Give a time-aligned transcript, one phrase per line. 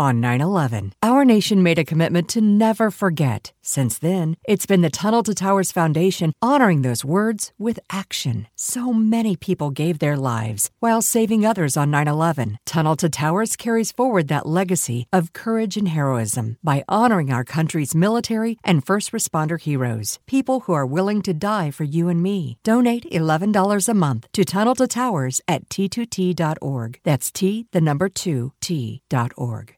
[0.00, 3.52] On 9 11, our nation made a commitment to never forget.
[3.60, 8.48] Since then, it's been the Tunnel to Towers Foundation honoring those words with action.
[8.56, 12.58] So many people gave their lives while saving others on 9 11.
[12.64, 17.94] Tunnel to Towers carries forward that legacy of courage and heroism by honoring our country's
[17.94, 22.56] military and first responder heroes, people who are willing to die for you and me.
[22.64, 27.00] Donate $11 a month to Tunnel to Towers at t2t.org.
[27.04, 29.76] That's T, the number 2, T.org.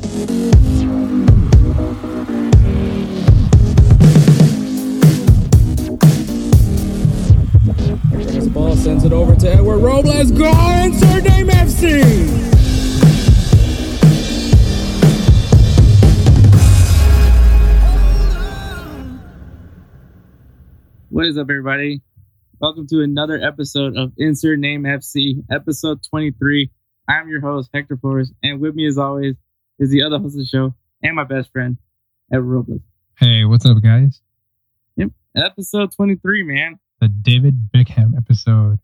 [0.00, 0.08] The
[8.50, 10.30] ball, sends it over to Edward Robles.
[10.30, 10.50] Go
[10.82, 12.02] insert name FC.
[21.10, 22.00] What is up, everybody?
[22.58, 26.70] Welcome to another episode of Insert Name FC, episode 23.
[27.06, 29.34] I'm your host, Hector Flores, and with me, as always,
[29.80, 31.78] is the other host of the show and my best friend,
[32.32, 32.82] Edward Robles.
[33.18, 34.20] Hey, what's up, guys?
[34.96, 36.78] Yep, episode 23, man.
[37.00, 38.78] The David Beckham episode.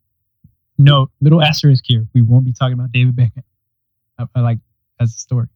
[0.78, 2.06] No, little asterisk here.
[2.14, 3.44] We won't be talking about David Beckham.
[4.18, 4.58] I, I like
[4.98, 5.48] as a story.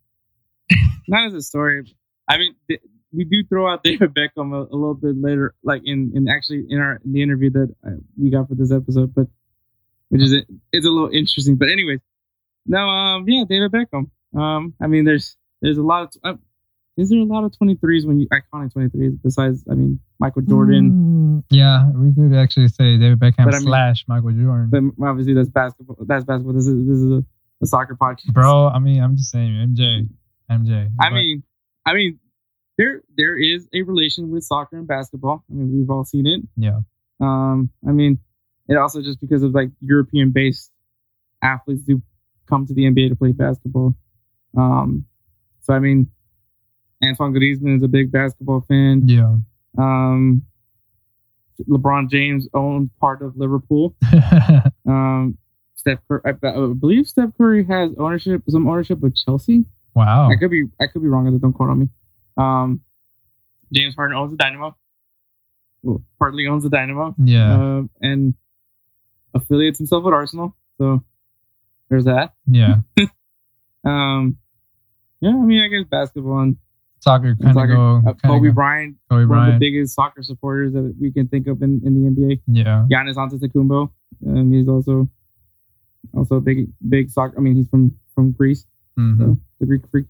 [1.08, 1.96] Not as a story.
[2.28, 5.82] I mean, th- we do throw out David Beckham a, a, little bit later, like
[5.84, 9.14] in, in actually in our in the interview that uh, we got for this episode,
[9.14, 9.26] but
[10.10, 10.32] which is
[10.72, 11.56] it's a little interesting.
[11.56, 12.00] But anyways,
[12.66, 14.10] no, um, yeah, David Beckham.
[14.36, 16.10] Um, I mean, there's there's a lot of.
[16.24, 16.38] Uh,
[16.96, 20.90] is there a lot of 23s when you iconic 23s besides I mean Michael Jordan?
[20.90, 24.68] Mm, yeah, we could actually say David Beckham but, I mean, slash Michael Jordan.
[24.70, 25.96] But obviously that's basketball.
[26.00, 26.52] That's basketball.
[26.52, 27.24] This is this is a,
[27.62, 28.68] a soccer podcast, bro.
[28.68, 30.08] I mean, I'm just saying MJ,
[30.50, 30.90] MJ.
[31.00, 31.42] I mean,
[31.86, 32.18] I mean,
[32.76, 35.44] there there is a relation with soccer and basketball.
[35.50, 36.42] I mean, we've all seen it.
[36.56, 36.80] Yeah.
[37.20, 38.18] Um, I mean,
[38.68, 40.70] it also just because of like European based
[41.42, 42.02] athletes do
[42.48, 43.94] come to the NBA to play basketball.
[44.56, 45.06] Um,
[45.62, 46.10] so I mean,
[47.02, 49.02] Antoine Griezmann is a big basketball fan.
[49.06, 49.36] Yeah.
[49.78, 50.42] Um,
[51.68, 53.94] LeBron James owned part of Liverpool.
[54.86, 55.36] um,
[55.74, 59.64] Steph Curry, I, I, believe Steph Curry has ownership, some ownership of Chelsea.
[59.94, 60.30] Wow.
[60.30, 61.38] I could be, I could be wrong.
[61.38, 61.88] Don't quote on me.
[62.36, 62.82] Um,
[63.72, 64.76] James Harden owns the Dynamo.
[65.82, 67.14] Well, partly owns the Dynamo.
[67.22, 67.54] Yeah.
[67.54, 68.34] Uh, and
[69.34, 70.56] affiliates himself with Arsenal.
[70.78, 71.02] So
[71.88, 72.34] there's that.
[72.46, 72.76] Yeah.
[73.84, 74.36] um,
[75.20, 76.56] yeah, I mean, I guess basketball and
[77.00, 78.02] soccer kind of go.
[78.10, 78.54] Uh, Kobe go.
[78.54, 79.54] Bryant, Kobe one Bryant.
[79.54, 82.40] of the biggest soccer supporters that we can think of in, in the NBA.
[82.46, 82.86] Yeah.
[82.90, 83.90] Giannis Antetokounmpo,
[84.26, 85.08] um, he's also
[86.14, 87.36] also a big big soccer.
[87.36, 88.66] I mean, he's from from Greece,
[88.98, 89.20] mm-hmm.
[89.20, 90.06] so the Greek freak.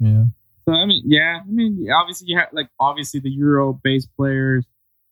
[0.00, 0.24] Yeah.
[0.66, 4.64] So I mean, yeah, I mean, obviously you have like obviously the Euro based players,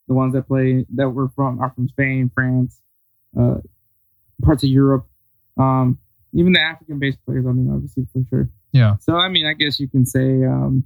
[0.09, 2.81] the ones that play that were from are from Spain, France,
[3.39, 3.57] uh,
[4.43, 5.07] parts of Europe.
[5.59, 5.99] Um,
[6.35, 8.49] even the African based players, I mean, obviously for sure.
[8.73, 8.97] Yeah.
[9.01, 10.85] So I mean, I guess you can say um,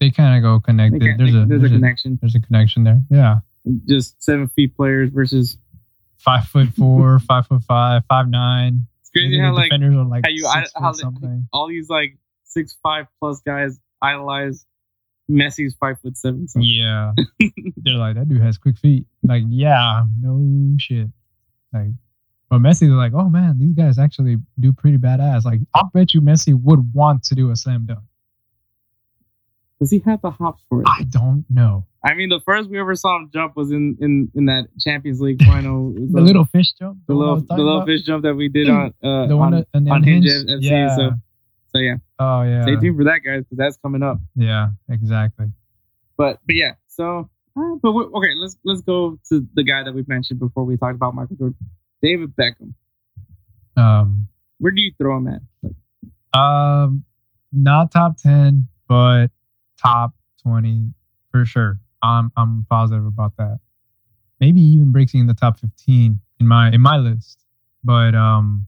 [0.00, 1.02] they kind of go connected.
[1.02, 2.18] There's, there's, a, there's, a connection.
[2.20, 3.02] there's a connection there.
[3.10, 3.36] Yeah.
[3.86, 5.58] Just seven feet players versus
[6.18, 8.86] five foot four, five foot five, five nine.
[9.00, 10.46] It's crazy how like defenders are like how you
[10.76, 11.48] how something.
[11.52, 14.66] all these like six five plus guys idolize
[15.30, 16.48] Messi's five foot seven.
[16.48, 16.60] So.
[16.60, 17.12] Yeah.
[17.76, 19.06] They're like that dude has quick feet.
[19.22, 21.08] Like yeah, no shit.
[21.72, 21.92] Like
[22.50, 25.44] but Messi was like, oh man, these guys actually do pretty badass.
[25.44, 28.00] Like, I'll bet you Messi would want to do a slam dunk.
[29.80, 30.86] Does he have the hops for it?
[30.88, 31.86] I don't know.
[32.04, 35.20] I mean, the first we ever saw him jump was in in, in that Champions
[35.20, 35.92] League final.
[36.12, 36.98] the little fish jump.
[37.06, 37.86] The, little the little about?
[37.86, 40.58] fish jump that we did on uh, the one on, on, on Hinge FC.
[40.60, 40.96] Yeah.
[40.96, 41.10] So,
[41.72, 41.96] so yeah.
[42.18, 42.62] Oh yeah.
[42.62, 44.18] Stay tuned for that, guys, because that's coming up.
[44.36, 45.46] Yeah, exactly.
[46.16, 50.04] But but yeah, so uh, but okay, let's let's go to the guy that we
[50.06, 51.56] mentioned before we talked about Michael Jordan,
[52.04, 52.74] David Beckham.
[53.76, 54.28] Um,
[54.58, 55.40] where do you throw him at?
[55.62, 57.04] Like, um,
[57.52, 59.28] not top ten, but
[59.82, 60.12] top
[60.42, 60.92] twenty
[61.30, 61.80] for sure.
[62.02, 63.58] I'm I'm positive about that.
[64.38, 67.38] Maybe even breaking in the top fifteen in my in my list.
[67.82, 68.66] But um,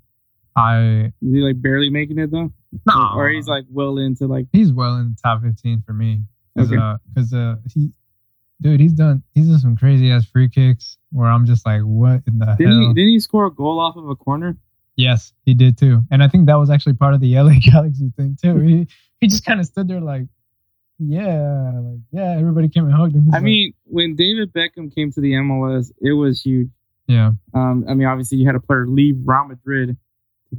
[0.56, 2.52] I Is he like barely making it though?
[2.86, 6.22] no, Or he's like well into like he's well in the top fifteen for me.
[6.56, 6.80] Cause, Okay.
[6.80, 7.90] uh, cause uh, he,
[8.60, 12.22] dude, he's done he's done some crazy ass free kicks where I'm just like, what
[12.26, 12.94] in the didn't he hell?
[12.94, 14.56] didn't he score a goal off of a corner?
[14.96, 18.12] Yes, he did too, and I think that was actually part of the LA Galaxy
[18.16, 18.58] thing too.
[18.60, 18.88] He
[19.20, 20.22] he just kind of stood there like,
[20.98, 23.24] yeah, like yeah, everybody came and hugged him.
[23.24, 26.68] He's I like, mean, when David Beckham came to the MLS, it was huge.
[27.06, 29.96] yeah, Um, I mean, obviously you had a player leave Real Madrid.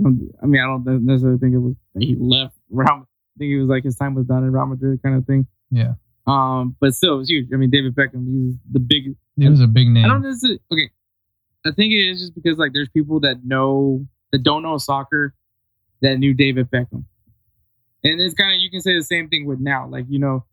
[0.06, 2.88] I mean, I don't necessarily think it was he left Real.
[2.90, 5.48] I think it was like his time was done in Real Madrid kind of thing.
[5.72, 5.94] yeah,
[6.28, 7.48] Um, but still, it was huge.
[7.54, 9.16] I mean, David Beckham, he's the big.
[9.38, 10.04] it was a big name.
[10.06, 10.60] I don't necessarily.
[10.72, 10.90] Okay,
[11.66, 15.34] I think it is just because like there's people that know that don't know soccer
[16.02, 17.06] that knew David Beckham,
[18.04, 19.88] and it's kind of you can say the same thing with now.
[19.88, 20.44] Like you know,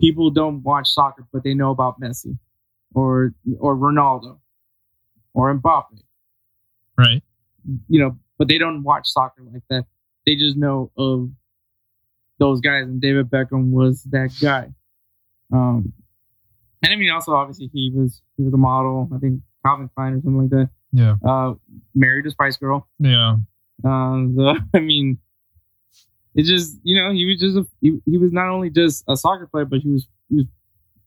[0.00, 2.38] people don't watch soccer, but they know about Messi,
[2.94, 4.38] or or Ronaldo,
[5.34, 6.02] or Mbappe.
[6.96, 7.22] right?
[7.88, 9.86] You know, but they don't watch soccer like that.
[10.24, 11.30] They just know of
[12.38, 14.68] those guys, and David Beckham was that guy.
[15.52, 15.92] Um,
[16.82, 19.08] and I mean, also obviously he was he was a model.
[19.14, 20.70] I think Calvin Klein or something like that.
[20.92, 21.54] Yeah, Uh,
[21.94, 22.86] married a Spice Girl.
[22.98, 23.36] yeah,
[23.84, 25.18] Um, so I mean,
[26.34, 29.16] it just you know he was just a, he, he was not only just a
[29.16, 30.46] soccer player, but he was he was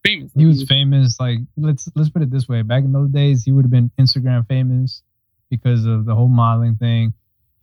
[0.06, 0.31] famous.
[0.36, 1.19] he was famous.
[1.19, 3.91] Like let's let's put it this way: back in those days, he would have been
[4.00, 5.03] Instagram famous
[5.50, 7.13] because of the whole modeling thing.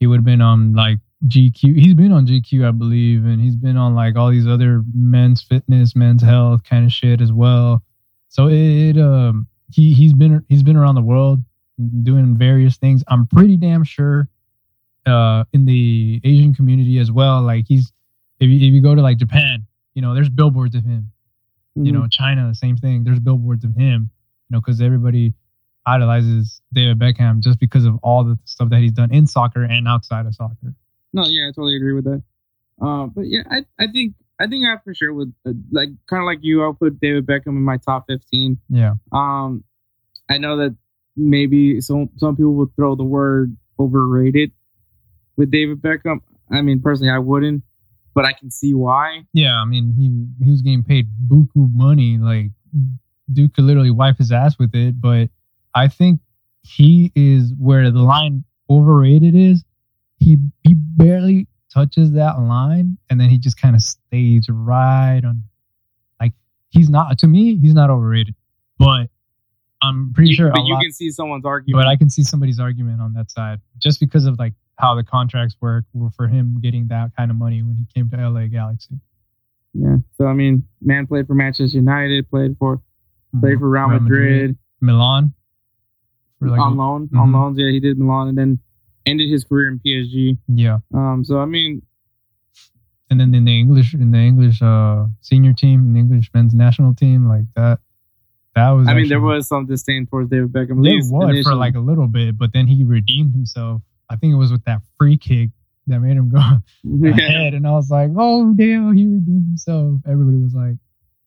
[0.01, 1.79] He would have been on like GQ.
[1.79, 5.43] He's been on GQ, I believe, and he's been on like all these other men's
[5.43, 7.83] fitness, men's health kind of shit as well.
[8.29, 11.43] So it um he he's been he's been around the world
[12.03, 13.03] doing various things.
[13.09, 14.29] I'm pretty damn sure
[15.07, 17.43] uh in the Asian community as well.
[17.43, 17.93] Like he's
[18.41, 21.11] if you, if you go to like Japan, you know, there's billboards of him
[21.83, 22.01] you Mm-hmm.
[22.03, 24.09] know china same thing there's billboards of him
[24.49, 25.35] you know because everybody
[25.87, 29.87] idolizes david beckham just because of all the stuff that he's done in soccer and
[29.87, 30.73] outside of soccer
[31.17, 32.23] No, yeah, I totally agree with that.
[32.81, 36.21] Uh, but yeah, I, I think I think I for sure would uh, like kind
[36.23, 36.63] of like you.
[36.63, 38.59] I'll put David Beckham in my top fifteen.
[38.69, 39.65] yeah Um,
[40.29, 40.77] I know that
[41.17, 44.53] maybe some some people would throw the word overrated
[45.37, 46.19] with David Beckham.
[46.51, 47.63] I mean, personally, I wouldn't,
[48.15, 49.23] but I can see why.
[49.33, 52.47] yeah i mean he he was getting paid buku money like
[53.33, 55.29] dude could literally wipe his ass with it but
[55.75, 56.21] i think
[56.63, 59.65] he is where the line overrated is
[60.27, 65.45] he he barely touches that line and then he just kind of stays right on
[66.21, 66.33] like
[66.71, 68.35] he's not to me he's not overrated
[68.79, 69.09] but
[69.83, 71.85] i'm pretty You- sure a but you lot- can see someone's argument.
[71.85, 75.05] but I can see somebody's argument on that side just because of like how the
[75.05, 75.85] contracts work
[76.17, 78.99] for him getting that kind of money when he came to LA Galaxy.
[79.75, 79.97] yeah.
[80.19, 82.81] So I mean, man played for Manchester United, played for
[83.41, 85.33] played for Real, Madrid, Milan.
[86.41, 87.35] For like, on loan, on Mhm.
[87.35, 87.59] loans.
[87.59, 88.59] Yeah, he did Milan, and then
[89.07, 90.39] ended his career in PSG.
[90.49, 91.83] yeah, Um, so I mean,
[93.11, 96.55] and then in the English in the English uh senior team, in the English men's
[96.55, 97.79] national team, like that.
[98.55, 98.89] That was.
[98.89, 100.83] I mean, there was some disdain towards David Beckham.
[100.83, 103.83] there was for like a little bit, but then he redeemed himself.
[104.09, 105.51] I think it was with that free kick
[105.89, 106.39] that made him go
[107.09, 110.77] ahead, and I was like, "Oh damn, he redeemed himself." Everybody was like,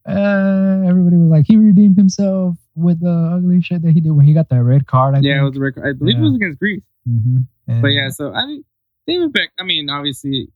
[0.07, 4.25] uh, "Everybody was like, he redeemed himself with the ugly shit that he did when
[4.25, 5.49] he got that red card." I yeah, it think.
[5.49, 5.87] was a record.
[5.87, 6.81] I believe it was against Greece.
[7.07, 7.45] Mhm.
[7.69, 8.63] And- But yeah, so I mean,
[9.07, 9.49] David Beck.
[9.59, 10.49] I mean, obviously,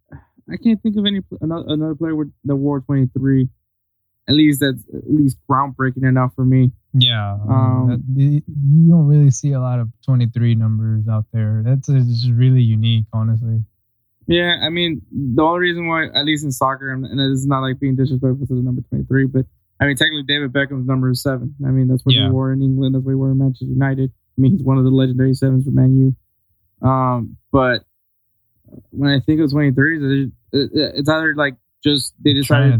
[0.49, 3.49] I can't think of any another, another player with the War twenty three.
[4.27, 6.71] At least that's at least groundbreaking enough for me.
[6.93, 11.61] yeah, Um, that- you don't really see a lot of twenty three numbers out there.
[11.65, 13.63] That's just really unique, honestly.
[14.27, 17.79] Yeah, I mean, the only reason why, at least in soccer, and is not like
[17.81, 19.45] being disrespectful to the number 23, but
[19.81, 21.53] I mean, technically, David Beckham's number is seven.
[21.65, 22.27] I mean, that's what Yeah.
[22.27, 22.95] he wore in England.
[22.95, 24.11] That's what he wore in Manchester United.
[24.37, 26.15] I mean, he's one of the legendary sevens for Man U.
[26.83, 27.83] Um, but
[28.91, 32.73] when I think of 23s, it- it- it's either like just they decided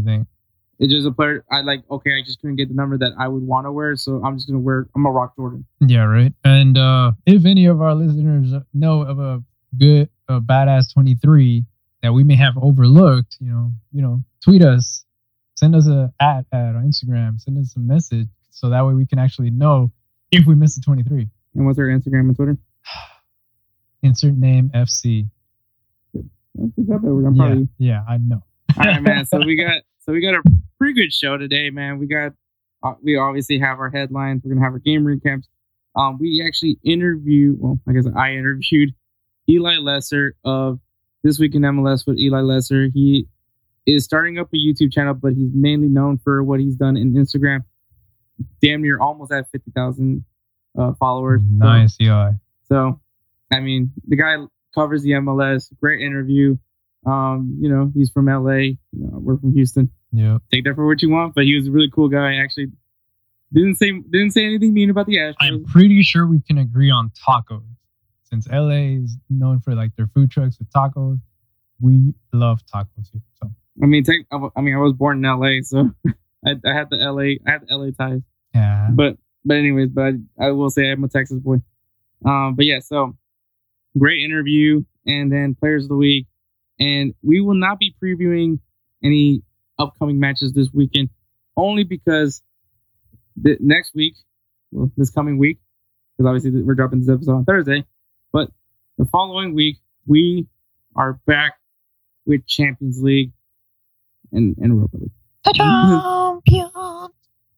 [0.78, 1.44] it's just a player.
[1.50, 3.94] I like, okay, I just couldn't get the number that I would want to wear,
[3.96, 5.64] so I'm just going to wear, I'm going to rock Jordan.
[5.80, 6.32] Yeah, right.
[6.44, 9.42] And uh, if any of our listeners know of a
[9.78, 11.64] good, a badass 23
[12.02, 15.04] that we may have overlooked, you know, you know, tweet us,
[15.56, 19.06] send us a at at on Instagram, send us a message so that way we
[19.06, 19.92] can actually know
[20.32, 21.28] if we missed a 23.
[21.54, 22.58] And what's our Instagram and Twitter?
[24.04, 25.26] Insert name FC.
[26.12, 27.26] Good job, Edward.
[27.26, 28.42] I'm Yeah, of yeah, I know.
[28.78, 29.24] All right, man.
[29.24, 30.42] So we got so we got a
[30.78, 31.98] pretty good show today, man.
[31.98, 32.32] We got
[32.82, 34.42] uh, we obviously have our headlines.
[34.44, 35.44] We're gonna have our game recaps.
[35.96, 37.56] Um, we actually interview.
[37.58, 38.94] Well, I guess I interviewed
[39.48, 40.80] Eli Lesser of
[41.22, 42.88] this week in MLS with Eli Lesser.
[42.92, 43.26] He
[43.86, 47.14] is starting up a YouTube channel, but he's mainly known for what he's done in
[47.14, 47.60] Instagram.
[48.60, 50.26] Damn near almost at fifty thousand
[50.78, 51.40] uh, followers.
[51.40, 52.32] So- Nice, yeah.
[52.68, 53.00] so,
[53.54, 54.36] I mean, the guy
[54.74, 55.72] covers the MLS.
[55.80, 56.56] Great interview.
[57.06, 58.54] Um, you know, he's from LA.
[58.54, 59.90] You know, we're from Houston.
[60.12, 60.42] Yep.
[60.52, 61.34] Take that for what you want.
[61.34, 62.36] But he was a really cool guy.
[62.36, 62.68] Actually,
[63.52, 65.34] didn't say didn't say anything mean about the Astros.
[65.40, 67.62] I'm pretty sure we can agree on tacos.
[68.24, 71.18] Since LA is known for like their food trucks with tacos,
[71.80, 73.22] we love tacos here.
[73.42, 73.50] So
[73.82, 75.90] I mean, take, I I mean, I was born in LA, so
[76.46, 78.22] I, I had the LA, I had the LA ties.
[78.54, 78.88] yeah.
[78.92, 81.56] But but anyways, but I, I will say I'm a Texas boy.
[82.24, 83.16] Um, but yeah, so
[83.98, 86.26] great interview, and then players of the week,
[86.78, 88.58] and we will not be previewing
[89.02, 89.42] any
[89.78, 91.10] upcoming matches this weekend,
[91.56, 92.42] only because
[93.36, 94.14] the next week,
[94.72, 95.58] well, this coming week,
[96.16, 97.84] because obviously we're dropping this episode on Thursday,
[98.32, 98.50] but
[98.98, 100.46] the following week we
[100.96, 101.54] are back
[102.26, 103.32] with Champions League
[104.32, 105.10] and and Europa League.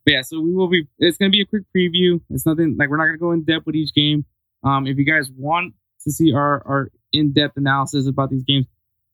[0.07, 0.87] But yeah, so we will be.
[0.99, 2.21] It's gonna be a quick preview.
[2.31, 4.25] It's nothing like we're not gonna go in depth with each game.
[4.63, 5.75] Um, if you guys want
[6.07, 8.67] to see our our in depth analysis about these games,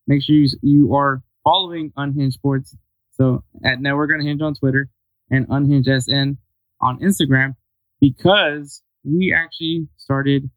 [0.07, 2.77] make sure you you are following Unhinged Sports.
[3.13, 4.89] So at Network Unhinged on Twitter
[5.31, 6.37] and Unhinged SN
[6.81, 7.55] on Instagram,
[8.01, 10.49] because we actually started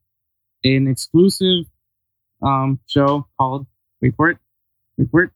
[0.63, 1.65] an exclusive
[2.41, 3.65] um show called
[4.01, 4.37] wait for it,
[4.97, 5.31] wait for it,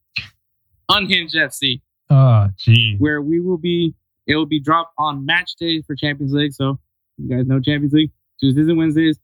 [0.89, 2.96] Unhinged FC Oh, gee.
[2.98, 3.96] where we will be
[4.27, 6.53] it will be dropped on match day for Champions League.
[6.53, 6.79] So
[7.18, 9.20] you guys know Champions League Tuesdays and Wednesdays.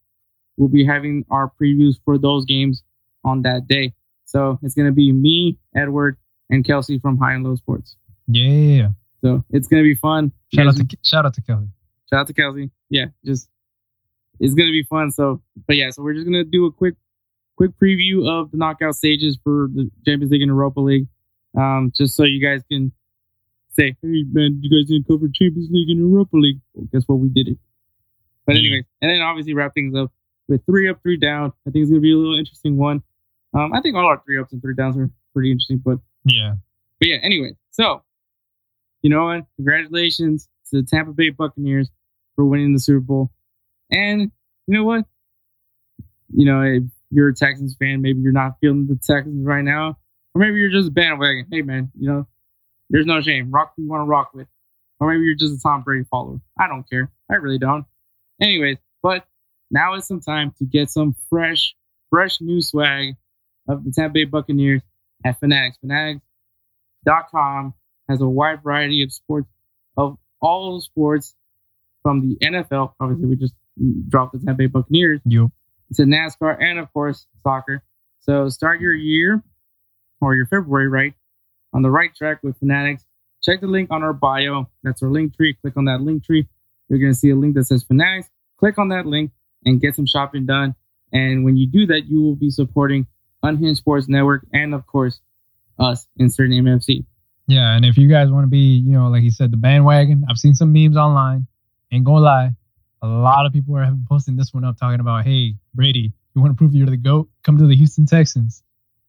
[0.57, 2.83] We'll be having our previews for those games
[3.23, 3.93] on that day.
[4.25, 6.17] So it's gonna be me, Edward,
[6.49, 7.95] and Kelsey from High and Low Sports.
[8.27, 8.89] Yeah.
[9.21, 10.31] So it's gonna be fun.
[10.53, 11.67] Shout out to shout out to Kelsey.
[12.09, 12.71] Shout out to Kelsey.
[12.89, 13.49] Yeah, just
[14.39, 15.11] it's gonna be fun.
[15.11, 16.95] So, but yeah, so we're just gonna do a quick,
[17.55, 21.07] quick preview of the knockout stages for the Champions League and Europa League,
[21.57, 22.91] um, just so you guys can
[23.71, 27.19] say, "Hey man, you guys didn't cover Champions League and Europa League." Well, guess what?
[27.19, 27.57] We did it.
[28.45, 30.11] But anyway, and then obviously wrap things up
[30.47, 31.51] with three up, three down.
[31.67, 33.01] I think it's gonna be a little interesting one.
[33.53, 36.55] Um, I think all our three ups and three downs are pretty interesting, but Yeah.
[36.99, 38.03] but yeah, anyway, so
[39.01, 39.45] you know what?
[39.57, 41.89] Congratulations to the Tampa Bay Buccaneers
[42.35, 43.31] for winning the Super Bowl.
[43.91, 44.31] And
[44.67, 45.05] you know what?
[46.33, 49.97] You know, if you're a Texans fan, maybe you're not feeling the Texans right now,
[50.33, 51.45] or maybe you're just a bandwagon.
[51.51, 52.27] Hey, man, you know,
[52.89, 53.51] there's no shame.
[53.51, 54.47] Rock who you want to rock with,
[54.99, 56.39] or maybe you're just a Tom Brady follower.
[56.59, 57.11] I don't care.
[57.31, 57.85] I really don't.
[58.41, 59.25] Anyways, but
[59.75, 61.75] now it's some time to get some fresh,
[62.09, 63.15] fresh new swag
[63.67, 64.81] of the Tampa Bay Buccaneers
[65.25, 65.77] at Fanatics.
[65.81, 67.73] Fanatics.com
[68.07, 69.49] has a wide variety of sports,
[69.97, 71.35] of all sports
[72.01, 72.93] from the NFL.
[73.01, 73.53] Obviously, we just
[74.07, 75.51] dropped the Tampa Bay Buccaneers Yup.
[75.95, 77.83] to NASCAR and, of course, soccer.
[78.21, 79.43] So start your year
[80.21, 81.13] or your February, right,
[81.73, 83.03] on the right track with Fanatics.
[83.43, 84.69] Check the link on our bio.
[84.83, 85.57] That's our link tree.
[85.61, 86.47] Click on that link tree.
[86.87, 88.29] You're going to see a link that says Fanatics.
[88.57, 89.31] Click on that link
[89.65, 90.75] and get some shopping done.
[91.11, 93.07] And when you do that, you will be supporting
[93.43, 95.19] Unhinged Sports Network and, of course,
[95.79, 97.05] us, insert MFC.
[97.47, 100.25] Yeah, and if you guys want to be, you know, like he said, the bandwagon,
[100.29, 101.45] I've seen some memes online.
[101.91, 102.51] Ain't gonna lie,
[103.01, 106.53] a lot of people are posting this one up talking about, hey, Brady, you want
[106.53, 107.29] to prove you're the GOAT?
[107.43, 108.63] Come to the Houston Texans.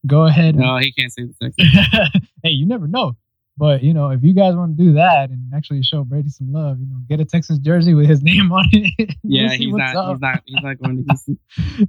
[0.07, 0.55] Go ahead.
[0.55, 2.23] No, he can't say the Texans.
[2.43, 3.17] hey, you never know.
[3.59, 6.53] But, you know, if you guys want to do that and actually show Brady some
[6.53, 9.15] love, you know, get a Texans jersey with his name on it.
[9.25, 10.11] We'll Yeah, he's not, up.
[10.13, 10.43] he's not.
[10.45, 11.39] He's not going to Houston.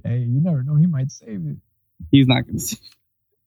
[0.04, 0.76] Hey, you never know.
[0.76, 1.56] He might save it.
[2.10, 2.76] He's not going to.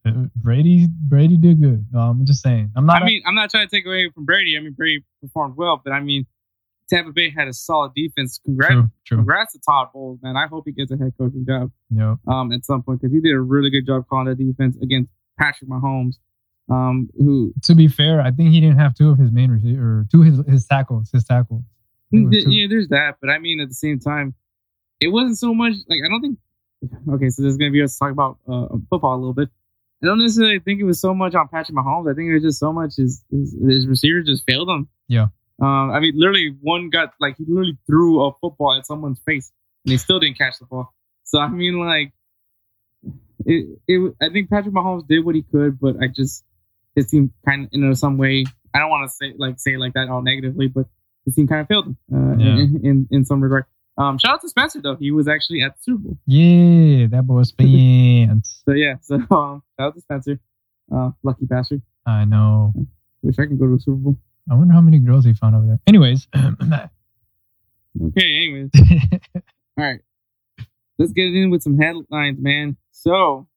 [0.04, 1.86] Uh, Brady, Brady did good.
[1.92, 2.72] No, I'm just saying.
[2.76, 3.02] I'm not.
[3.02, 4.58] I mean, I'm not trying to take away from Brady.
[4.58, 6.26] I mean, Brady performed well, but I mean,
[6.90, 8.40] Tampa Bay had a solid defense.
[8.44, 9.18] Congrats, true, true.
[9.18, 10.36] congrats to Todd Bowles, man.
[10.38, 12.18] I hope he gets a head coaching job Yep.
[12.28, 15.10] um, at some point because he did a really good job calling that defense against
[15.40, 16.16] Patrick Mahomes,
[16.72, 19.80] um, who To be fair, I think he didn't have two of his main receivers
[19.80, 21.12] or two of his, his tackles.
[21.12, 21.64] His tackles.
[21.66, 22.52] I think it was two.
[22.52, 23.18] yeah, there's that.
[23.20, 24.34] But I mean, at the same time,
[25.02, 26.40] it wasn't so much like I don't think.
[27.14, 29.50] Okay, so this is gonna be us talk about uh, football a little bit.
[30.02, 32.12] I don't necessarily think it was so much on Patrick Mahomes.
[32.12, 34.88] I think it was just so much his his, his receivers just failed him.
[35.08, 35.28] Yeah.
[35.62, 39.52] Um, I mean, literally, one got like he literally threw a football at someone's face,
[39.86, 40.94] and he still didn't catch the ball.
[41.24, 42.14] So I mean, like,
[43.46, 44.16] it, it.
[44.22, 46.44] I think Patrick Mahomes did what he could, but I just
[46.96, 48.46] his team kind of, you know, some way.
[48.74, 50.86] I don't want to say like say like that all negatively, but
[51.26, 52.54] his team kind of failed him uh, Yeah.
[52.54, 53.66] in, in in some regard.
[53.98, 56.18] Um, shout out to Spencer though; he was actually at the Super Bowl.
[56.26, 58.62] Yeah, that boy's fans.
[58.66, 60.40] So yeah, so um, shout out to Spencer,
[60.96, 61.82] uh, lucky bastard.
[62.06, 62.74] I know.
[63.22, 64.18] Wish I could go to a Super Bowl.
[64.50, 65.80] I wonder how many girls he found over there.
[65.86, 66.28] Anyways,
[68.02, 68.70] Okay, anyways,
[69.36, 70.00] all right,
[70.98, 72.78] let's get it in with some headlines, man.
[72.92, 73.48] So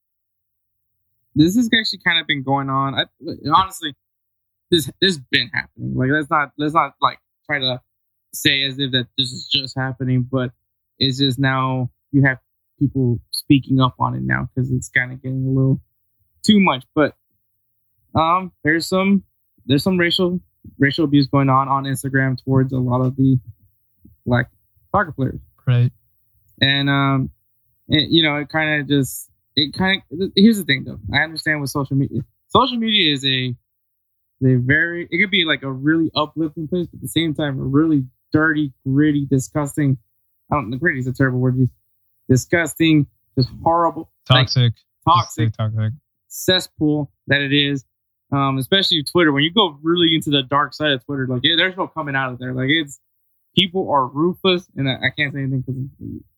[1.34, 2.94] this has actually kind of been going on.
[2.94, 3.04] I,
[3.54, 3.94] honestly,
[4.70, 5.94] this this been happening.
[5.94, 7.80] Like let's not let's not like try to
[8.32, 10.50] say as if that this is just happening, but
[10.98, 12.38] it's just now you have
[12.78, 15.80] people speaking up on it now because it's kind of getting a little
[16.44, 16.84] too much.
[16.94, 17.14] But
[18.14, 19.24] um, there's some
[19.66, 20.40] there's some racial
[20.78, 23.38] racial abuse going on on Instagram towards a lot of the
[24.26, 24.50] black
[24.92, 25.40] soccer players.
[25.66, 25.92] Right.
[26.60, 27.30] And um,
[27.88, 30.98] it, you know, it kind of just it kind of here's the thing though.
[31.12, 32.22] I understand with social media.
[32.48, 33.54] Social media is a
[34.44, 37.58] a very it could be like a really uplifting place, but at the same time
[37.58, 39.98] a really dirty, gritty, disgusting.
[40.50, 40.70] I don't.
[40.78, 41.68] Gritty is a terrible word.
[42.28, 43.06] Disgusting,
[43.38, 44.74] just horrible, toxic,
[45.06, 45.92] like, toxic, toxic
[46.28, 47.84] cesspool that it is.
[48.32, 49.32] Um, especially Twitter.
[49.32, 52.16] When you go really into the dark side of Twitter, like yeah, there's no coming
[52.16, 52.52] out of there.
[52.52, 52.98] Like it's
[53.54, 55.62] people are ruthless, and I, I can't say anything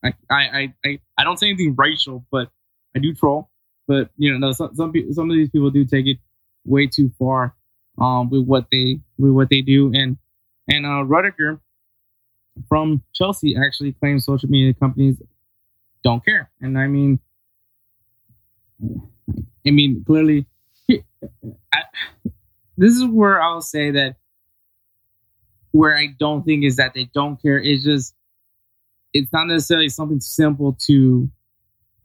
[0.02, 2.50] because I, I I I don't say anything racial, but
[2.96, 3.50] I do troll.
[3.86, 6.18] But you know, no, some some, some of these people do take it
[6.64, 7.54] way too far
[7.98, 10.16] um, with what they with what they do, and
[10.68, 11.60] and uh, Rudiger
[12.68, 15.22] from Chelsea actually claims social media companies
[16.02, 17.20] don't care, and I mean,
[19.64, 20.46] I mean clearly,
[20.90, 21.82] I,
[22.76, 24.16] this is where I'll say that
[25.70, 27.58] where I don't think is that they don't care.
[27.58, 28.14] It's just
[29.12, 31.30] it's not necessarily something simple to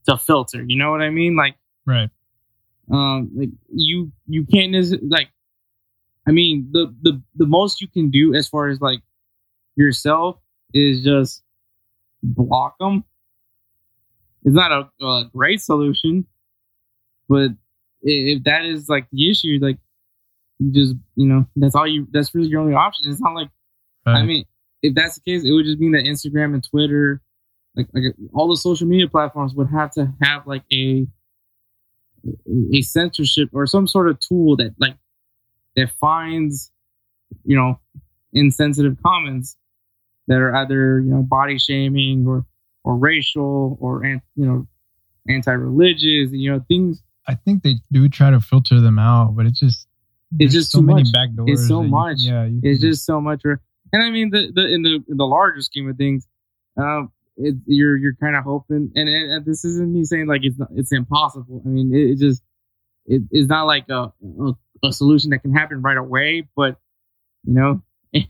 [0.08, 0.64] to filter.
[0.64, 1.36] You know what I mean?
[1.36, 1.56] Like
[1.86, 2.10] right.
[2.92, 4.74] Um, like you you can't
[5.10, 5.30] like.
[6.28, 9.02] I mean the the the most you can do as far as like
[9.76, 10.38] yourself
[10.74, 11.44] is just
[12.22, 13.04] block them.
[14.44, 16.26] It's not a, a great solution,
[17.28, 17.52] but
[18.02, 19.78] if that is like the issue, like
[20.60, 23.10] you just you know that's all you that's really your only option.
[23.10, 23.50] It's not like
[24.06, 24.18] right.
[24.18, 24.46] I mean
[24.82, 27.22] if that's the case, it would just mean that Instagram and Twitter,
[27.76, 31.08] like like all the social media platforms would have to have like a
[32.74, 34.96] a censorship or some sort of tool that like
[35.76, 36.72] that finds
[37.46, 37.80] you know
[38.34, 39.58] insensitive comments
[40.28, 42.46] that are either you know body shaming or
[42.84, 44.68] or racial or you know
[45.30, 47.02] anti-religious and you know things.
[47.28, 49.88] I think they do try to filter them out but it's just
[50.40, 51.12] it's just so too many much.
[51.14, 53.42] back doors it's so much you, yeah it's just so much.
[53.46, 56.28] And i mean the, the in the in the larger scheme of things
[56.78, 57.12] um
[57.44, 60.70] it, you're you're kind of hoping and, and, this isn't me saying like it's not,
[60.76, 62.42] it's impossible i mean it, it just
[63.06, 66.78] it, it's not like a, a, a solution that can happen right away but
[67.44, 67.82] you know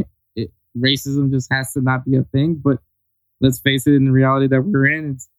[0.77, 2.55] racism just has to not be a thing.
[2.55, 2.79] But
[3.39, 5.29] let's face it, in the reality that we're in, it's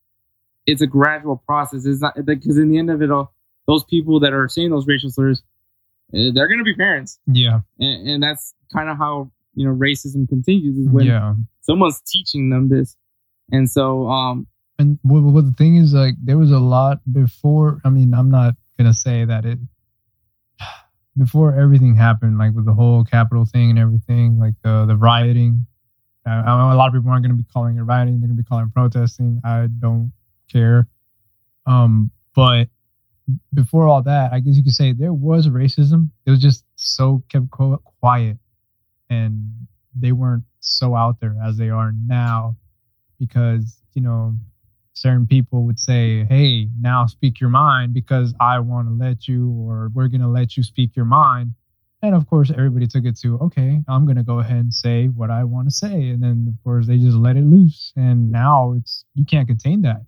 [0.66, 1.85] it's a gradual process.
[1.87, 3.35] It's not because in the end of it all,
[3.66, 5.42] those people that are saying those racial slurs,
[6.14, 7.18] eh, they're going to be parents.
[7.26, 11.35] Yeah, and, and that's kind of how you know racism continues is when yeah.
[11.61, 12.96] someone's teaching them this,
[13.50, 14.46] and so um.
[14.78, 17.81] And what the thing is, like, there was a lot before.
[17.85, 19.59] I mean, I'm not gonna say that it
[21.16, 25.66] before everything happened, like with the whole Capitol thing and everything, like the the rioting.
[26.26, 28.35] Uh, I know a lot of people aren't to be calling it rioting; they're to
[28.35, 29.40] be calling it protesting.
[29.44, 30.12] I don't
[30.50, 30.88] care.
[31.66, 32.68] Um, but
[33.55, 36.11] before all that, I guess you could say there was racism.
[36.26, 38.38] It was just so kept quiet,
[39.11, 42.57] and they weren't so out there as they are now,
[43.22, 44.35] because you know
[44.94, 49.50] certain people would say, Hey, now speak your mind because I want to let you,
[49.50, 51.54] or we're going to let you speak your mind.
[52.02, 55.06] And of course, everybody took it to, okay, I'm going to go ahead and say
[55.06, 56.08] what I want to say.
[56.11, 57.92] And then, of course, they just let it loose.
[57.94, 60.02] And now it's, you can't contain that,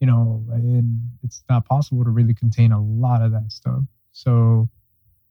[0.00, 3.80] you know, and it's not possible to really contain a lot of that stuff.
[4.12, 4.68] So,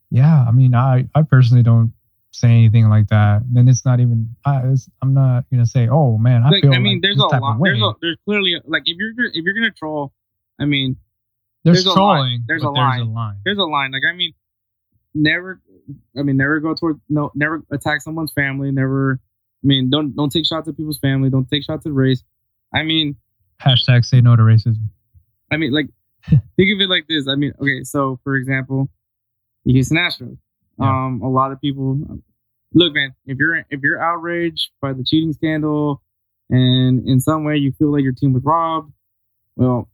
[0.10, 1.94] yeah, I mean, I, I personally don't
[2.32, 4.36] say anything like that, then it's not even.
[4.46, 4.62] I,
[5.02, 7.60] am not gonna say, "Oh man, I like, feel." I mean, like there's a lot.
[7.62, 10.14] There's a, there's clearly like if you're if you're gonna troll,
[10.60, 10.98] I mean,
[11.64, 12.18] there's, there's trolling.
[12.18, 12.44] A line.
[12.48, 13.02] There's, a, there's line.
[13.02, 13.36] a line.
[13.46, 13.92] There's a line.
[13.92, 14.34] Like I mean,
[15.14, 15.62] never.
[16.18, 17.32] I mean, never go toward no.
[17.36, 18.72] Never attack someone's family.
[18.72, 19.20] Never.
[19.64, 21.30] I mean, don't don't take shots at people's family.
[21.30, 22.24] Don't take shots at race.
[22.74, 23.16] I mean,
[23.62, 24.88] hashtag say no to racism.
[25.52, 25.88] I mean, like,
[26.28, 27.28] think of it like this.
[27.28, 28.90] I mean, okay, so for example,
[29.66, 30.38] the Houston Astros.
[30.80, 31.06] Yeah.
[31.06, 32.22] Um, a lot of people
[32.74, 36.02] look, man, if you're if you're outraged by the cheating scandal
[36.50, 38.92] and in some way you feel like your team was robbed,
[39.56, 39.90] well,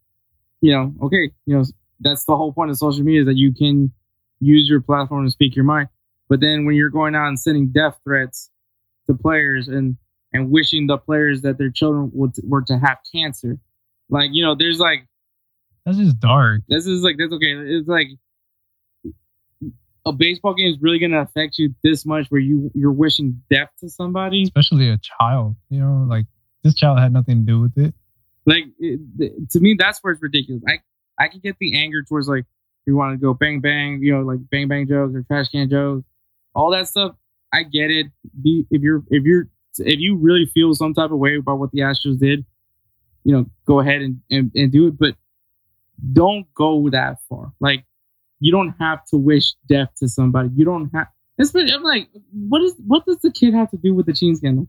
[0.61, 1.63] you know, okay, you know,
[1.99, 3.91] that's the whole point of social media is that you can
[4.39, 5.89] use your platform to speak your mind.
[6.27, 8.49] But then when you're going out and sending death threats
[9.07, 9.97] to players and
[10.33, 13.57] and wishing the players that their children would, were to have cancer,
[14.09, 15.07] like you know, there's like
[15.85, 16.61] that's just dark.
[16.67, 17.53] This is like that's okay.
[17.53, 18.07] It's like
[20.05, 23.41] a baseball game is really going to affect you this much where you you're wishing
[23.49, 26.25] death to somebody especially a child you know like
[26.63, 27.93] this child had nothing to do with it
[28.45, 28.99] like it,
[29.49, 30.77] to me that's where it's ridiculous i
[31.17, 32.45] i can get the anger towards like
[32.85, 35.69] you want to go bang bang, you know, like bang bang jokes or trash can
[35.69, 36.05] jokes,
[36.53, 37.15] all that stuff.
[37.51, 38.07] I get it.
[38.41, 39.47] Be if you're if you're
[39.79, 42.45] if you really feel some type of way about what the Astros did,
[43.23, 44.97] you know, go ahead and, and, and do it.
[44.97, 45.15] But
[46.13, 47.53] don't go that far.
[47.59, 47.85] Like
[48.39, 50.49] you don't have to wish death to somebody.
[50.55, 51.07] You don't have.
[51.39, 54.35] Especially, I'm like, what is what does the kid have to do with the chain
[54.35, 54.67] scandal?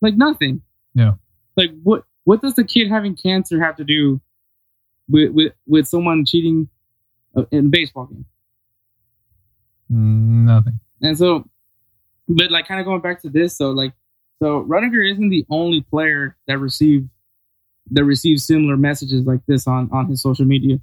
[0.00, 0.62] Like nothing.
[0.94, 1.12] Yeah.
[1.56, 4.20] Like what what does the kid having cancer have to do
[5.08, 6.68] with with, with someone cheating
[7.36, 8.24] uh, in a baseball game?
[9.88, 10.80] Nothing.
[11.02, 11.48] And so,
[12.28, 13.92] but like kind of going back to this, so like,
[14.42, 17.08] so Rudiger isn't the only player that received
[17.90, 20.78] that received similar messages like this on on his social media.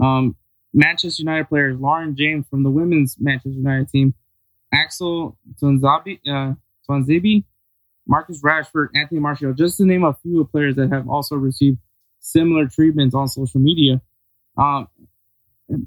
[0.00, 0.34] Um,
[0.72, 4.14] Manchester United players Lauren James from the women's Manchester United team,
[4.72, 6.54] Axel Tuanzebe, uh,
[8.06, 11.78] Marcus Rashford, Anthony Martial, just to name a few players that have also received
[12.20, 14.00] similar treatments on social media.
[14.56, 14.88] Um,
[15.68, 15.86] and,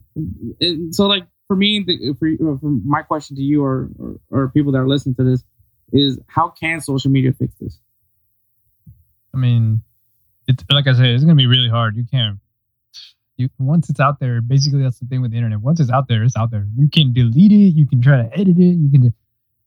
[0.61, 4.49] and so, like for me, the, for, for my question to you or, or, or
[4.49, 5.43] people that are listening to this
[5.91, 7.79] is, how can social media fix this?
[9.33, 9.81] I mean,
[10.47, 11.95] it's like I said, it's gonna be really hard.
[11.95, 12.39] You can't.
[13.37, 15.59] You once it's out there, basically that's the thing with the internet.
[15.59, 16.67] Once it's out there, it's out there.
[16.75, 17.75] You can delete it.
[17.75, 18.75] You can try to edit it.
[18.75, 19.13] You can.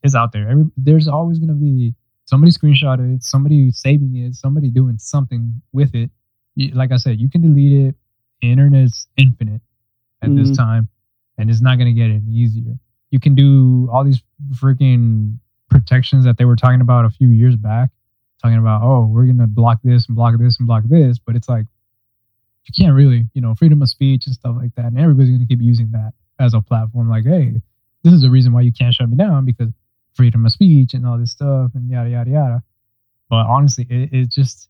[0.02, 0.48] It's out there.
[0.48, 1.94] Every, there's always gonna be
[2.26, 6.10] somebody screenshot it, somebody saving it, somebody doing something with it.
[6.74, 7.94] Like I said, you can delete it.
[8.40, 9.62] The internet's infinite
[10.22, 10.44] at mm-hmm.
[10.44, 10.88] this time,
[11.38, 12.74] and it's not gonna get any easier.
[13.10, 14.22] You can do all these
[14.54, 15.38] freaking
[15.70, 17.90] protections that they were talking about a few years back
[18.42, 21.18] talking about, oh, we're going to block this and block this and block this.
[21.18, 21.66] But it's like,
[22.66, 24.86] you can't really, you know, freedom of speech and stuff like that.
[24.86, 27.08] And everybody's going to keep using that as a platform.
[27.08, 27.60] Like, hey,
[28.02, 29.68] this is the reason why you can't shut me down because
[30.14, 32.62] freedom of speech and all this stuff and yada, yada, yada.
[33.28, 34.68] But honestly, it, it just,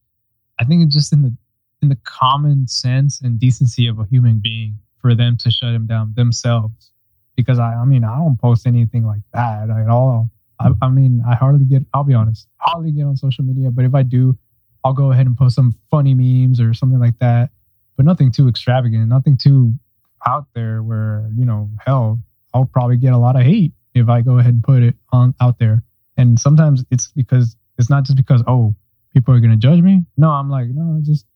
[0.58, 1.34] I think it's just in the,
[1.82, 5.86] in the common sense and decency of a human being for them to shut him
[5.86, 6.90] down themselves.
[7.36, 10.30] Because I, I mean, I don't post anything like that at all.
[10.58, 11.82] I, I mean, I hardly get.
[11.92, 13.70] I'll be honest, hardly get on social media.
[13.70, 14.38] But if I do,
[14.82, 17.50] I'll go ahead and post some funny memes or something like that.
[17.96, 19.74] But nothing too extravagant, nothing too
[20.26, 20.82] out there.
[20.82, 22.20] Where you know, hell,
[22.52, 25.34] I'll probably get a lot of hate if I go ahead and put it on
[25.40, 25.82] out there.
[26.16, 28.74] And sometimes it's because it's not just because oh
[29.14, 30.04] people are gonna judge me.
[30.16, 31.26] No, I'm like no, I just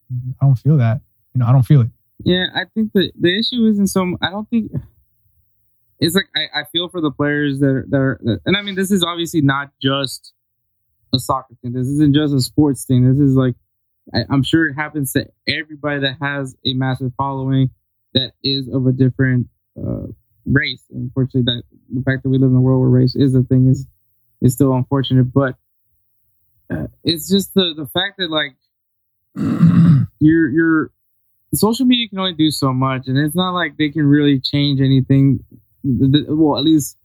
[0.40, 1.01] I don't feel that.
[1.35, 1.90] You know, I don't feel it.
[2.25, 4.16] Yeah, I think the the issue isn't so.
[4.20, 4.73] I don't think
[6.01, 8.75] it's like I, I feel for the players that are, that are, and I mean,
[8.75, 10.33] this is obviously not just
[11.14, 11.73] a soccer thing.
[11.73, 13.07] This isn't just a sports thing.
[13.07, 13.55] This is like,
[14.14, 17.70] I, I'm sure it happens to everybody that has a massive following
[18.14, 20.07] that is of a different uh,
[20.46, 20.83] race.
[20.90, 23.68] Unfortunately, that the fact that we live in a world where race is a thing
[23.68, 23.87] is
[24.40, 25.33] is still unfortunate.
[25.33, 25.57] But
[26.70, 28.57] uh, it's just the the fact that like
[30.18, 30.90] you're you're
[31.55, 34.81] social media can only do so much, and it's not like they can really change
[34.81, 35.40] anything
[35.83, 36.96] well, at least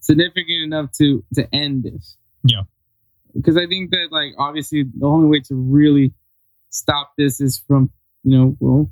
[0.00, 2.16] significant enough to to end this.
[2.44, 2.62] Yeah.
[3.34, 6.14] Because I think that like obviously the only way to really
[6.70, 7.90] stop this is from
[8.24, 8.90] you know well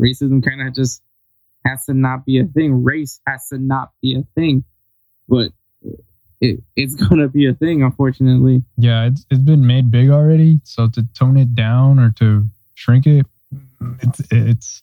[0.00, 1.02] racism kind of just
[1.66, 2.84] has to not be a thing.
[2.84, 4.64] Race has to not be a thing,
[5.28, 5.50] but
[6.40, 8.62] it, it's gonna be a thing, unfortunately.
[8.76, 10.60] Yeah, it's it's been made big already.
[10.64, 13.26] So to tone it down or to shrink it,
[14.00, 14.82] it's it's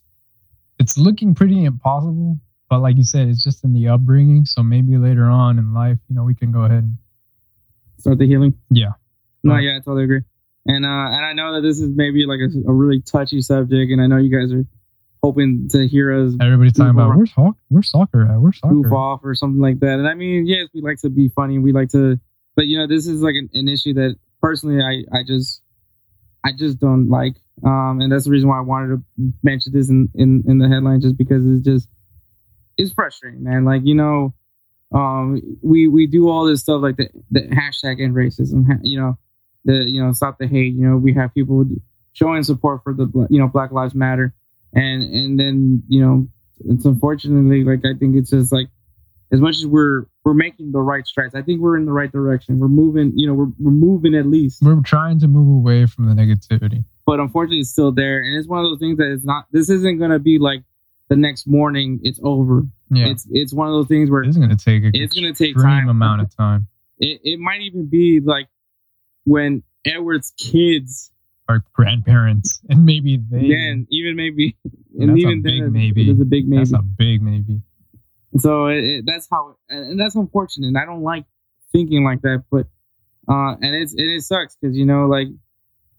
[0.79, 2.37] it's looking pretty impossible.
[2.69, 4.45] But like you said, it's just in the upbringing.
[4.45, 6.97] So maybe later on in life, you know, we can go ahead and
[7.99, 8.55] start the healing.
[8.71, 8.93] Yeah.
[9.43, 10.21] No, yeah, I totally agree.
[10.65, 13.91] And uh, and I know that this is maybe like a, a really touchy subject,
[13.91, 14.63] and I know you guys are
[15.21, 16.33] hoping to hear us.
[16.39, 18.39] Everybody's talking about where's soccer, where's soccer at?
[18.39, 18.75] Where's soccer?
[18.75, 19.99] Goof off or something like that.
[19.99, 21.59] And I mean, yes, we like to be funny.
[21.59, 22.19] We like to,
[22.55, 25.61] but you know, this is like an, an issue that personally, I I just
[26.45, 27.35] I just don't like.
[27.65, 30.67] Um, and that's the reason why I wanted to mention this in in, in the
[30.67, 31.89] headline, just because it's just
[32.77, 33.65] it's frustrating, man.
[33.65, 34.33] Like you know,
[34.93, 38.65] um, we we do all this stuff like the the hashtag end racism.
[38.81, 39.17] You know,
[39.65, 40.73] the you know stop the hate.
[40.73, 41.65] You know, we have people
[42.13, 44.33] showing support for the you know Black Lives Matter,
[44.73, 46.27] and and then you know
[46.65, 48.67] it's unfortunately like I think it's just like
[49.31, 52.11] as much as we're we're making the right strides, I think we're in the right
[52.11, 52.59] direction.
[52.59, 54.61] We're moving, you know, we're we're moving at least.
[54.61, 58.47] We're trying to move away from the negativity, but unfortunately, it's still there, and it's
[58.47, 59.45] one of those things that it's not.
[59.51, 60.63] This isn't going to be like
[61.09, 62.63] the next morning it's over.
[62.89, 63.07] Yeah.
[63.07, 65.37] It's it's one of those things where it's going to take a it's going to
[65.37, 66.67] take time amount of time.
[66.99, 68.47] It it might even be like
[69.25, 71.11] when Edward's kids
[71.49, 74.55] are grandparents, and maybe they then even maybe
[74.99, 76.59] and even then maybe it's a big maybe.
[76.59, 77.61] That's a big maybe.
[78.37, 80.67] So it, it, that's how, and that's unfortunate.
[80.67, 81.25] And I don't like
[81.71, 82.67] thinking like that, but
[83.27, 85.27] uh, and it's and it sucks because you know, like,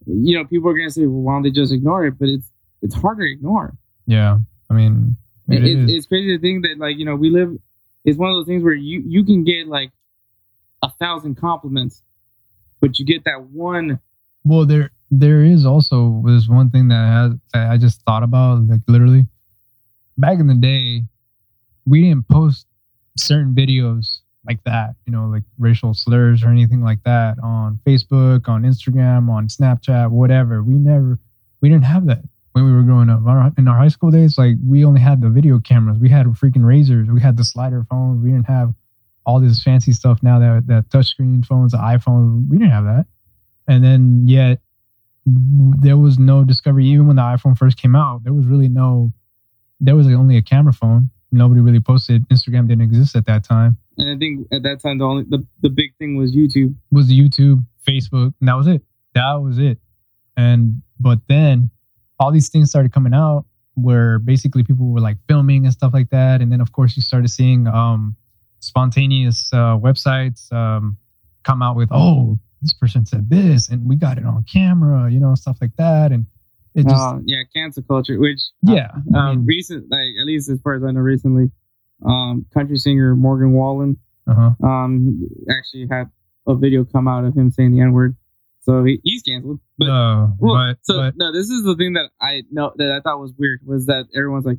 [0.05, 2.19] you know, people are gonna say, well, why don't they just ignore it?
[2.19, 3.77] But it's it's hard to ignore.
[4.05, 7.55] Yeah, I mean, It it, it's crazy to think that like you know we live.
[8.03, 9.91] It's one of those things where you you can get like
[10.83, 12.03] a thousand compliments,
[12.85, 13.99] but you get that one.
[14.43, 18.81] Well, there there is also this one thing that, that I just thought about, like
[18.87, 19.25] literally,
[20.19, 21.01] back in the day,
[21.87, 22.67] we didn't post
[23.17, 28.47] certain videos like that, you know, like racial slurs or anything like that on Facebook,
[28.47, 30.61] on Instagram, on Snapchat, whatever.
[30.61, 31.17] We never,
[31.61, 32.21] we didn't have that
[32.51, 33.21] when we were growing up.
[33.57, 36.63] In our high school days, like we only had the video cameras, we had freaking
[36.63, 38.75] razors, we had the slider phones, we didn't have
[39.25, 43.05] all this fancy stuff now that that touchscreen phones, the iPhone, we didn't have that.
[43.67, 44.59] And then yet
[45.25, 48.23] there was no discovery even when the iPhone first came out.
[48.23, 49.11] There was really no
[49.79, 51.09] there was only a camera phone.
[51.31, 52.27] Nobody really posted.
[52.29, 53.77] Instagram didn't exist at that time.
[53.97, 56.75] And I think at that time the only the, the big thing was YouTube.
[56.91, 58.83] Was YouTube, Facebook, and that was it.
[59.15, 59.79] That was it.
[60.37, 61.71] And but then
[62.19, 66.09] all these things started coming out where basically people were like filming and stuff like
[66.11, 66.41] that.
[66.41, 68.15] And then of course you started seeing um
[68.65, 70.97] spontaneous uh, websites um,
[71.43, 75.19] come out with, oh, this person said this, and we got it on camera, you
[75.19, 76.11] know, stuff like that.
[76.11, 76.25] And
[76.73, 78.19] it just, Uh, yeah, cancel culture.
[78.19, 81.51] Which yeah, I um, recent like at least as far as I know recently,
[82.05, 83.97] um, country singer Morgan Wallen
[84.27, 84.51] uh-huh.
[84.67, 86.09] um actually had
[86.47, 88.15] a video come out of him saying the N word.
[88.61, 89.59] So he, he's canceled.
[89.77, 92.91] But no, Well, but, so but no, this is the thing that I know that
[92.91, 94.57] I thought was weird was that everyone's like,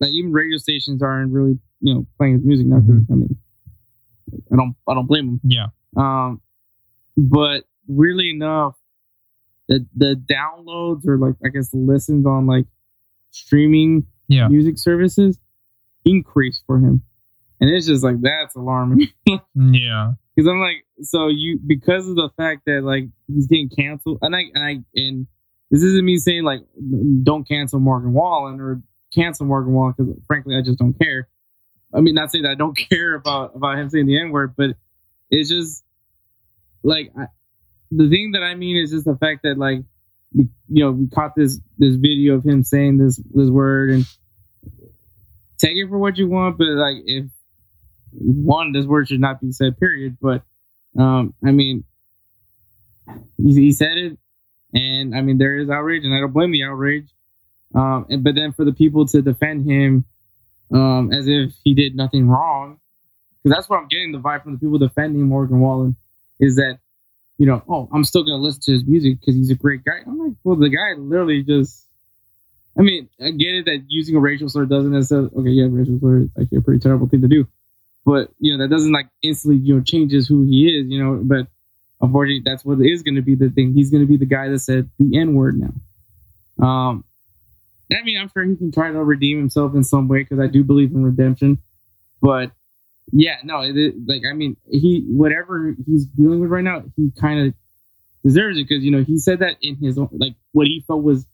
[0.00, 2.76] like even radio stations aren't really you know playing his music now.
[2.78, 3.06] Mhm.
[3.10, 3.36] I mean,
[4.52, 5.40] I don't I don't blame him.
[5.44, 5.66] yeah,
[5.96, 6.40] Um,
[7.16, 8.76] but weirdly enough,
[9.68, 12.66] the the downloads or like I guess the listens on like
[13.30, 15.38] streaming yeah, music services
[16.04, 17.02] increased for him,
[17.60, 19.08] and it's just like that's alarming.
[19.26, 24.18] yeah, Because I'm like, so you because of the fact that like he's getting canceled,
[24.22, 25.26] and I and I and
[25.70, 26.60] this isn't me saying like
[27.22, 28.82] don't cancel Morgan Wallen or
[29.14, 31.28] cancel Morgan Wallen because frankly I just don't care.
[31.94, 34.54] I mean, not saying that I don't care about about him saying the N word,
[34.56, 34.76] but
[35.30, 35.84] it's just
[36.82, 37.26] like I,
[37.90, 39.80] the thing that I mean is just the fact that like
[40.34, 44.04] we, you know we caught this this video of him saying this this word and
[45.58, 47.26] take it for what you want, but like if
[48.12, 50.18] one, this word should not be said, period.
[50.20, 50.42] But
[50.98, 51.84] um, I mean,
[53.38, 54.18] he, he said it,
[54.74, 57.08] and I mean there is outrage, and I don't blame the outrage.
[57.74, 60.04] Um, and, but then for the people to defend him
[60.72, 62.78] um, as if he did nothing wrong,
[63.42, 65.96] because that's what I'm getting the vibe from the people defending Morgan Wallen
[66.40, 66.78] is that
[67.38, 70.00] you know, oh, I'm still gonna listen to his music because he's a great guy.
[70.06, 71.86] I'm like, well, the guy literally just.
[72.78, 75.28] I mean, I get it that using a racial slur doesn't necessarily.
[75.36, 77.46] Okay, yeah, racial slur is actually a pretty terrible thing to do
[78.04, 81.20] but you know that doesn't like instantly you know changes who he is you know
[81.22, 81.46] but
[82.00, 84.48] unfortunately that's what is going to be the thing he's going to be the guy
[84.48, 87.04] that said the n word now um
[88.00, 90.46] i mean i'm sure he can try to redeem himself in some way because i
[90.46, 91.58] do believe in redemption
[92.20, 92.50] but
[93.12, 97.10] yeah no it, it- like i mean he whatever he's dealing with right now he
[97.20, 97.54] kind of
[98.24, 101.02] deserves it because you know he said that in his own like what he felt
[101.02, 101.26] was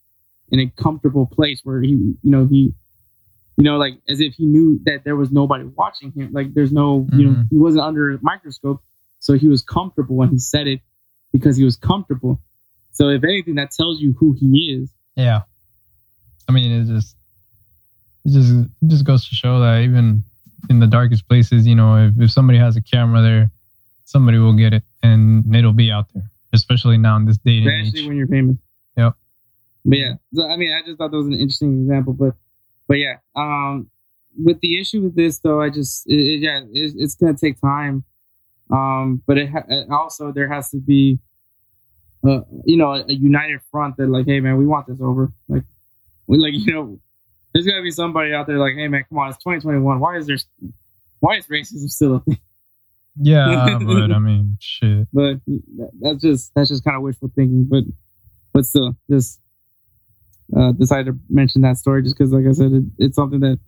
[0.50, 2.72] in a comfortable place where he you know he
[3.60, 6.30] you know, like as if he knew that there was nobody watching him.
[6.32, 7.48] Like there's no, you know, Mhm.
[7.50, 8.80] he wasn't under a microscope,
[9.18, 10.80] so he was comfortable when he said it
[11.32, 12.40] because he was comfortable.
[12.92, 14.92] So if anything, that tells you who he is.
[15.16, 15.40] yeah.
[16.48, 17.16] I mean, it just,
[18.24, 20.24] it just, it just goes to show that even
[20.70, 23.50] in the darkest places, you know, if, if somebody has a camera there,
[24.04, 27.68] somebody will get it and it'll be out there, especially now in this day and
[27.68, 28.08] especially age.
[28.08, 28.56] when you're famous.
[28.96, 29.14] Yep.
[29.84, 32.12] But yeah, so I mean, I just thought that was an interesting example.
[32.12, 32.34] But
[32.88, 33.88] but yeah, um,
[34.42, 37.60] with the issue with this though, I just it, it- yeah, it, it's gonna take
[37.60, 38.04] time.
[38.70, 41.18] Um, but it, ha- also there has to be,
[42.26, 45.32] uh, you know, a, a united front that like, hey man, we want this over.
[45.48, 45.64] Like,
[46.28, 47.00] we like you know,
[47.52, 49.98] there's gotta be somebody out there like, hey man, come on, it's 2021.
[49.98, 50.38] Why is there,
[51.20, 52.38] why is racism still a thing?
[53.20, 55.08] Yeah, but I mean, shit.
[55.12, 55.40] but
[56.00, 57.66] that's just that's just kind of wishful thinking.
[57.68, 57.84] But
[58.52, 59.40] but still, just
[60.56, 63.58] uh, decided to mention that story just because, like I said, it, it's something that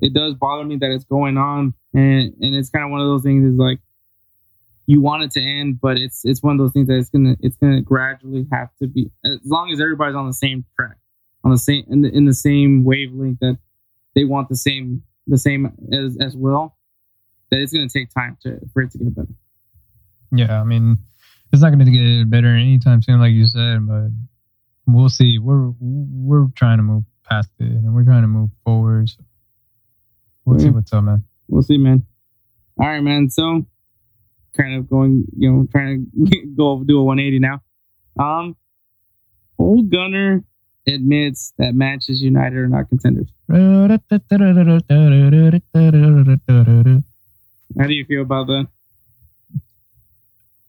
[0.00, 3.06] it does bother me that it's going on, and and it's kind of one of
[3.06, 3.78] those things is like
[4.86, 7.36] you want it to end, but it's it's one of those things that it's gonna
[7.40, 10.96] it's gonna gradually have to be as long as everybody's on the same track,
[11.48, 13.58] on the same in the in the same wavelength that
[14.14, 16.76] they want the same the same as as well.
[17.50, 19.28] That it's gonna take time to for it to get better.
[20.30, 20.98] Yeah, I mean,
[21.52, 24.08] it's not going to get better anytime soon, like you said, but
[24.86, 25.38] we'll see.
[25.38, 29.08] We're we're trying to move past it, and we're trying to move forward.
[29.08, 29.22] So
[30.44, 31.24] we'll see what's up, man.
[31.48, 32.04] we'll see, man.
[32.78, 33.30] All right, man.
[33.30, 33.64] So,
[34.54, 37.62] kind of going, you know, trying to go do a 180 now.
[38.22, 38.54] Um,
[39.58, 40.44] Ole Gunnar
[40.94, 43.28] admits that Manchester United are not contenders.
[47.78, 48.66] How do you feel about that?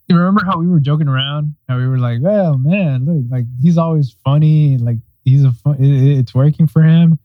[0.07, 1.55] You remember how we were joking around?
[1.67, 4.77] How we were like, "Well, man, look, like he's always funny.
[4.77, 7.19] Like he's a fun, it, it's working for him."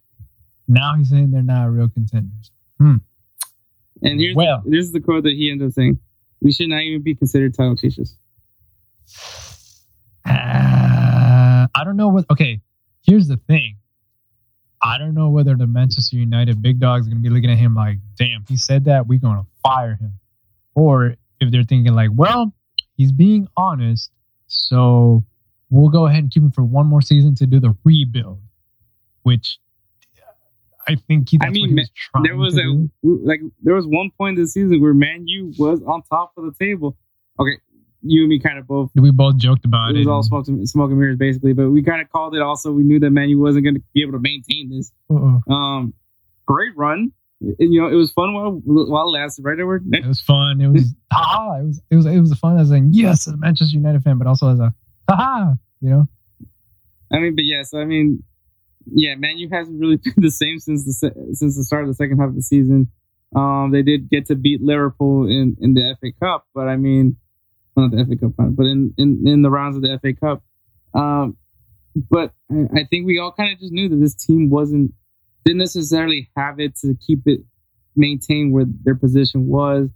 [0.69, 2.51] Now he's saying they're not real contenders.
[2.79, 2.97] Hmm.
[4.03, 4.63] And here's Well.
[4.65, 5.99] the, this is the quote that he ends up saying:
[6.43, 8.17] "We should not even be considered title chasers."
[10.27, 10.31] Uh,
[11.75, 12.27] I don't know what.
[12.31, 12.61] Okay,
[13.05, 13.77] here's the thing.
[14.83, 17.75] I don't know whether the Manchester United big dogs are gonna be looking at him
[17.75, 19.07] like, "Damn, he said that.
[19.07, 20.19] We're gonna fire him,"
[20.75, 22.53] or if they're thinking like, "Well,
[22.97, 24.11] he's being honest,
[24.47, 25.25] so
[25.71, 28.41] we'll go ahead and keep him for one more season to do the rebuild,"
[29.23, 29.59] which
[30.19, 30.31] uh,
[30.87, 33.21] I think he, I that's mean, was trying There was to a do.
[33.25, 36.53] like there was one point this season where Man U was on top of the
[36.63, 36.97] table.
[37.41, 37.57] Okay,
[38.05, 38.91] you and me kind of both.
[38.95, 39.99] We both joked about It it.
[40.01, 42.43] was all smoke and, smoke and mirrors basically, but we kind of called it.
[42.43, 44.93] Also, we knew that Man U wasn't going to be able to maintain this.
[45.11, 45.53] Uh-uh.
[45.53, 45.95] Um,
[46.47, 47.13] great run.
[47.41, 49.45] And, you know, it was fun while while it lasted.
[49.45, 49.85] Right, Edward?
[49.93, 50.61] It was fun.
[50.61, 51.61] It was haha.
[51.61, 54.19] It was it was it was fun as a yes, as a Manchester United fan,
[54.19, 54.73] but also as a
[55.11, 55.53] haha.
[55.81, 56.09] You know.
[57.13, 58.23] I mean, but yes, I mean,
[58.87, 60.93] yeah, Man U hasn't really been the same since the
[61.35, 62.89] since the start of the second half of the season.
[63.37, 67.17] Um, they did get to beat Liverpool in, in the FA Cup, but I mean,
[67.77, 70.43] not the FA Cup, final, but in, in, in the rounds of the FA Cup.
[70.95, 71.37] Um,
[72.11, 74.93] but I, I think we all kind of just knew that this team wasn't
[75.45, 77.41] didn't necessarily have it to keep it
[77.97, 79.89] maintain where their position was.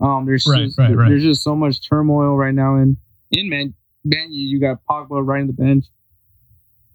[0.00, 1.08] Um, there's Right, just, right, right.
[1.08, 2.96] there's just so much turmoil right now in
[3.30, 4.28] in Man Man.
[4.32, 5.86] You got Pogba right on the bench.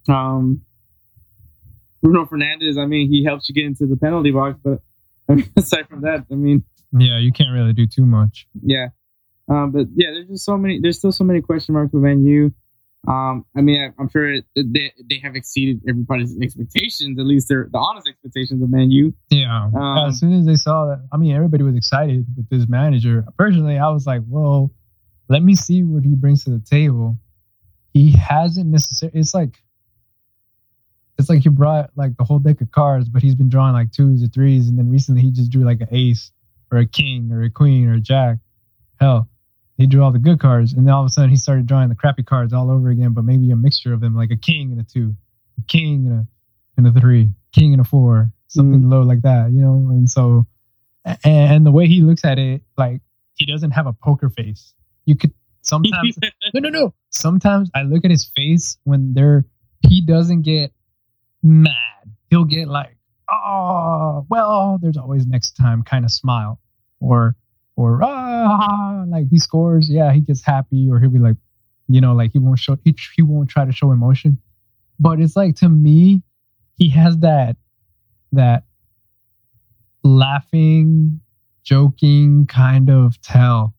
[0.08, 0.62] Um,
[2.02, 2.78] Bruno Fernandes.
[2.78, 4.80] I mean, he helps you get into the penalty box, but
[5.28, 8.46] I mean, aside from that, I mean, Yeah, you can't really do too much.
[8.62, 8.88] yeah.
[9.48, 10.80] Um, but yeah, there's just so many.
[10.80, 12.52] There's still so many question marks with Man U.
[13.06, 17.48] Um, I mean, I, I'm sure it, they they have exceeded everybody's expectations, at least
[17.48, 19.14] their the honest expectations of Man U.
[19.30, 19.70] Yeah.
[19.74, 23.24] Um, as soon as they saw that, I mean, everybody was excited with this manager.
[23.38, 24.72] Personally, I was like, well,
[25.28, 27.16] let me see what he brings to the table.
[27.94, 29.18] He hasn't necessarily.
[29.18, 29.56] It's like.
[31.20, 33.90] It's like he brought like the whole deck of cards, but he's been drawing like
[33.90, 36.30] twos or threes, and then recently he just drew like an ace
[36.70, 38.36] or a king or a queen or a jack.
[39.00, 39.28] Hell,
[39.78, 41.88] he drew all the good cards, and then all of a sudden he started drawing
[41.88, 44.72] the crappy cards all over again, but maybe a mixture of them, like a king
[44.72, 45.14] and a two,
[45.58, 46.26] a king and a
[46.76, 49.74] and a three, king and a four, something low like that, you know.
[49.90, 50.46] And so,
[51.06, 53.00] a- and the way he looks at it, like
[53.34, 54.74] he doesn't have a poker face.
[55.06, 56.18] You could sometimes
[56.54, 56.94] no, no, no.
[57.10, 59.44] Sometimes I look at his face when they're
[59.88, 60.72] he doesn't get
[61.42, 61.72] mad.
[62.30, 62.96] He'll get like,
[63.30, 66.60] oh, well, there's always next time kind of smile,
[67.00, 67.36] or
[67.76, 68.27] or ah,
[69.08, 71.36] like he scores, yeah, he gets happy, or he'll be like,
[71.88, 74.38] you know, like he won't show he, he won't try to show emotion,
[75.00, 76.22] but it's like to me,
[76.76, 77.56] he has that
[78.32, 78.64] that
[80.02, 81.20] laughing,
[81.64, 83.74] joking kind of tell.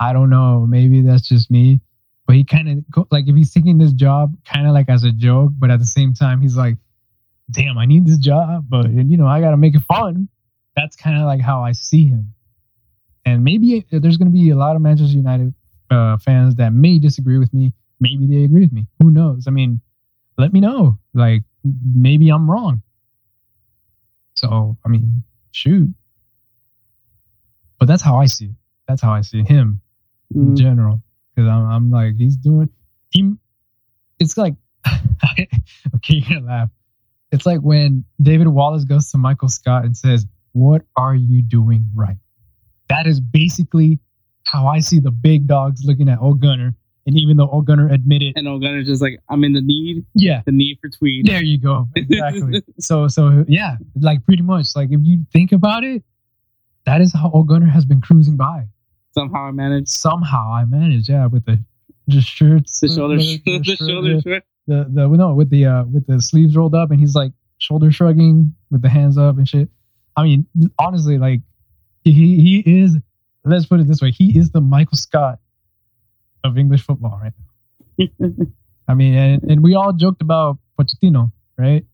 [0.00, 1.80] I don't know, maybe that's just me,
[2.26, 5.10] but he kind of like if he's taking this job kind of like as a
[5.12, 6.76] joke, but at the same time he's like,
[7.50, 10.28] damn, I need this job, but you know I got to make it fun.
[10.76, 12.32] That's kind of like how I see him,
[13.28, 15.54] and maybe there's going to be a lot of Manchester United
[15.90, 17.72] uh, fans that may disagree with me.
[18.00, 18.86] Maybe they agree with me.
[19.00, 19.46] Who knows?
[19.46, 19.80] I mean,
[20.36, 20.98] let me know.
[21.14, 21.42] Like
[21.94, 22.82] maybe I'm wrong.
[24.34, 25.92] So I mean, shoot.
[27.78, 28.50] But that's how I see it.
[28.86, 29.80] That's how I see him
[30.34, 30.56] in Mhm.
[30.58, 31.02] general
[31.34, 32.68] because I'm, I'm like he's doing
[33.10, 33.32] he
[34.18, 34.54] it's like
[35.96, 36.70] okay you're gonna laugh
[37.32, 41.88] it's like when david wallace goes to michael scott and says what are you doing
[41.94, 42.18] right
[42.88, 43.98] that is basically
[44.44, 46.74] how i see the big dogs looking at Ole Gunnar
[47.06, 50.04] and even though Ole Gunnar admitted And Ole Gunnar's just like, I'm in the need,
[50.14, 51.26] yeah the need for Tweed.
[51.26, 55.84] there you go exactly so so yeah like pretty much like if you think about
[55.84, 56.02] it
[56.84, 58.66] that is how Ole Gunnar has been cruising by
[59.18, 61.62] Somehow I managed somehow I managed, yeah, with the
[62.08, 64.42] just shirts, the shoulder, the, the, the, shoulder shrug.
[64.66, 67.90] the the no with the uh with the sleeves rolled up, and he's like shoulder
[67.90, 69.68] shrugging with the hands up and shit.
[70.16, 70.46] I mean,
[70.78, 71.40] honestly, like
[72.04, 72.96] he he is.
[73.44, 75.38] Let's put it this way: he is the Michael Scott
[76.44, 77.32] of English football right
[77.98, 78.06] now.
[78.88, 81.84] I mean, and, and we all joked about Pochettino, right?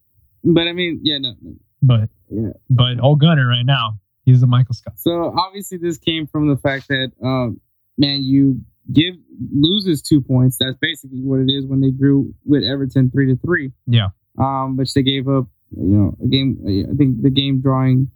[0.45, 1.35] But I mean, yeah, no.
[1.41, 1.55] no.
[1.83, 2.51] But Yeah.
[2.71, 4.99] but Ole Gunnar right now, he's the Michael Scott.
[4.99, 7.61] So obviously, this came from the fact that, um,
[7.99, 8.61] man, you
[8.93, 9.15] give
[9.53, 10.57] loses two points.
[10.59, 13.73] That's basically what it is when they drew with Everton three to three.
[13.87, 14.09] Yeah.
[14.39, 15.47] Um, which they gave up,
[15.77, 16.59] you know, a game.
[16.91, 18.11] I think the game drawing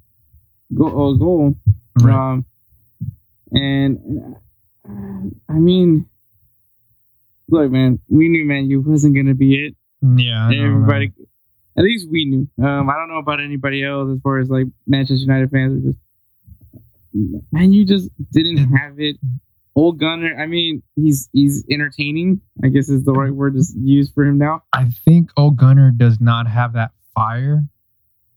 [0.74, 1.14] goal.
[1.14, 1.54] Uh, goal.
[2.00, 2.32] Right.
[2.32, 2.44] Um,
[3.50, 4.36] and
[4.88, 6.08] uh, I mean,
[7.48, 9.76] look, man, we knew Man U wasn't gonna be it.
[10.02, 10.66] Yeah, I know.
[10.66, 11.12] Everybody,
[11.76, 12.64] at least we knew.
[12.64, 15.92] Um, I don't know about anybody else as far as like Manchester United fans are
[15.92, 15.98] just,
[17.52, 19.16] man, you just didn't have it.
[19.74, 22.40] Ole Gunnar, I mean, he's he's entertaining.
[22.64, 24.64] I guess is the right word to use for him now.
[24.72, 27.64] I think Ole Gunnar does not have that fire,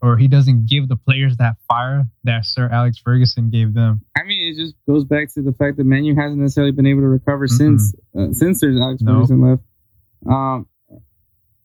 [0.01, 4.01] or he doesn't give the players that fire that Sir Alex Ferguson gave them.
[4.17, 6.87] I mean, it just goes back to the fact that Man U hasn't necessarily been
[6.87, 7.57] able to recover Mm-mm.
[7.57, 9.15] since uh, since there's Alex Nope.
[9.15, 9.61] Ferguson left.
[10.29, 10.67] Um,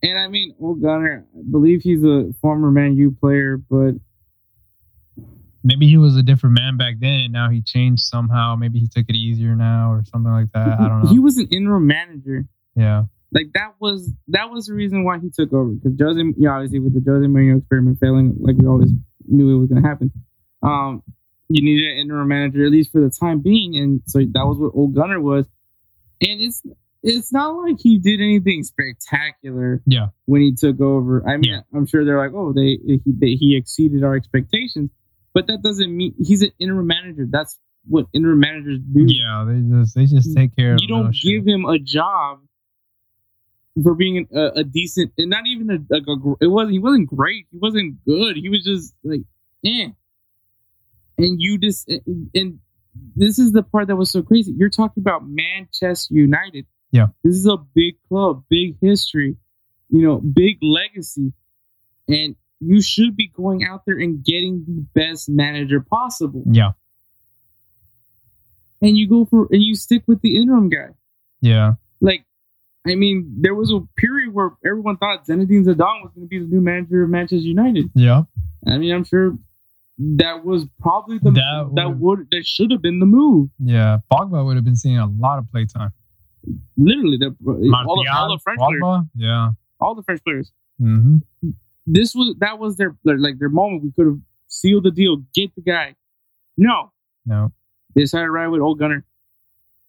[0.02, 3.92] and I mean, Ole Gunnar, I believe he's a former Man U player, but
[5.64, 8.54] Maybe he was a different man back then, and now he changed somehow.
[8.54, 10.78] Maybe he took it easier now, or something like that.
[10.78, 11.08] I don't know.
[11.10, 12.44] he was an interim manager.
[12.76, 13.04] yeah,
[13.36, 16.78] like that was that was the reason why he took over because Jose, yeah, obviously
[16.80, 18.90] with the Jose Mourinho experiment failing, like we always
[19.26, 20.10] knew it was going to happen.
[20.62, 21.02] Um,
[21.48, 24.56] you needed an interim manager at least for the time being, and so that was
[24.58, 25.44] what Ole Gunnar was.
[26.22, 26.62] And it's
[27.02, 29.82] it's not like he did anything spectacular.
[29.86, 30.08] Yeah.
[30.24, 31.60] when he took over, I mean, Yeah.
[31.74, 34.90] I'm sure they're like, oh, they he, they, he exceeded our expectations,
[35.34, 37.26] but that doesn't mean he's an interim manager.
[37.30, 39.44] That's what interim managers do yeah.
[39.46, 40.78] They just they just take care of.
[40.80, 41.44] you don't little shit.
[41.44, 42.40] give him a job
[43.82, 47.08] for being a, a decent and not even a, like a it wasn't he wasn't
[47.08, 47.46] great.
[47.50, 48.36] He wasn't good.
[48.36, 49.22] He was just like
[49.64, 49.88] eh.
[51.18, 52.58] And you just and, and
[53.14, 54.52] this is the part that was so crazy.
[54.56, 56.66] You're talking about manchester united.
[56.92, 57.08] Yeah.
[57.24, 59.36] this is a big club big history
[59.90, 61.32] you know big legacy.
[62.08, 66.42] And you should be going out there and getting the best manager possible.
[66.46, 66.72] Yeah,
[68.80, 70.90] and you go for and you stick with the interim guy.
[71.40, 72.24] Yeah, like
[72.88, 76.38] I mean, there was a period where everyone thought Zinedine Zidane was going to be
[76.38, 77.90] the new manager of Manchester United.
[77.94, 78.22] yeah.
[78.66, 79.36] I mean, I'm sure
[79.98, 83.48] that was probably the That that, would- that should have been the move.
[83.58, 85.90] Yeah, Pogba would have been seeing a lot of playtime.
[86.76, 89.50] Literally, the, all, the, all the French players, yeah.
[89.80, 90.52] all the French players.
[90.78, 91.18] hmm
[91.86, 93.82] This was that was their their- like their moment.
[93.84, 94.18] We could have
[94.48, 95.94] sealed the deal, get the guy.
[96.56, 96.92] No,
[97.24, 97.52] No,
[97.94, 99.04] they decided to ride with Ole Gunnar,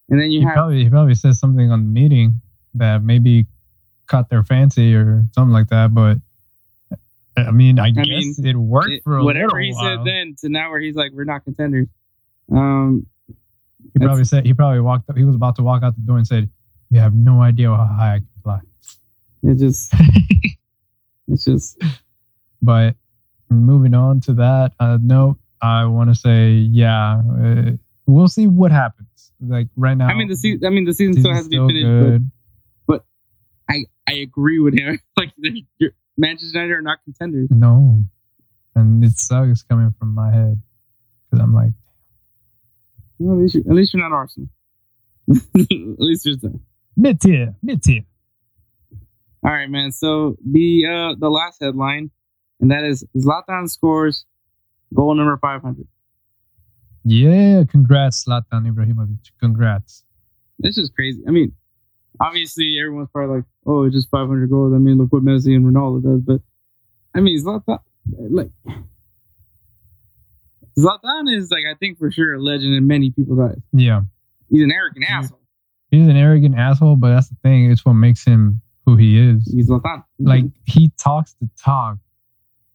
[0.10, 2.42] and then you he have probably he probably says something on the meeting
[2.78, 3.46] that maybe
[4.08, 5.94] caught their fancy or something like that.
[5.94, 6.18] But
[7.38, 9.98] I mean, I, guess it worked it- for a whatever he while.
[9.98, 11.88] said then to now where he's like, we're not contenders.
[12.52, 13.06] Um,
[13.94, 15.10] He probably said he probably walked.
[15.10, 15.18] Up.
[15.18, 16.50] He was about to walk out the door and said,
[16.90, 18.60] "You have no idea how high I can fly."
[19.44, 19.94] it just
[21.28, 21.82] it's just
[22.62, 22.96] But
[23.50, 27.72] moving on to that uh, note, I want to say, yeah, uh,
[28.06, 29.32] we'll see what happens.
[29.40, 30.66] Like right now, I mean the season.
[30.66, 32.24] I mean the season still has to be finished,
[33.70, 35.00] I I agree with him.
[35.18, 37.48] like you're- Manchester United are not contenders.
[37.52, 38.04] No,
[38.76, 40.60] and it sucks coming from my head
[41.30, 41.72] because I'm like,
[43.20, 44.50] Well, at least at least you're not Arsenal.
[45.30, 45.40] at
[46.00, 46.60] least there's that.
[46.96, 48.02] mid tier, mid tier.
[49.46, 49.92] All right, man.
[49.92, 52.10] So the uh the last headline,
[52.60, 54.26] and that is Zlatan scores
[54.94, 55.86] goal number 500.
[57.04, 59.32] Yeah, congrats, Zlatan Ibrahimovic.
[59.40, 60.04] Congrats.
[60.60, 61.22] This is crazy.
[61.28, 61.54] I mean,
[62.22, 65.66] obviously everyone's probably like, "Oh, it's just 500 goals." I mean, look what Messi and
[65.66, 66.22] Ronaldo does.
[66.22, 66.42] But
[67.16, 67.80] I mean, Zlatan,
[68.30, 68.50] like
[70.78, 73.62] Zlatan is like I think for sure a legend in many people's eyes.
[73.74, 74.02] Yeah,
[74.50, 75.20] He's an arrogant Yeah.
[75.20, 75.40] asshole.
[75.92, 77.72] he's an arrogant asshole, but that's the thing.
[77.72, 79.52] It's what makes him who he is.
[79.52, 80.04] He's Zlatan.
[80.20, 81.98] Like he talks the talk,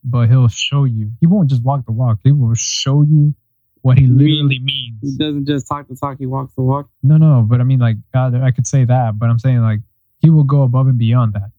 [0.04, 1.12] but he'll show you.
[1.20, 2.18] He won't just walk the walk.
[2.24, 3.34] He will show you
[3.82, 4.98] what he literally means.
[5.02, 6.88] he doesn't just talk the talk; he walks the walk.
[7.02, 9.80] No, no, but I mean, like, God, I could say that, but I'm saying like
[10.20, 11.50] he will go above and beyond that.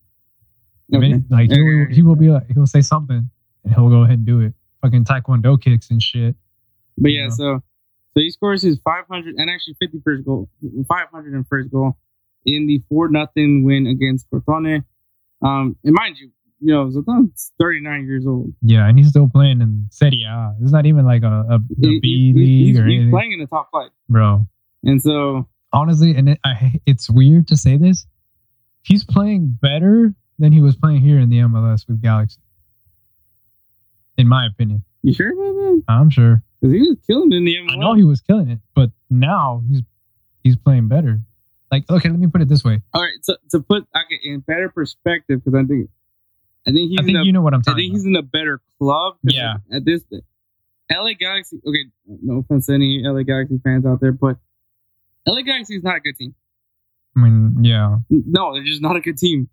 [0.93, 3.29] I mean, like he will, he will be like he'll say something
[3.63, 4.53] and he'll go ahead and do it.
[4.81, 6.35] Fucking taekwondo kicks and shit.
[6.97, 7.29] But yeah, Yeah.
[7.29, 7.63] so
[8.13, 10.49] so he scores his 500 and actually 51st goal,
[10.87, 11.97] 500 and first goal
[12.45, 14.83] in the four nothing win against Crotone.
[15.41, 16.29] Um, and mind you,
[16.63, 18.53] you know Zlatan's 39 years old.
[18.61, 20.55] Yeah, and he's still playing in Serie A.
[20.61, 23.11] It's not even like a, a, a He- B he- league he's, or he's anything,
[23.11, 24.47] playing in the top flight, bro.
[24.83, 28.05] and so Honestly, and it, I, it's weird to say this.
[28.83, 32.39] He's playing better than he was playing here in the MLS with Galaxy.
[34.17, 35.83] In my opinion, you sure about that?
[35.87, 36.43] I'm sure.
[36.61, 37.71] Because he was killing it in the MLS.
[37.71, 39.81] I know he was killing it, but now he's
[40.43, 41.19] he's playing better.
[41.71, 42.79] Like, okay, let me put it this way.
[42.93, 45.89] All right, so to put okay, in better perspective, because I think
[46.67, 47.73] I think he's I think in a, you know what I'm talking.
[47.73, 47.97] I think about.
[47.97, 49.15] he's in a better club.
[49.23, 49.55] Yeah.
[49.71, 50.03] At this,
[50.91, 51.57] LA Galaxy.
[51.67, 54.37] Okay, no offense to any LA Galaxy fans out there, but
[55.27, 56.35] LA Galaxy is not a good team.
[57.15, 59.49] I mean, yeah, No, they're just not a good team.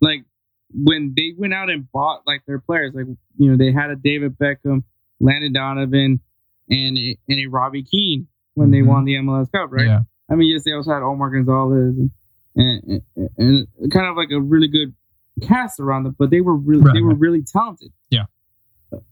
[0.00, 0.24] Like
[0.72, 3.06] when they went out and bought like their players, like
[3.38, 4.82] you know they had a David Beckham,
[5.20, 6.20] Landon Donovan,
[6.68, 8.86] and a, and a Robbie Keane when they Mhm.
[8.86, 9.86] won the MLS Cup, right?
[9.86, 10.00] yeah,
[10.30, 12.10] I mean, yes, they also had Omar Gonzalez and
[12.58, 13.02] and,
[13.36, 14.94] and, and kind of like a really good
[15.42, 17.92] cast around them, but they were really Right, they were really talented.
[18.10, 18.24] Yeah.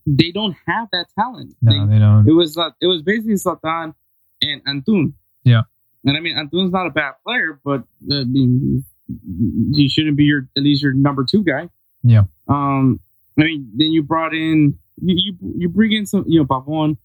[0.06, 1.54] They don't have that talent.
[1.60, 2.28] No, They- they don't.
[2.28, 3.94] it was uh, it was basically Zlatan
[4.42, 5.12] and Antuna.
[5.44, 5.62] Yeah.
[6.04, 10.16] And I mean Antuna's not a bad player, but uh, I mean he, he shouldn't
[10.16, 11.68] be your at least your number two guy.
[12.02, 12.24] Yeah.
[12.48, 13.00] Um.
[13.38, 16.96] I mean, then you brought in you you, you bring in some you know Pavon.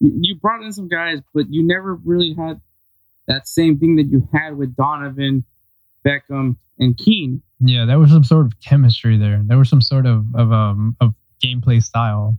[0.00, 2.60] You, you brought in some guys, but you never really had
[3.26, 5.44] that same thing that you had with Donovan,
[6.04, 7.42] Beckham, and Keane.
[7.60, 9.42] Yeah, there was some sort of chemistry there.
[9.44, 12.38] There was some sort of of um of gameplay style.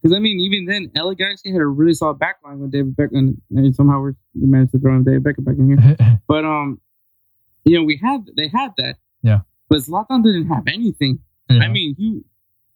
[0.00, 3.36] Because I mean, even then, LA Galaxy had a really solid backline with David Beckham,
[3.50, 6.20] and somehow we're, managed to throw in David Beckham back in here.
[6.26, 6.80] But um,
[7.64, 8.96] you know, we had they had that.
[9.22, 9.40] Yeah.
[9.68, 11.18] But Zlatan didn't have anything.
[11.48, 11.64] Yeah.
[11.64, 12.24] I mean, you.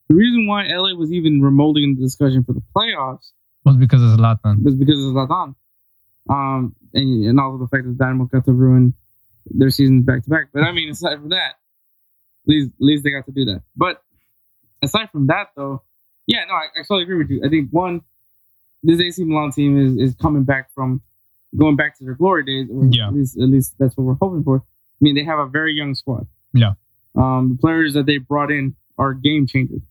[0.08, 3.32] The reason why LA was even remotely in the discussion for the playoffs
[3.64, 4.62] was because of Zlatan.
[4.62, 5.54] was because of Zlatan.
[6.28, 8.92] Um, and, and also the fact that Dynamo got to ruin
[9.46, 10.46] their seasons back to back.
[10.52, 13.62] But I mean, aside from that, at least, at least they got to do that.
[13.76, 14.02] But
[14.82, 15.82] aside from that, though,
[16.26, 17.42] yeah, no, I, I totally agree with you.
[17.44, 18.02] I think one,
[18.82, 21.02] this AC Milan team is, is coming back from
[21.56, 22.68] going back to their glory days.
[22.90, 23.08] Yeah.
[23.08, 24.58] At least, at least that's what we're hoping for.
[24.58, 24.62] I
[25.00, 26.26] mean, they have a very young squad.
[26.52, 26.72] Yeah.
[27.14, 29.82] Um, the players that they brought in are game changers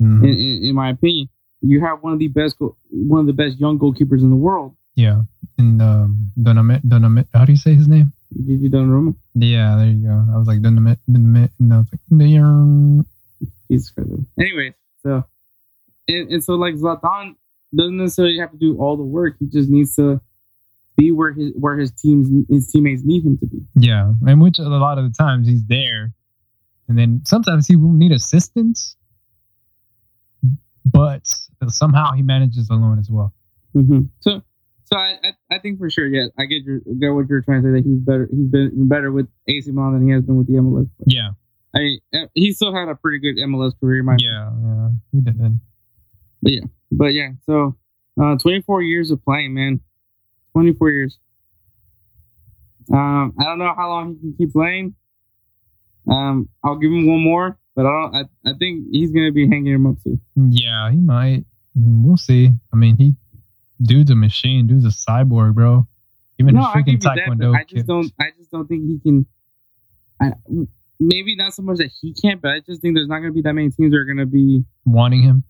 [0.00, 0.22] Mhm.
[0.24, 1.28] in, in, in my opinion.
[1.62, 4.36] You have one of the best, go- one of the best young goalkeepers in the
[4.36, 5.22] world, Yeah,
[5.58, 7.26] and um, Donamit.
[7.34, 8.12] How do you say his name?
[8.36, 9.14] Gigi Donnarumma.
[9.34, 10.24] Yeah, there you go.
[10.32, 13.04] I was like Donamit, Donamit, and I was like, "Ding."
[13.70, 14.10] Jesus Christ.
[14.38, 15.24] Anyways, so
[16.08, 17.34] and, and so like Zlatan
[17.74, 19.36] doesn't necessarily have to do all the work.
[19.38, 20.20] He just needs to
[20.96, 23.62] be where his where his teams his teammates need him to be.
[23.74, 26.12] yeah, and which a lot of the times he's there,
[26.88, 28.96] and then sometimes he will need assistance,
[30.84, 31.26] but
[31.68, 33.32] somehow he manages alone as well.
[33.74, 34.02] Mm-hmm.
[34.20, 34.42] So
[34.92, 37.62] so I, I I think for sure, yeah, I get your get what you're trying
[37.62, 38.28] to say that he's better.
[38.30, 40.88] He's been better with AC Milan than he has been with the MLS.
[40.98, 41.30] But Yeah,
[41.74, 44.02] I mean, uh, he still had a pretty good MLS career.
[44.02, 46.70] My yeah, yeah, he did.
[46.90, 47.76] But yeah, so
[48.20, 49.80] uh, 24 years of playing, man.
[50.52, 51.18] 24 years.
[52.92, 54.94] Um, I don't know how long he can keep playing.
[56.10, 58.16] Um, I'll give him one more, but I don't.
[58.16, 60.18] I, I think he's gonna be hanging him up too.
[60.34, 61.44] Yeah, he might.
[61.76, 62.50] We'll see.
[62.72, 63.14] I mean, he
[63.82, 64.66] dude's a machine.
[64.66, 65.86] Dude's a cyborg, bro.
[66.38, 67.56] Even no, his I give freaking you that, taekwondo.
[67.56, 68.12] I just don't.
[68.18, 69.26] I just don't think he can.
[70.20, 70.32] I,
[70.98, 73.42] maybe not so much that he can't, but I just think there's not gonna be
[73.42, 75.44] that many teams that are gonna be wanting him.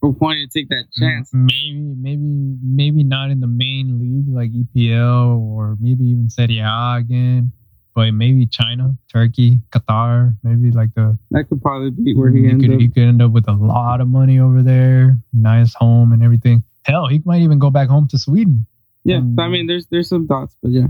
[0.00, 1.30] wanting to take that chance.
[1.32, 6.96] Maybe, maybe, maybe not in the main league like EPL or maybe even Serie A
[6.98, 7.52] again,
[7.94, 12.44] but maybe China, Turkey, Qatar, maybe like the That could probably be where he mm,
[12.44, 12.80] he ends could up.
[12.80, 16.62] he could end up with a lot of money over there, nice home and everything.
[16.84, 18.66] Hell, he might even go back home to Sweden.
[19.04, 20.86] yeah, um, so I mean, there's there's some thoughts, but yeah.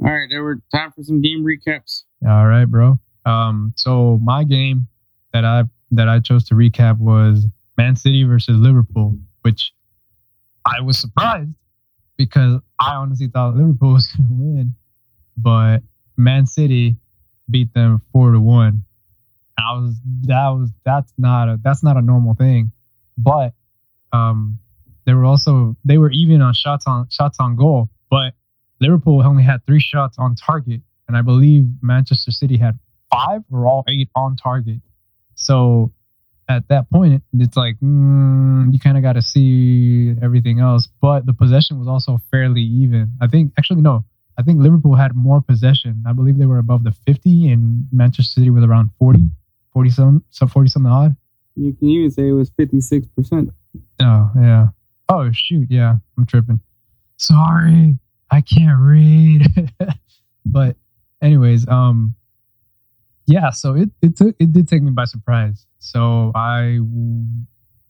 [0.00, 2.02] All right, there were time for some game recaps.
[2.26, 2.98] All right, bro.
[3.24, 4.88] Um, so my game
[5.32, 7.46] that I that I chose to recap was
[7.78, 9.72] Man City versus Liverpool, which
[10.64, 11.50] I was surprised
[12.16, 14.74] because I honestly thought Liverpool was going to win,
[15.36, 15.82] but
[16.16, 16.96] Man City
[17.48, 18.84] beat them four to one.
[19.58, 22.72] I was that was that's not a that's not a normal thing,
[23.16, 23.54] but
[24.12, 24.58] um,
[25.06, 28.34] they were also they were even on shots on shots on goal, but
[28.80, 32.78] Liverpool only had three shots on target, and I believe Manchester City had
[33.10, 34.80] five or all eight on target.
[35.36, 35.92] So
[36.48, 40.88] at that point, it's like mm, you kind of got to see everything else.
[41.00, 43.12] But the possession was also fairly even.
[43.20, 44.04] I think actually no,
[44.38, 46.02] I think Liverpool had more possession.
[46.06, 49.20] I believe they were above the 50, and Manchester City was around 40,
[49.72, 51.16] 40 some, so 40 something odd.
[51.54, 53.50] You can even say it was 56%.
[54.00, 54.68] Oh yeah.
[55.08, 56.60] Oh shoot, yeah, I'm tripping.
[57.16, 57.98] Sorry,
[58.30, 59.46] I can't read.
[60.46, 60.76] but
[61.22, 62.14] anyways, um
[63.26, 65.66] yeah, so it it took it did take me by surprise.
[65.78, 66.78] So I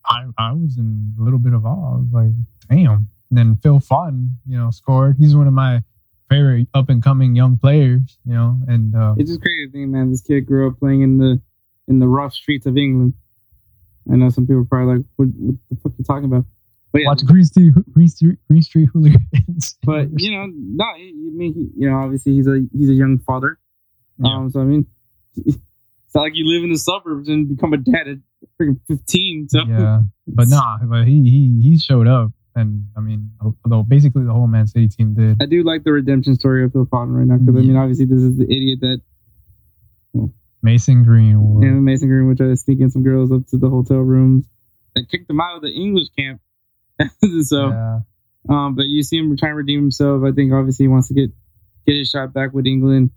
[0.04, 1.94] I I was in a little bit of awe.
[1.94, 2.32] I was like,
[2.70, 3.08] damn.
[3.30, 5.16] And then Phil Foden, you know, scored.
[5.18, 5.82] He's one of my
[6.30, 9.90] favorite up and coming young players, you know, and uh, It's just crazy to think,
[9.90, 10.10] man.
[10.10, 11.40] This kid grew up playing in the
[11.88, 13.14] in the rough streets of England.
[14.10, 16.44] I know some people are probably like, "What, what the fuck are you talking about?"
[16.92, 19.76] But yeah, watch Green Street Green Street Green Street Hooligans.
[19.84, 23.58] but you know, no, I mean, you know, obviously he's a he's a young father.
[24.18, 24.34] Yeah.
[24.34, 24.86] Um, so I mean,
[25.36, 25.58] it's
[26.14, 28.18] not like you live in the suburbs and become a dad at
[28.60, 29.48] freaking fifteen.
[29.48, 33.32] So yeah, but nah, but he he he showed up, and I mean,
[33.64, 35.42] although basically the whole Man City team did.
[35.42, 38.06] I do like the redemption story of Phil Foden right now because I mean, obviously
[38.06, 39.00] this is the idiot that
[40.62, 41.64] Mason Greenwood.
[41.64, 44.46] and Mason Greenwood tried to sneak in some girls up to the hotel rooms.
[44.94, 46.40] They kicked him out of the English camp.
[47.42, 47.68] so.
[47.68, 48.00] yeah,
[48.48, 50.22] Um, but you see him trying to redeem himself.
[50.24, 51.30] I think obviously he wants to get
[51.86, 53.10] get his shot back with England.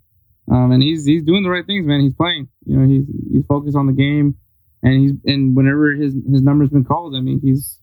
[0.50, 2.00] Um, and he's he's doing the right things, man.
[2.00, 2.48] He's playing.
[2.66, 4.36] You know, he's he's focused on the game,
[4.82, 7.78] and he's and whenever his his number's been called, I mean, he's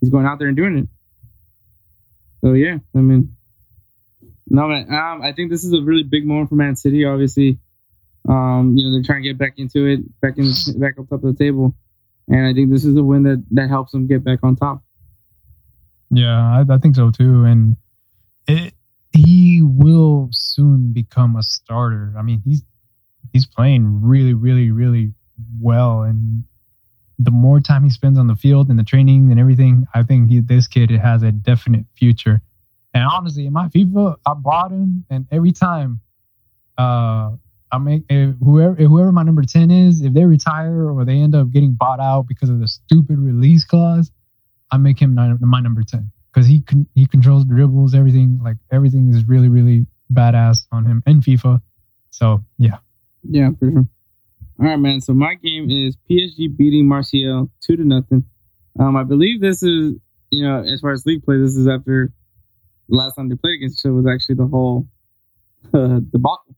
[0.00, 0.88] he's going out there and doing it.
[2.40, 3.36] So yeah, I mean,
[4.46, 4.86] no man.
[4.88, 7.04] Um, I think this is a really big moment for Man City.
[7.04, 7.58] Obviously,
[8.26, 11.24] um, you know they're trying to get back into it, back in, back up top
[11.24, 11.74] of the table,
[12.28, 14.82] and I think this is a win that that helps them get back on top.
[16.10, 17.76] Yeah, I, I think so too, and
[18.46, 18.74] it,
[19.12, 22.14] he will soon become a starter.
[22.18, 22.62] I mean, he's
[23.32, 25.12] he's playing really, really, really
[25.60, 26.44] well, and
[27.18, 30.30] the more time he spends on the field and the training and everything, I think
[30.30, 32.40] he, this kid has a definite future.
[32.94, 36.00] And honestly, in my FIFA, I bought him, and every time,
[36.78, 37.32] uh,
[37.70, 41.18] I make if whoever if whoever my number ten is, if they retire or they
[41.18, 44.10] end up getting bought out because of the stupid release clause,
[44.70, 49.08] I make him my number ten because he con- he controls dribbles, everything like everything
[49.10, 51.60] is really really badass on him in FIFA.
[52.10, 52.78] So yeah,
[53.22, 53.88] yeah, for sure.
[54.60, 55.00] All right, man.
[55.00, 58.24] So my game is PSG beating Marseille two to nothing.
[58.78, 59.94] Um, I believe this is
[60.30, 62.12] you know as far as league play, this is after
[62.88, 64.86] the last time they played against each other was actually the whole
[65.74, 66.56] uh, debacle.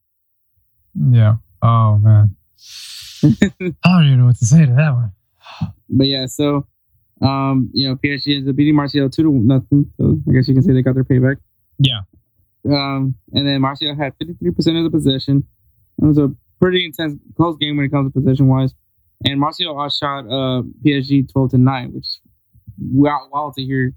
[1.11, 1.36] Yeah.
[1.62, 2.36] Oh man.
[3.22, 3.28] I
[3.84, 5.12] don't even know what to say to that one.
[5.88, 6.66] But yeah, so
[7.22, 9.90] um, you know, PSG ends up beating Marseille two to nothing.
[9.98, 11.36] So I guess you can say they got their payback.
[11.78, 12.00] Yeah.
[12.64, 15.44] Um, and then Marseille had 53% of the possession.
[16.00, 18.74] It was a pretty intense, close game when it comes to possession wise.
[19.24, 22.20] And Marseille outshot uh, PSG 12 to 9, which is
[22.78, 23.92] wild, wild to hear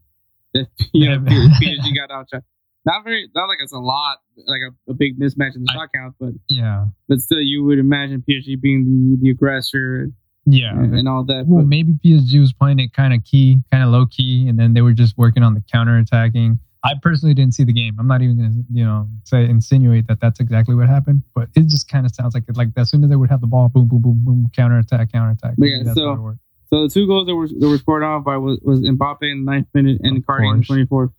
[0.54, 2.44] that you know, PSG got outshot.
[2.86, 5.74] Not very, not like it's a lot, like a, a big mismatch in the I,
[5.74, 6.88] shot count, but yeah.
[7.08, 10.12] But still, you would imagine PSG being the, the aggressor
[10.46, 11.46] yeah, and, and all that.
[11.48, 14.60] Well, but, maybe PSG was playing it kind of key, kind of low key, and
[14.60, 16.60] then they were just working on the counter attacking.
[16.84, 17.96] I personally didn't see the game.
[17.98, 21.68] I'm not even gonna, you know, say insinuate that that's exactly what happened, but it
[21.68, 22.58] just kind of sounds like it.
[22.58, 25.14] Like as soon as they would have the ball, boom, boom, boom, boom, counter attack,
[25.14, 25.56] counter attack.
[25.58, 28.82] Yeah, so so the two goals that were that were scored off by was, was
[28.82, 31.12] Mbappe in the ninth minute and Icardi in the twenty fourth.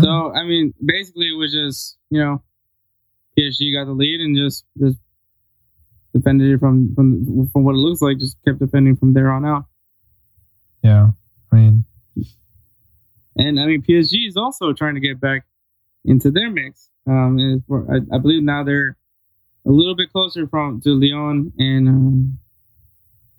[0.00, 2.42] So I mean, basically, it was just you know,
[3.38, 4.96] PSG got the lead and just just
[6.18, 8.18] defended it from from from what it looks like.
[8.18, 9.66] Just kept defending from there on out.
[10.82, 11.10] Yeah,
[11.52, 11.84] I mean,
[13.36, 15.44] and I mean PSG is also trying to get back
[16.04, 16.88] into their mix.
[17.06, 18.98] Um, for, I, I, believe now they're
[19.66, 22.38] a little bit closer from to Lyon and um,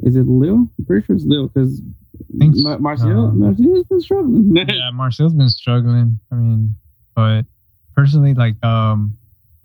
[0.01, 0.67] is it Lille?
[0.79, 1.81] I'm pretty sure it's Lille because
[2.31, 4.55] Mar- Marseille um, Marseille's been struggling.
[4.55, 6.19] yeah, Marseille's been struggling.
[6.31, 6.75] I mean,
[7.15, 7.43] but
[7.95, 9.18] personally, like um,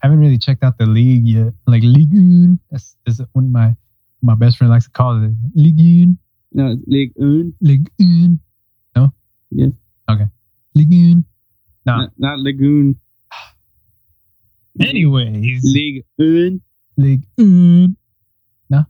[0.05, 1.53] haven't really checked out the league yet.
[1.67, 2.59] Like Ligue 1.
[2.71, 3.75] That's, that's one of my
[4.21, 5.33] my best friend likes to call it.
[5.55, 6.19] Ligue 1.
[6.53, 7.55] No, it's Ligue 1.
[7.61, 8.41] Ligue 1.
[8.97, 9.13] No?
[9.51, 9.67] Yeah.
[10.11, 10.27] Okay.
[10.75, 11.25] Ligue 1.
[11.87, 11.97] No.
[11.97, 12.99] Not, not Lagoon.
[14.81, 15.63] Anyways.
[15.65, 16.61] Ligue 1.
[16.97, 17.97] Ligue 1.
[18.71, 18.85] No?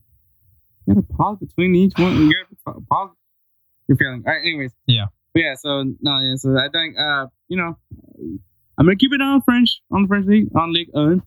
[0.87, 2.17] You gotta pause between each one.
[2.17, 2.35] You
[2.67, 3.11] gotta pause.
[3.89, 4.25] You're feeling.
[4.27, 4.73] All right, anyways.
[4.87, 5.07] Yeah.
[5.33, 7.77] But yeah, so, no, yeah, so I think, uh, you know,
[8.79, 11.23] I'm gonna keep it on French on the French league on League One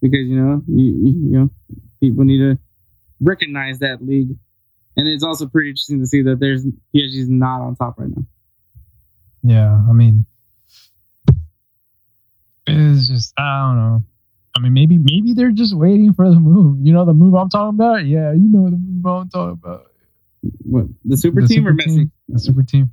[0.00, 1.50] because you know you, you know
[2.00, 2.58] people need to
[3.20, 4.36] recognize that league,
[4.96, 8.08] and it's also pretty interesting to see that there's PSG is not on top right
[8.08, 8.24] now.
[9.42, 10.26] Yeah, I mean,
[12.66, 14.04] it's just I don't know.
[14.56, 16.78] I mean, maybe maybe they're just waiting for the move.
[16.84, 18.06] You know the move I'm talking about?
[18.06, 19.84] Yeah, you know the move I'm talking about.
[20.62, 21.96] What the super the team super or Messi?
[21.96, 22.12] Team.
[22.28, 22.90] The super team.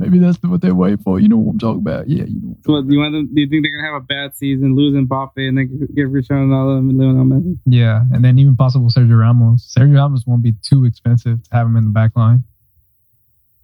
[0.00, 1.20] Maybe that's what they're waiting for.
[1.20, 2.08] You know what I'm talking about?
[2.08, 2.56] Yeah, you know.
[2.64, 3.28] So, do you want them?
[3.34, 6.46] Do you think they're gonna have a bad season, losing Mbappe, and then get Cristiano
[6.46, 7.58] Ronaldo and Lionel Messi?
[7.66, 9.74] Yeah, and then even possible Sergio Ramos.
[9.76, 12.44] Sergio Ramos won't be too expensive to have him in the back line.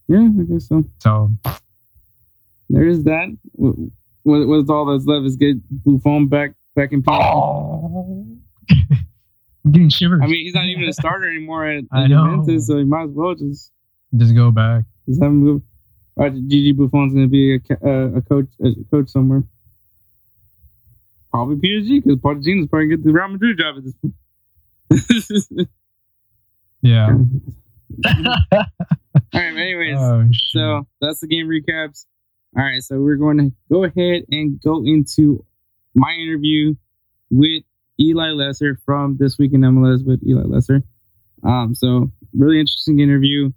[0.09, 0.85] Yeah, I guess so.
[0.99, 1.31] So
[2.69, 3.35] there is that.
[3.53, 7.03] What, what's all that's left is get Buffon back back in.
[7.09, 8.27] Oh.
[8.71, 10.21] I'm getting shivers.
[10.23, 13.11] I mean, he's not even a starter anymore at, at Juventus, so he might as
[13.15, 13.73] well just
[14.15, 14.85] just go back.
[15.09, 15.63] Just have him move.
[16.17, 19.43] Or Gigi Buffon's going to be a, a, a, coach a coach somewhere.
[21.31, 25.69] Probably PSG because Pochettino's probably gonna get the Real Madrid job at this point.
[26.83, 27.09] yeah.
[28.07, 29.57] All right.
[29.57, 32.07] Anyways, oh, so that's the game recaps.
[32.57, 35.45] All right, so we're going to go ahead and go into
[35.95, 36.75] my interview
[37.29, 37.65] with
[38.01, 40.83] Eli Lesser from this week in MLS with Eli Lesser.
[41.45, 43.53] Um, so really interesting interview.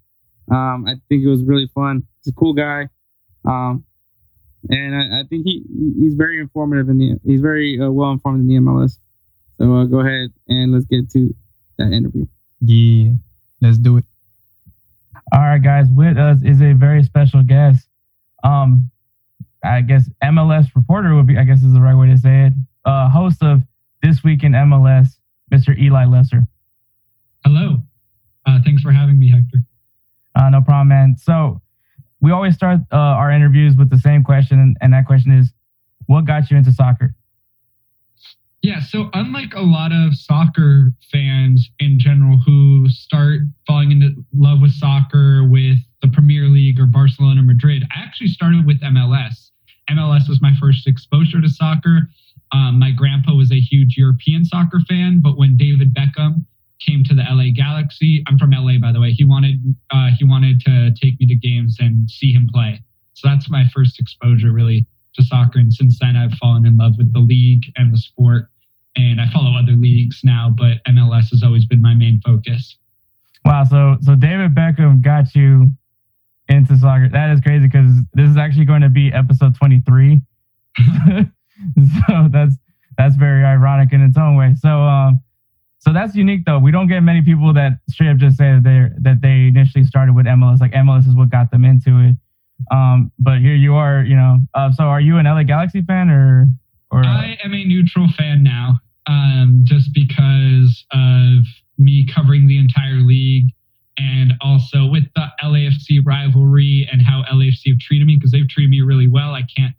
[0.52, 2.08] Um, I think it was really fun.
[2.24, 2.90] He's a cool guy,
[3.46, 3.84] um,
[4.70, 5.64] and I, I, think he
[5.98, 8.98] he's very informative in the he's very uh, well informed in the MLS.
[9.58, 11.34] So uh, go ahead and let's get to
[11.78, 12.26] that interview.
[12.62, 13.14] Yeah,
[13.62, 14.04] let's do it.
[15.34, 15.88] All right, guys.
[15.90, 17.88] With us is a very special guest.
[18.44, 18.90] Um,
[19.64, 22.54] I guess MLS reporter would be, I guess, is the right way to say it.
[22.86, 23.62] Uh, host of
[24.02, 25.08] This Week in MLS,
[25.52, 25.78] Mr.
[25.78, 26.48] Eli Lesser.
[27.46, 27.78] Hello.
[28.46, 29.60] Uh, thanks for having me, Hector.
[30.36, 31.16] Uh, no problem, man.
[31.18, 31.62] So
[32.22, 35.52] we always start uh, our interviews with the same question, and, that question is,
[36.08, 37.14] what got you into soccer?
[38.62, 44.60] Yeah, so unlike a lot of soccer fans in general who start falling into love
[44.62, 49.52] with soccer with the Premier League or Barcelona Madrid, I actually started with MLS.
[49.90, 52.10] MLS was my first exposure to soccer.
[52.52, 56.46] Um, my grandpa was a huge European soccer fan, but when David Beckham
[56.80, 59.12] came to the LA Galaxy, I'm from LA by the way.
[59.12, 62.82] He wanted uh, he wanted to take me to games and see him play.
[63.14, 65.60] So that's my first exposure really to soccer.
[65.60, 68.50] And since then, I've fallen in love with the league and the sport.
[68.96, 72.78] And I follow other leagues now, but MLS has always been my main focus.
[73.46, 73.64] Wow.
[73.64, 75.72] So, so David Beckham got you
[76.48, 77.10] into soccer.
[77.10, 80.22] That is crazy because this is actually going to be episode 23.
[80.78, 82.56] so that's,
[82.98, 84.56] that's very ironic in its own way.
[84.60, 85.22] So, um,
[85.80, 86.60] so that's unique though.
[86.60, 89.86] We don't get many people that straight up just say that they that they initially
[89.86, 90.60] started with MLS.
[90.60, 92.16] Like MLS is what got them into it.
[92.72, 94.40] Um, but here you are, you know.
[94.54, 96.48] Uh, so are you an LA Galaxy fan or?
[96.92, 101.46] or I am a neutral fan now, um, just because of
[101.78, 103.54] me covering the entire league,
[103.98, 108.70] and also with the LAFC rivalry and how LAFC have treated me because they've treated
[108.70, 109.34] me really well.
[109.34, 109.74] I can't.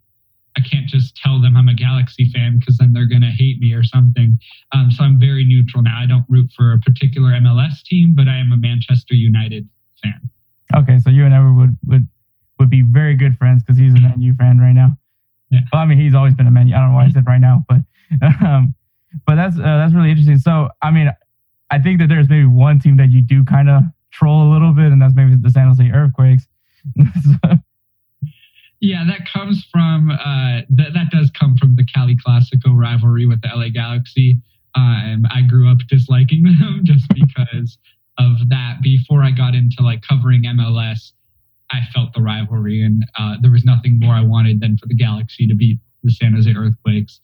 [0.57, 3.59] I can't just tell them I'm a Galaxy fan because then they're going to hate
[3.59, 4.39] me or something.
[4.73, 5.97] Um, so I'm very neutral now.
[5.97, 9.67] I don't root for a particular MLS team, but I am a Manchester United
[10.03, 10.29] fan.
[10.75, 12.07] Okay, so you and Edward would would
[12.59, 14.97] would be very good friends because he's a Man U fan right now.
[15.49, 15.59] Yeah.
[15.71, 16.75] Well, I mean, he's always been a Man U.
[16.75, 17.81] I don't know why I said right now, but
[18.45, 18.75] um,
[19.25, 20.37] but that's uh, that's really interesting.
[20.37, 21.11] So, I mean,
[21.69, 24.73] I think that there's maybe one team that you do kind of troll a little
[24.73, 26.47] bit, and that's maybe the San Jose Earthquakes.
[27.23, 27.57] so,
[28.81, 33.41] yeah, that comes from uh, that that does come from the Cali Classico rivalry with
[33.41, 34.41] the LA Galaxy.
[34.73, 37.77] Um, I grew up disliking them just because
[38.17, 38.79] of that.
[38.81, 41.11] Before I got into like covering MLS,
[41.71, 44.95] I felt the rivalry, and uh, there was nothing more I wanted than for the
[44.95, 47.19] Galaxy to beat the San Jose Earthquakes.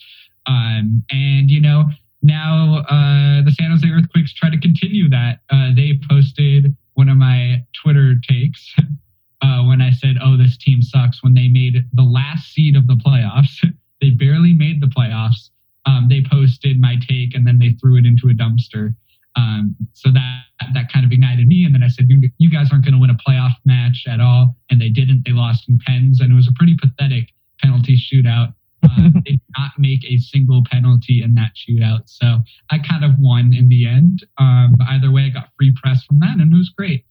[0.45, 1.85] Um, and you know,
[2.21, 5.39] now uh, the San Jose Earthquakes try to continue that.
[5.49, 8.75] Uh, they posted one of my Twitter takes
[9.41, 12.87] uh, when I said, "Oh, this team sucks." When they made the last seed of
[12.87, 13.65] the playoffs,
[14.01, 15.49] they barely made the playoffs.
[15.85, 18.95] Um, they posted my take, and then they threw it into a dumpster.
[19.37, 21.63] Um, so that that kind of ignited me.
[21.65, 24.19] And then I said, you, you guys aren't going to win a playoff match at
[24.19, 24.55] all.
[24.69, 25.23] And they didn't.
[25.25, 26.19] They lost in pens.
[26.19, 27.29] And it was a pretty pathetic
[27.61, 28.53] penalty shootout.
[28.83, 32.01] Uh, they did not make a single penalty in that shootout.
[32.05, 32.39] So
[32.71, 34.25] I kind of won in the end.
[34.37, 36.37] Um, but either way, I got free press from that.
[36.37, 37.05] And it was great.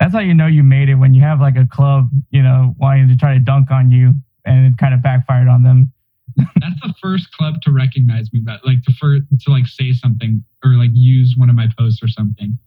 [0.00, 2.74] That's how you know you made it when you have like a club, you know,
[2.78, 4.14] wanting to try to dunk on you,
[4.44, 5.92] and it kind of backfired on them.
[6.36, 10.44] That's the first club to recognize me, but like to first to like say something
[10.64, 12.58] or like use one of my posts or something.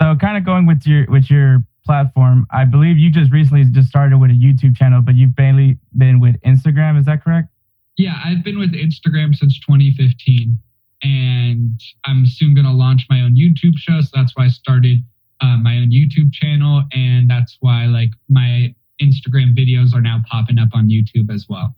[0.00, 3.88] So, kind of going with your with your platform, I believe you just recently just
[3.88, 6.98] started with a YouTube channel, but you've mainly been with Instagram.
[6.98, 7.48] Is that correct?
[7.96, 10.56] Yeah, I've been with Instagram since 2015,
[11.02, 14.00] and I'm soon going to launch my own YouTube show.
[14.00, 14.98] So that's why I started
[15.40, 20.58] uh, my own YouTube channel, and that's why like my Instagram videos are now popping
[20.58, 21.74] up on YouTube as well.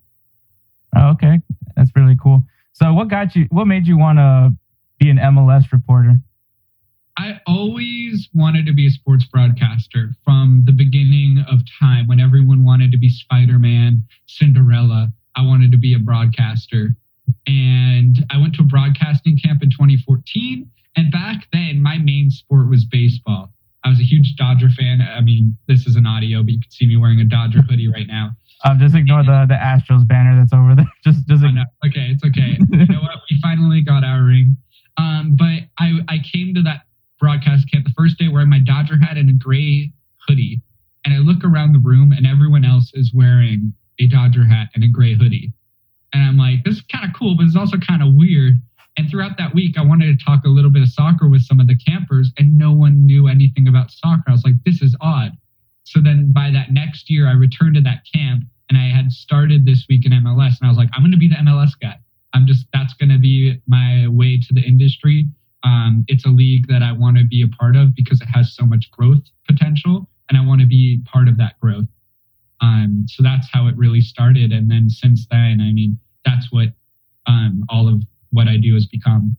[0.95, 1.39] Oh, okay,
[1.75, 2.43] that's really cool.
[2.73, 3.47] So, what got you?
[3.49, 4.55] What made you want to
[4.99, 6.15] be an MLS reporter?
[7.17, 12.63] I always wanted to be a sports broadcaster from the beginning of time when everyone
[12.63, 15.11] wanted to be Spider Man, Cinderella.
[15.35, 16.95] I wanted to be a broadcaster.
[17.47, 20.69] And I went to a broadcasting camp in 2014.
[20.95, 23.53] And back then, my main sport was baseball.
[23.83, 25.01] I was a huge Dodger fan.
[25.01, 27.87] I mean, this is an audio, but you can see me wearing a Dodger hoodie
[27.87, 28.31] right now.
[28.63, 30.85] Um, just ignore the the Astros banner that's over there.
[31.03, 31.63] Just just no.
[31.83, 32.59] Okay, it's okay.
[32.69, 33.17] you know what?
[33.27, 34.55] We finally got our ring.
[34.97, 36.81] Um, but I, I came to that
[37.19, 39.91] broadcast camp the first day wearing my Dodger hat and a gray
[40.27, 40.61] hoodie.
[41.05, 44.83] And I look around the room and everyone else is wearing a Dodger hat and
[44.83, 45.53] a gray hoodie.
[46.13, 48.61] And I'm like, this is kind of cool, but it's also kind of weird.
[48.97, 51.59] And throughout that week, I wanted to talk a little bit of soccer with some
[51.59, 54.23] of the campers, and no one knew anything about soccer.
[54.27, 55.31] I was like, this is odd.
[55.83, 59.65] So then by that next year, I returned to that camp and I had started
[59.65, 60.55] this week in MLS.
[60.59, 61.99] And I was like, I'm going to be the MLS guy.
[62.33, 65.25] I'm just, that's going to be my way to the industry.
[65.63, 68.55] Um, it's a league that I want to be a part of because it has
[68.55, 71.87] so much growth potential and I want to be part of that growth.
[72.61, 74.51] Um, so that's how it really started.
[74.51, 76.69] And then since then, I mean, that's what
[77.27, 78.01] um, all of
[78.31, 79.37] what I do has become.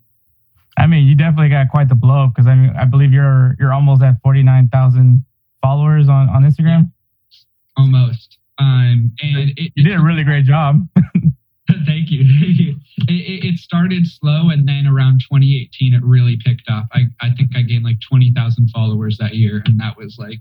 [0.78, 3.56] I mean, you definitely got quite the blow up because I mean, I believe you're
[3.58, 5.24] you're almost at forty nine thousand
[5.60, 6.90] followers on on Instagram.
[7.76, 8.38] Almost.
[8.58, 10.86] Um, and it, You did a really great job.
[11.86, 12.24] Thank you.
[12.40, 12.76] Thank you.
[13.08, 16.86] it, it started slow, and then around 2018, it really picked up.
[16.92, 20.40] I, I think I gained like 20,000 followers that year, and that was like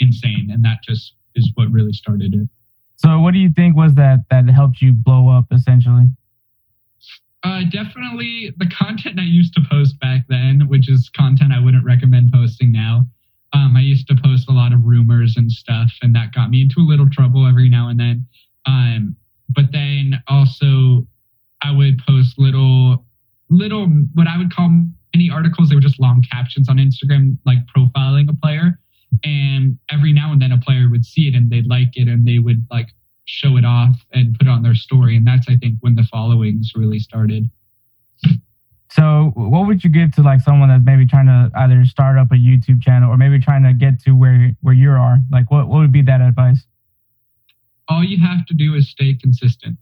[0.00, 0.50] insane.
[0.52, 2.48] And that just is what really started it.
[2.96, 6.06] So, what do you think was that that helped you blow up essentially?
[7.44, 11.84] Uh, definitely the content I used to post back then, which is content I wouldn't
[11.84, 13.06] recommend posting now.
[13.52, 16.62] Um, I used to post a lot of rumors and stuff, and that got me
[16.62, 18.26] into a little trouble every now and then.
[18.64, 19.16] Um,
[19.48, 21.06] but then also,
[21.62, 23.04] I would post little,
[23.50, 24.70] little what I would call
[25.14, 25.68] mini articles.
[25.68, 28.78] They were just long captions on Instagram, like profiling a player.
[29.24, 32.26] And every now and then, a player would see it and they'd like it, and
[32.26, 32.88] they would like
[33.32, 35.16] show it off and put it on their story.
[35.16, 37.48] And that's, I think, when the followings really started.
[38.90, 42.30] So, what would you give to like someone that's maybe trying to either start up
[42.30, 45.16] a YouTube channel or maybe trying to get to where where you are?
[45.30, 46.66] Like, what what would be that advice?
[47.88, 49.78] All you have to do is stay consistent.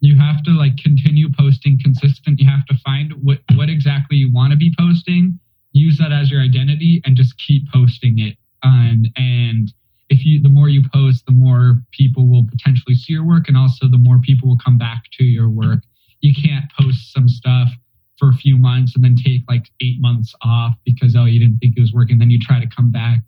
[0.00, 2.40] You have to like continue posting consistent.
[2.40, 5.38] You have to find what what exactly you want to be posting,
[5.72, 8.38] use that as your identity, and just keep posting it.
[8.62, 9.74] Um, and and
[10.10, 13.56] if you the more you post, the more people will potentially see your work, and
[13.56, 15.80] also the more people will come back to your work.
[16.20, 17.68] You can't post some stuff
[18.18, 21.58] for a few months and then take like eight months off because oh you didn't
[21.58, 23.20] think it was working then you try to come back.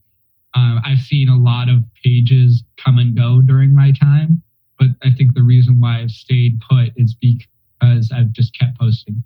[0.53, 4.43] Um, i've seen a lot of pages come and go during my time
[4.81, 9.23] but i think the reason why i've stayed put is because i've just kept posting.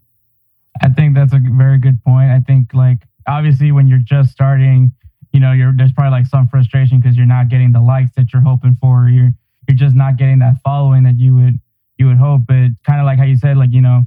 [0.83, 2.31] I think that's a very good point.
[2.31, 4.93] I think like obviously when you're just starting
[5.35, 8.33] you know you're there's probably like some frustration because you're not getting the likes that
[8.33, 9.33] you're hoping for you're
[9.69, 11.61] you're just not getting that following that you would
[11.99, 12.43] you would hope.
[12.47, 14.03] But kind of like how you said, like, you know,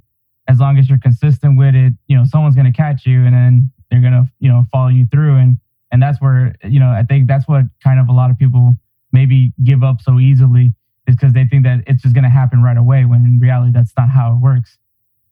[0.47, 3.71] as long as you're consistent with it, you know, someone's to catch you and then
[3.89, 5.36] they're to, you know, follow you through.
[5.36, 5.57] And,
[5.91, 8.75] and that's where, you know, I think that's what kind of a lot of people
[9.11, 10.73] maybe give up so easily
[11.07, 13.93] is because they think that it's just to happen right away when in reality, that's
[13.97, 14.78] not how it works.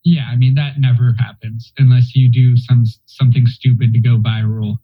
[0.03, 0.29] Yeah.
[0.31, 4.77] I mean, that never happens unless you do some, something stupid to go viral.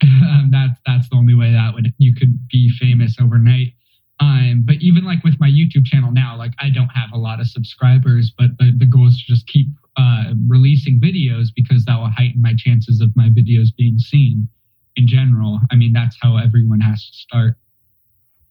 [0.50, 3.74] that's, that's the only way that would, you could be famous overnight.
[4.20, 7.40] Um, but even like with my YouTube channel now, like I don't have a lot
[7.40, 9.66] of subscribers, but the, the goal is to just keep
[9.96, 14.48] uh, releasing videos because that will heighten my chances of my videos being seen
[14.96, 15.60] in general.
[15.70, 17.54] I mean, that's how everyone has to start.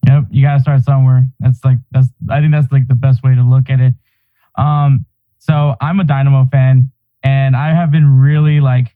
[0.06, 1.26] Yep, you gotta start somewhere.
[1.40, 3.94] That's like that's I think that's like the best way to look at it.
[4.56, 5.06] Um,
[5.38, 6.90] so I'm a Dynamo fan,
[7.22, 8.94] and I have been really like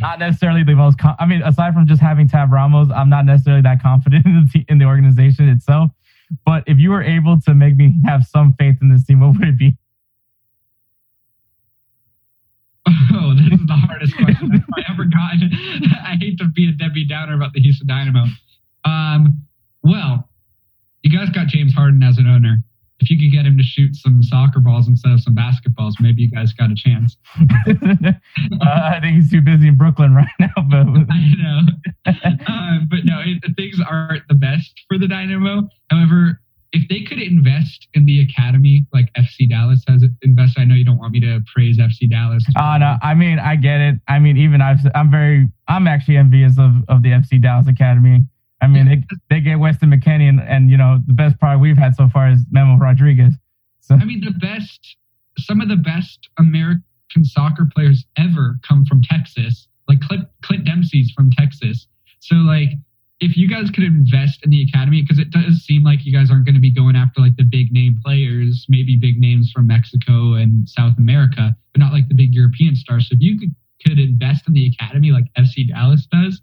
[0.00, 0.98] not necessarily the most.
[0.98, 4.44] Com- I mean, aside from just having Tab Ramos, I'm not necessarily that confident in
[4.44, 5.90] the, te- in the organization itself.
[6.44, 9.38] But if you were able to make me have some faith in this team, what
[9.38, 9.76] would it be?
[12.88, 15.50] Oh, this is the hardest question I've ever gotten.
[16.04, 18.26] I hate to be a Debbie Downer about the Houston Dynamo.
[18.84, 19.42] Um,
[19.82, 20.28] well,
[21.02, 22.58] you guys got James Harden as an owner
[23.00, 26.22] if you could get him to shoot some soccer balls instead of some basketballs, maybe
[26.22, 27.16] you guys got a chance.
[27.38, 28.12] uh,
[28.60, 30.52] I think he's too busy in Brooklyn right now.
[30.56, 31.60] But I know,
[32.46, 35.68] um, but no, it, things aren't the best for the Dynamo.
[35.90, 36.40] However,
[36.72, 40.84] if they could invest in the academy like FC Dallas has invested, I know you
[40.84, 42.44] don't want me to praise FC Dallas.
[42.58, 43.96] Oh uh, no, I mean I get it.
[44.08, 48.24] I mean even I've, I'm very, I'm actually envious of of the FC Dallas Academy.
[48.62, 51.76] I mean, they, they get Weston McKennie, and, and you know the best part we've
[51.76, 53.34] had so far is Memo Rodriguez.
[53.80, 54.96] So I mean, the best,
[55.38, 59.68] some of the best American soccer players ever come from Texas.
[59.88, 61.86] Like Clint, Clint Dempsey's from Texas.
[62.18, 62.70] So like,
[63.20, 66.30] if you guys could invest in the academy, because it does seem like you guys
[66.30, 69.66] aren't going to be going after like the big name players, maybe big names from
[69.66, 73.08] Mexico and South America, but not like the big European stars.
[73.08, 73.54] So if you could
[73.86, 76.40] could invest in the academy like FC Dallas does,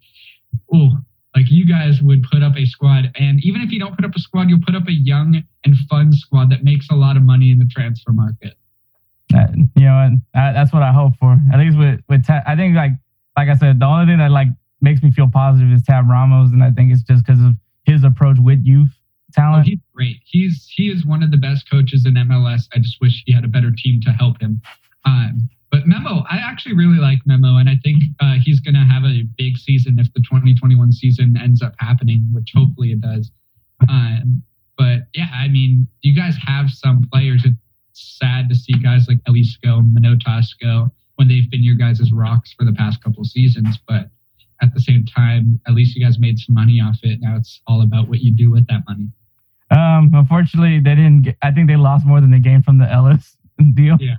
[0.74, 0.98] oh,
[1.36, 4.16] like you guys would put up a squad, and even if you don't put up
[4.16, 7.24] a squad, you'll put up a young and fun squad that makes a lot of
[7.24, 8.56] money in the transfer market.
[9.34, 11.38] Uh, you know, and that's what I hope for.
[11.52, 12.92] At least with with Ta- I think like
[13.36, 14.50] like I said, the only thing that like
[14.82, 17.54] makes me feel positive is Tab Ramos, and I think it's just because of
[17.86, 18.92] his approach with youth
[19.34, 19.66] talent.
[19.66, 20.18] Oh, he's great.
[20.26, 22.68] He's he is one of the best coaches in MLS.
[22.74, 24.62] I just wish he had a better team to help him.
[25.06, 28.82] Um, but Memo, I actually really like Memo, and I think uh, he's going to
[28.82, 33.32] have a big season if the 2021 season ends up happening, which hopefully it does.
[33.90, 34.44] Um,
[34.78, 37.44] but yeah, I mean, you guys have some players.
[37.44, 37.58] It's
[38.20, 42.66] sad to see guys like Elisco, Manotas go when they've been your guys' rocks for
[42.66, 43.80] the past couple seasons.
[43.88, 44.12] But
[44.62, 47.20] at the same time, at least you guys made some money off it.
[47.20, 49.08] Now it's all about what you do with that money.
[49.72, 51.24] Um, unfortunately, they didn't.
[51.24, 53.38] Get, I think they lost more than they gained from the Elis
[53.76, 53.98] deal.
[54.00, 54.16] Yeah.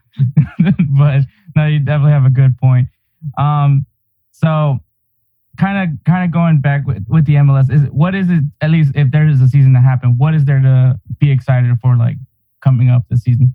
[0.98, 1.22] but
[1.56, 2.88] no, you definitely have a good point.
[3.38, 3.86] Um,
[4.32, 4.78] so
[5.58, 8.70] kind of kind of going back with, with the MLS is what is it at
[8.70, 11.96] least if there is a season to happen what is there to be excited for
[11.96, 12.16] like
[12.60, 13.54] coming up this season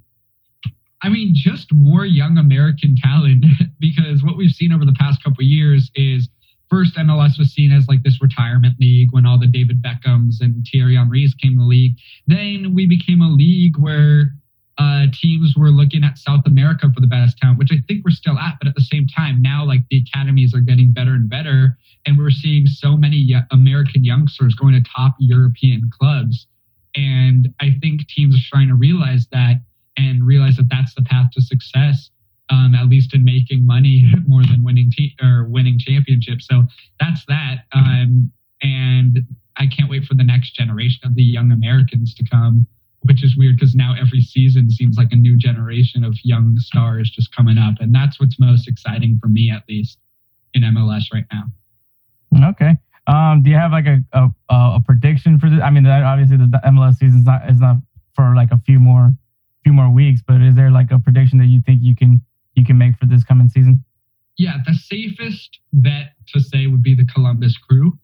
[1.02, 3.46] I mean, just more young American talent
[3.80, 6.30] because what we've seen over the past couple years is
[6.70, 10.66] first MLS was seen as like this retirement league when all the David Beckhams and
[10.70, 11.96] Thierry Henrys came to the league.
[12.28, 14.34] Then we became a league where
[14.80, 18.12] uh, teams were looking at South America for the best talent, which I think we're
[18.12, 18.56] still at.
[18.60, 22.18] But at the same time, now like the academies are getting better and better, and
[22.18, 26.48] we're seeing so many American youngsters going to top European clubs.
[26.96, 29.56] And I think teams are trying to realize that
[29.98, 32.10] and realize that that's the path to success.
[32.52, 36.48] Um, at least in making money more than winning te- or winning championships.
[36.48, 36.64] So
[37.00, 37.66] that's that.
[37.74, 38.32] Um,
[38.64, 39.20] and
[39.56, 42.66] I can't wait for the next generation of the young Americans to come
[43.02, 47.10] which is weird because now every season seems like a new generation of young stars
[47.10, 49.98] just coming up, and that's what's most exciting for me, at least
[50.54, 51.44] in MLS right now.
[52.50, 52.76] Okay.
[53.08, 55.60] Um, do you have like a, a a prediction for this?
[55.64, 57.78] I mean, obviously the MLS season is not is not
[58.16, 59.12] for like a few more
[59.64, 62.22] few more weeks, but is there like a prediction that you think you can
[62.56, 63.84] you can make for this coming season?
[64.38, 67.98] Yeah, the safest bet to say would be the Columbus Crew.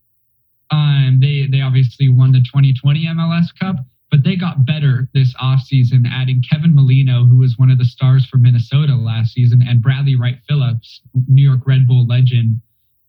[0.72, 3.78] Um, they they obviously won the 2020 MLS Cup
[4.12, 8.26] but they got better this offseason, adding Kevin Molino, who was one of the stars
[8.26, 12.62] for Minnesota last season, and Bradley Wright Phillips, New York Red Bull legend.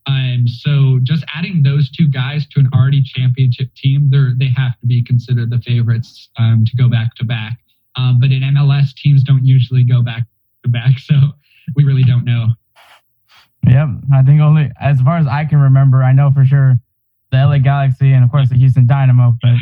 [0.07, 4.79] Um, so just adding those two guys to an already championship team, they they have
[4.79, 7.59] to be considered the favorites um, to go back to back.
[7.95, 10.23] Um, but in MLS, teams don't usually go back
[10.63, 11.15] to back, so
[11.75, 12.47] we really don't know.
[13.67, 16.79] Yep, I think only as far as I can remember, I know for sure
[17.31, 19.35] the LA Galaxy and of course the Houston Dynamo.
[19.41, 19.55] But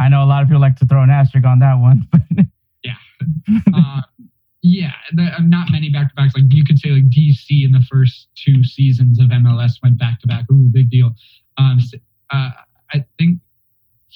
[0.00, 2.08] I know a lot of people like to throw an asterisk on that one.
[2.82, 2.94] yeah,
[3.74, 4.00] uh,
[4.62, 6.34] yeah, the, uh, not many back to backs.
[6.34, 10.20] Like you could say, like DC in the first two seasons of MLS went back
[10.20, 10.44] to back.
[10.50, 11.12] Ooh, big deal.
[11.56, 11.78] Um,
[12.30, 12.50] uh,
[12.92, 13.38] I think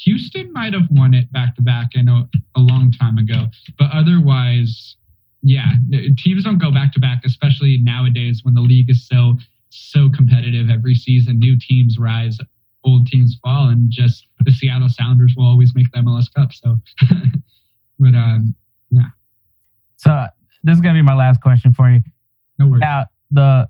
[0.04, 1.90] Houston might have won it back to back.
[1.96, 3.46] I know a long time ago,
[3.78, 4.96] but otherwise,
[5.42, 5.72] yeah,
[6.18, 9.38] teams don't go back to back, especially nowadays when the league is so
[9.70, 11.38] so competitive every season.
[11.38, 12.38] New teams rise
[12.84, 16.52] old teams fall, and just the Seattle Sounders will always make the MLS Cup.
[16.52, 16.78] So,
[17.98, 18.54] but um,
[18.90, 19.08] yeah.
[19.96, 20.26] So
[20.62, 22.00] this is gonna be my last question for you.
[22.58, 22.80] No worries.
[22.80, 23.68] Now the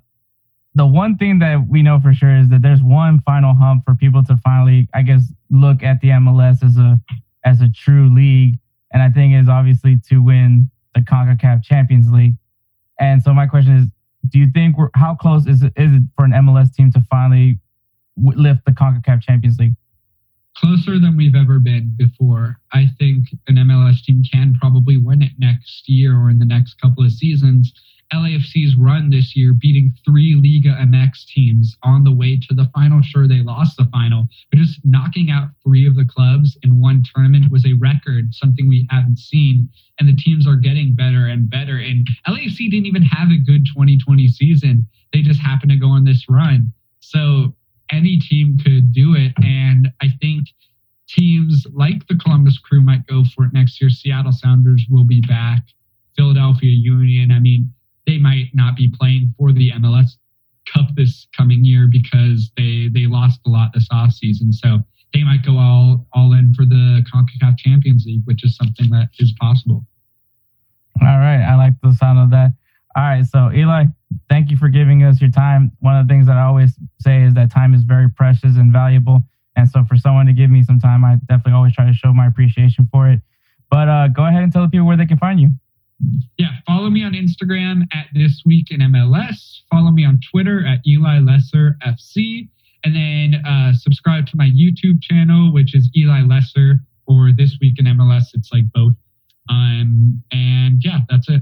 [0.75, 3.95] the one thing that we know for sure is that there's one final hump for
[3.95, 6.99] people to finally, I guess, look at the MLS as a
[7.45, 8.59] as a true league,
[8.91, 12.35] and I think is obviously to win the Concacaf Champions League.
[12.99, 13.87] And so my question is,
[14.29, 17.01] do you think we're how close is it is it for an MLS team to
[17.09, 17.59] finally
[18.17, 19.75] lift the CONCACAF Champions League?
[20.57, 22.59] Closer than we've ever been before.
[22.71, 26.79] I think an MLS team can probably win it next year or in the next
[26.79, 27.73] couple of seasons.
[28.13, 33.01] LAFC's run this year, beating three Liga MX teams on the way to the final.
[33.01, 37.03] Sure, they lost the final, but just knocking out three of the clubs in one
[37.13, 39.69] tournament was a record, something we haven't seen.
[39.99, 41.77] And the teams are getting better and better.
[41.77, 44.87] And LAFC didn't even have a good 2020 season.
[45.11, 46.71] They just happened to go on this run.
[46.99, 47.55] So
[47.91, 49.33] any team could do it.
[49.37, 50.47] And I think
[51.07, 53.89] teams like the Columbus Crew might go for it next year.
[53.89, 55.61] Seattle Sounders will be back.
[56.15, 57.73] Philadelphia Union, I mean,
[58.05, 60.17] they might not be playing for the MLS
[60.71, 64.51] Cup this coming year because they they lost a lot this offseason.
[64.51, 64.79] So
[65.13, 69.09] they might go all all in for the CONCACAF Champions League, which is something that
[69.19, 69.85] is possible.
[71.01, 71.43] All right.
[71.43, 72.53] I like the sound of that.
[72.95, 73.25] All right.
[73.25, 73.85] So Eli,
[74.29, 75.71] thank you for giving us your time.
[75.79, 78.71] One of the things that I always say is that time is very precious and
[78.71, 79.21] valuable.
[79.55, 82.11] And so for someone to give me some time, I definitely always try to show
[82.11, 83.21] my appreciation for it.
[83.69, 85.49] But uh, go ahead and tell the people where they can find you.
[86.37, 89.61] Yeah, follow me on Instagram at This Week in MLS.
[89.71, 92.49] Follow me on Twitter at Eli Lesser FC.
[92.83, 97.75] And then uh, subscribe to my YouTube channel, which is Eli Lesser, or This Week
[97.77, 98.25] in MLS.
[98.33, 98.93] It's like both.
[99.49, 101.41] Um, and yeah, that's it.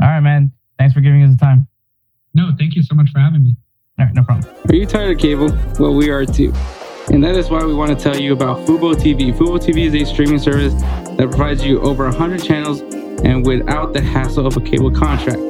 [0.00, 0.52] All right, man.
[0.78, 1.66] Thanks for giving us the time.
[2.34, 3.56] No, thank you so much for having me.
[3.98, 4.54] All right, no problem.
[4.68, 5.50] Are you tired of cable?
[5.78, 6.52] Well, we are too.
[7.10, 9.32] And that is why we want to tell you about Fubo TV.
[9.32, 10.74] Fubo TV is a streaming service
[11.16, 12.80] that provides you over 100 channels
[13.24, 15.40] and without the hassle of a cable contract.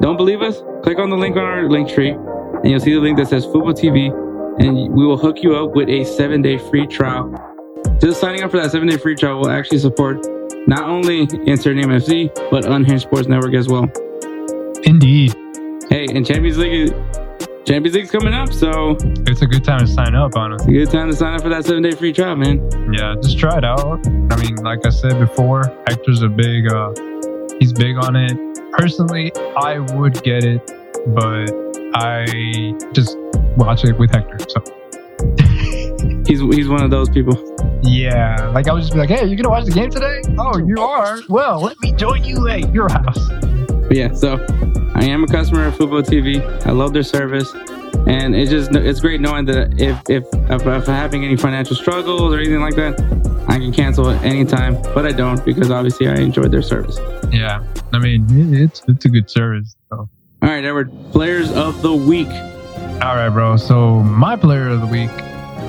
[0.00, 0.62] Don't believe us?
[0.82, 3.44] Click on the link on our link tree and you'll see the link that says
[3.46, 4.12] Fubo TV
[4.60, 7.30] and we will hook you up with a seven day free trial.
[8.00, 10.24] Just signing up for that seven day free trial will actually support
[10.66, 13.90] not only Insert Name FC, but Unhinged Sports Network as well.
[14.84, 15.34] Indeed.
[15.88, 16.92] Hey, and Champions League
[17.66, 18.96] Champions League's coming up, so
[19.26, 20.78] it's a good time to sign up, honestly.
[20.78, 22.60] It's a good time to sign up for that seven day free trial, man.
[22.92, 24.06] Yeah, just try it out.
[24.06, 26.92] I mean, like I said before, Hector's a big uh
[27.58, 28.38] he's big on it.
[28.70, 30.64] Personally, I would get it,
[31.08, 31.50] but
[31.92, 33.18] I just
[33.56, 34.38] watch it with Hector.
[34.48, 34.62] So
[36.24, 37.34] he's he's one of those people.
[37.82, 40.22] Yeah, like I would just be like, "Hey, you gonna watch the game today?
[40.38, 41.18] Oh, you are.
[41.28, 43.28] Well, let me join you at your house."
[43.88, 44.36] but yeah, so
[44.96, 46.40] I am a customer of Fubo TV.
[46.66, 47.52] I love their service,
[48.06, 52.32] and it's just it's great knowing that if if if, I'm having any financial struggles
[52.32, 52.98] or anything like that,
[53.46, 54.80] I can cancel at any time.
[54.94, 56.98] But I don't because obviously I enjoyed their service.
[57.30, 59.76] Yeah, I mean it's it's a good service.
[59.90, 59.98] So.
[59.98, 60.08] All
[60.48, 62.30] right, Edward, players of the week.
[63.02, 63.58] All right, bro.
[63.58, 65.10] So my player of the week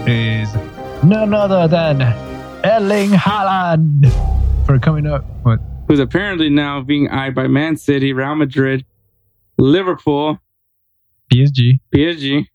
[0.07, 0.53] is
[1.03, 2.01] none other than
[2.63, 4.09] Erling Haaland
[4.65, 5.25] for coming up.
[5.43, 5.59] What?
[5.88, 8.86] who's apparently now being eyed by Man City, Real Madrid,
[9.58, 10.39] Liverpool,
[11.34, 12.45] PSG PSG,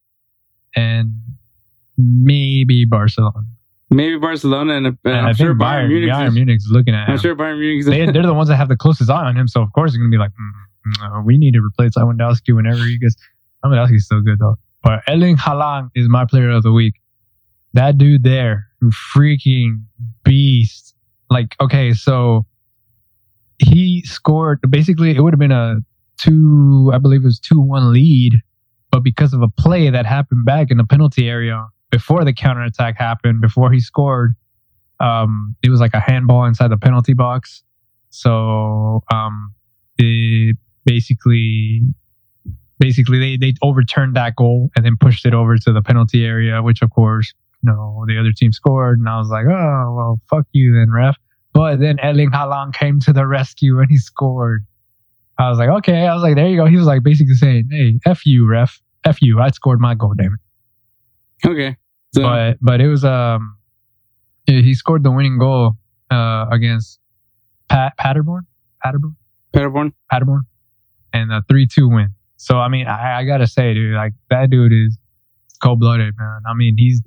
[0.77, 1.13] and
[1.99, 3.43] maybe Barcelona.
[3.91, 6.11] maybe Barcelona, and, uh, And I'm sure Bayern, Bayern, Munich.
[6.11, 7.13] Bayern is- Munich's looking at him.
[7.13, 7.85] I'm sure Bayern Munich.
[7.85, 10.01] they, they're the ones that have the closest eye on him, so of course they're
[10.01, 13.17] gonna be like, mm, mm, we need to replace Lewandowski whenever he gets.
[13.65, 14.57] Lewandowski's still good though.
[14.83, 16.95] But Erling Haaland is my player of the week.
[17.75, 18.67] That dude there,
[19.15, 19.85] freaking
[20.25, 20.95] beast.
[21.31, 22.47] Like, okay, so
[23.59, 24.61] he scored.
[24.69, 25.77] Basically, it would have been a
[26.19, 28.35] two, I believe it was two one lead,
[28.91, 32.97] but because of a play that happened back in the penalty area before the counterattack
[32.99, 34.35] happened, before he scored,
[35.01, 37.63] um, it was like a handball inside the penalty box.
[38.11, 39.55] So um,
[39.99, 41.83] it basically,
[42.79, 46.63] basically they they overturned that goal and then pushed it over to the penalty area,
[46.63, 47.33] which of course,
[47.63, 50.91] you know, the other team scored, and I was like, oh well, fuck you then,
[50.91, 51.17] ref.
[51.53, 54.67] But then Erling Haaland came to the rescue and he scored.
[55.43, 56.07] I was like, okay.
[56.07, 56.67] I was like, there you go.
[56.67, 59.41] He was like basically saying, hey, f you, ref, f you.
[59.41, 60.41] I scored my goal, damn it
[61.47, 61.77] okay.
[62.15, 63.57] So but but it was um
[64.47, 65.73] he scored the winning goal
[66.11, 66.99] uh against
[67.69, 68.47] Pat Paderborn
[68.85, 69.17] Paderborn
[69.53, 69.93] Paderborn.
[70.11, 70.43] Paderborn
[71.13, 72.15] and a three two win.
[72.37, 74.99] So I mean I, I gotta say dude like that dude is
[75.63, 76.43] cold blooded man.
[76.47, 77.03] I mean he's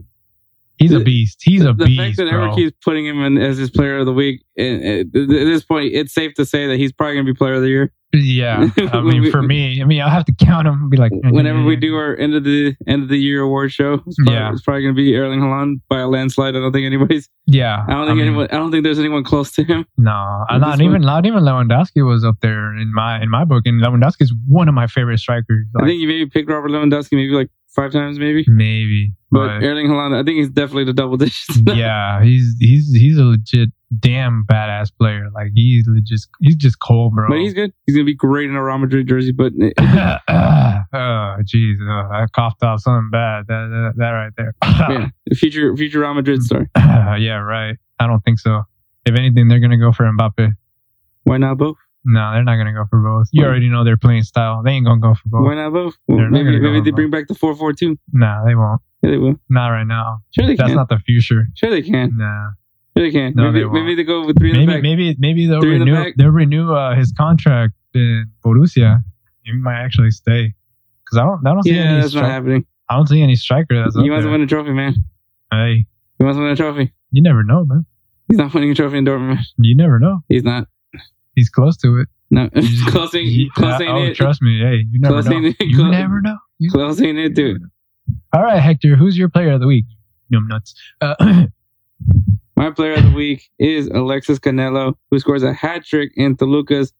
[0.77, 1.41] he's a beast.
[1.43, 2.27] He's a the beast, fact that.
[2.27, 6.13] Edward keeps putting him in as his player of the week, at this point, it's
[6.13, 7.93] safe to say that he's probably going to be player of the year.
[8.15, 10.81] Yeah, I mean we- for me, I mean I'll have to count them.
[10.83, 13.71] and be like Whenever we do our end of the end of the year award
[13.71, 14.51] show, it's probably, Yeah.
[14.51, 16.55] it's probably going to be Erling Haaland by a landslide.
[16.55, 17.29] I don't think anybody's.
[17.45, 18.47] yeah I don't think mean, anyone.
[18.51, 19.85] I don't think there's anyone close to him.
[19.97, 20.11] No,
[20.49, 23.81] not one- even not even Lewandowski was up there in my in my book, and
[23.83, 25.65] Lewandowski is one of my favorite strikers.
[25.79, 28.45] I think you maybe picked Robert Lewandowski maybe like five times, maybe.
[28.47, 31.59] maybe, But but Erling Haaland, I think he's definitely the double digits.
[31.73, 33.69] yeah, he's he's he's a legit
[33.99, 35.29] damn badass player.
[35.33, 37.27] Like he's legit, he's just cold, bro.
[37.29, 37.71] But he's good.
[37.85, 39.31] He's gonna be great in a Real Madrid jersey.
[39.31, 43.45] But oh, jeez, uh, I coughed off something bad.
[43.47, 44.55] That that, that right there.
[44.63, 46.67] yeah, future future Real Madrid star.
[46.77, 47.75] yeah, right.
[47.99, 48.63] I don't think so.
[49.05, 50.53] If anything, they're gonna go for Mbappe.
[51.23, 51.77] Why not both?
[52.05, 53.27] No, they're not gonna go for both.
[53.31, 54.61] You already know their playing style.
[54.63, 55.45] They ain't gonna go for both.
[55.45, 55.95] Why not both?
[56.07, 56.95] Well, They're not maybe maybe they both.
[56.95, 57.97] bring back the four four two.
[58.13, 58.79] Nah, they won't.
[59.01, 59.35] Yeah, they will.
[59.49, 60.19] Not right now.
[60.35, 60.75] Sure they That's can.
[60.77, 61.47] not the future.
[61.55, 62.15] sure they can.
[62.17, 62.51] Nah.
[62.97, 63.33] Sure they can.
[63.35, 63.73] No, maybe they won't.
[63.73, 64.81] maybe they go with three in the back.
[64.83, 69.03] maybe maybe they'll Three in the renew they'll renew uh, his contract in Borussia.
[69.43, 70.53] He might actually stay
[71.03, 72.65] because I don't I don't see Yeah, any that's not happening.
[72.89, 74.93] I don't see any striker that's He wants to win a trophy, man.
[75.51, 75.85] Hey,
[76.19, 76.93] He wants to win a trophy.
[77.11, 77.85] you never know, man.
[78.27, 79.39] He's not winning a trophy in Dortmund.
[79.57, 80.21] You never know.
[80.29, 80.67] He's not.
[81.35, 82.07] He's close to it.
[82.31, 82.85] No, ain't you-
[83.55, 84.15] close uh, oh, it.
[84.15, 84.59] trust me.
[84.59, 85.47] Hey, you never know.
[85.47, 85.55] it.
[85.59, 86.37] You Close- never know.
[86.59, 87.61] You Close ain't it, dude.
[88.33, 88.95] All right, Hector.
[88.95, 89.85] Who's your player of the week?
[90.29, 90.73] Num nuts.
[91.01, 91.15] Uh,
[92.55, 96.93] My player of the week is Alexis Canelo, who scores a hat trick in Toluca's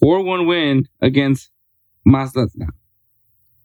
[0.00, 1.50] 4 1 win against
[2.04, 2.70] Mazatlan.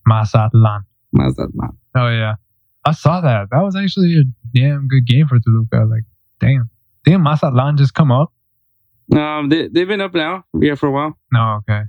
[0.06, 0.82] Mazatlan.
[1.12, 1.70] Mazatlan.
[1.96, 2.36] Oh yeah,
[2.84, 3.48] I saw that.
[3.52, 4.24] That was actually a
[4.58, 5.86] damn good game for Toluca.
[5.90, 6.04] Like,
[6.40, 6.70] damn,
[7.06, 8.32] damn, Mazatlan just come up.
[9.14, 11.18] Um, they, they've been up now, yeah, for a while.
[11.32, 11.84] No, okay.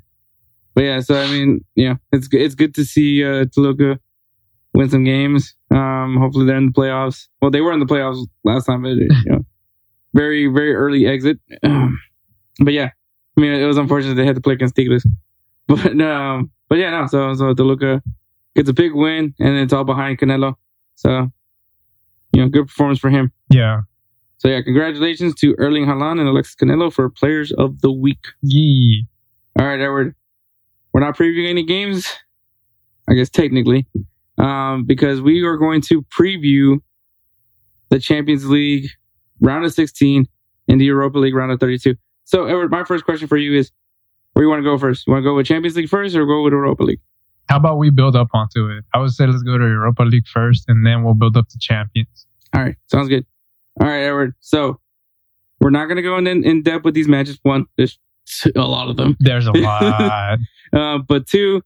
[0.75, 2.43] But yeah, so I mean, yeah, it's good.
[2.43, 3.99] It's good to see uh, Toluca
[4.75, 5.55] win some games.
[5.71, 7.29] Um, hopefully they're in the playoffs.
[7.41, 9.47] Well, they were in the playoffs last time, but you know,
[10.15, 11.39] very very early exit.
[11.63, 11.99] Um,
[12.61, 12.91] but yeah,
[13.37, 15.07] I mean, it was unfortunate they had to play against Tigres.
[15.69, 17.07] But um, but yeah, no.
[17.09, 18.01] So so Toluca
[18.55, 20.55] gets a big win, and it's all behind Canelo.
[20.95, 21.33] So
[22.33, 23.33] you know, good performance for him.
[23.51, 23.81] Yeah.
[24.39, 28.25] So yeah, congratulations to Erling Haaland and Alexis Canelo for Players of the Week.
[28.43, 29.07] Yee.
[29.59, 30.15] All right, Edward.
[30.93, 32.07] We're not previewing any games,
[33.09, 33.87] I guess technically,
[34.39, 36.81] um, because we are going to preview
[37.91, 38.89] the Champions League
[39.41, 40.27] round of 16
[40.69, 41.97] and the Europa League round of 32.
[42.25, 43.71] So, Edward, my first question for you is,
[44.33, 45.07] where you want to go first?
[45.07, 47.01] You want to go with Champions League first, or go with Europa League?
[47.49, 48.85] How about we build up onto it?
[48.93, 51.59] I would say let's go to Europa League first, and then we'll build up to
[51.59, 52.27] champions.
[52.55, 53.25] All right, sounds good.
[53.81, 54.35] All right, Edward.
[54.41, 54.81] So,
[55.61, 57.39] we're not going to go in, in depth with these matches.
[57.43, 57.99] One, there's
[58.57, 59.17] a lot of them.
[59.21, 60.39] There's a lot.
[60.73, 61.63] Uh, but two,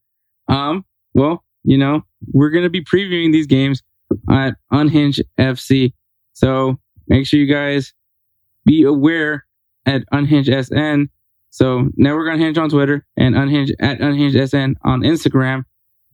[0.49, 0.85] um,
[1.15, 3.83] well, you know, we're gonna be previewing these games
[4.31, 5.93] at Unhinged FC.
[6.33, 6.79] So
[7.09, 7.93] make sure you guys
[8.65, 9.45] be aware
[9.87, 11.09] at Unhinged SN
[11.51, 15.65] So Network Unhinged on Twitter and Unhinged at Unhinged SN on Instagram.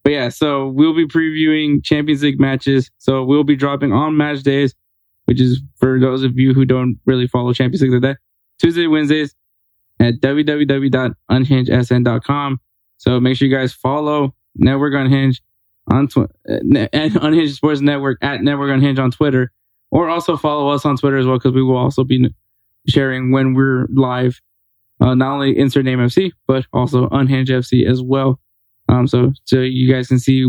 [0.05, 2.90] but yeah, so we'll be previewing Champions League matches.
[2.98, 4.74] So we'll be dropping on match days,
[5.26, 8.18] which is for those of you who don't really follow Champions League like that.
[8.60, 9.34] Tuesday, Wednesdays
[9.98, 12.60] at www.unhingedsn.com.
[12.98, 15.42] So make sure you guys follow Network Unhinged
[15.90, 19.52] on tw- uh, and Unhinged Sports Network at Network Unhinged on Twitter,
[19.90, 22.28] or also follow us on Twitter as well because we will also be
[22.88, 24.40] sharing when we're live.
[25.00, 28.40] Uh, not only insert name FC, but also Unhinged FC as well.
[28.88, 30.46] Um, so so you guys can see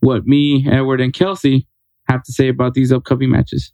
[0.00, 1.66] what me, Edward, and Kelsey
[2.08, 3.72] have to say about these upcoming matches.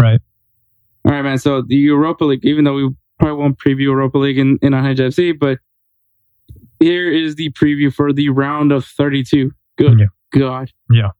[0.00, 0.20] Right.
[1.04, 1.38] All right, man.
[1.38, 5.00] So the Europa League, even though we probably won't preview Europa League in, in Unhinged
[5.00, 5.58] FC, but
[6.80, 9.50] here is the preview for the round of 32.
[9.76, 10.06] Good Yeah.
[10.38, 10.72] God.
[10.90, 11.10] Yeah.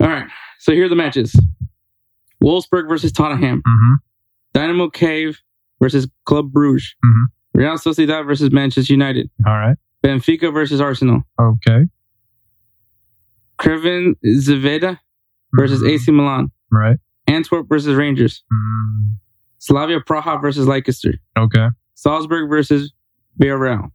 [0.00, 0.28] All right.
[0.58, 1.34] So here are the matches.
[2.42, 3.62] Wolfsburg versus Tottenham.
[3.66, 3.94] Mm-hmm.
[4.54, 5.36] Dynamo Kyiv
[5.80, 6.94] versus Club Bruges.
[7.04, 7.24] Mhm.
[7.54, 9.30] Real Sociedad versus Manchester United.
[9.46, 9.76] All right.
[10.04, 11.22] Benfica versus Arsenal.
[11.40, 11.86] Okay.
[13.58, 14.98] Crvena Zvezda
[15.54, 15.88] versus Mhm.
[15.90, 16.50] AC Milan.
[16.70, 16.98] Right.
[17.28, 18.42] Antwerp versus Rangers.
[18.52, 19.16] Mm,
[19.58, 21.14] Slavia Praha versus Leicester.
[21.38, 21.68] okay.
[21.94, 22.92] Salzburg versus
[23.40, 23.90] Villarreal.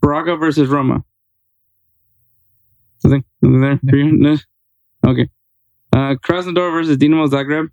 [0.00, 1.04] Braga versus Roma.
[2.98, 3.78] Something, something there?
[3.82, 4.36] No?
[5.06, 5.28] Okay.
[5.92, 7.68] Uh, Krasnodar versus Dinamo Zagreb.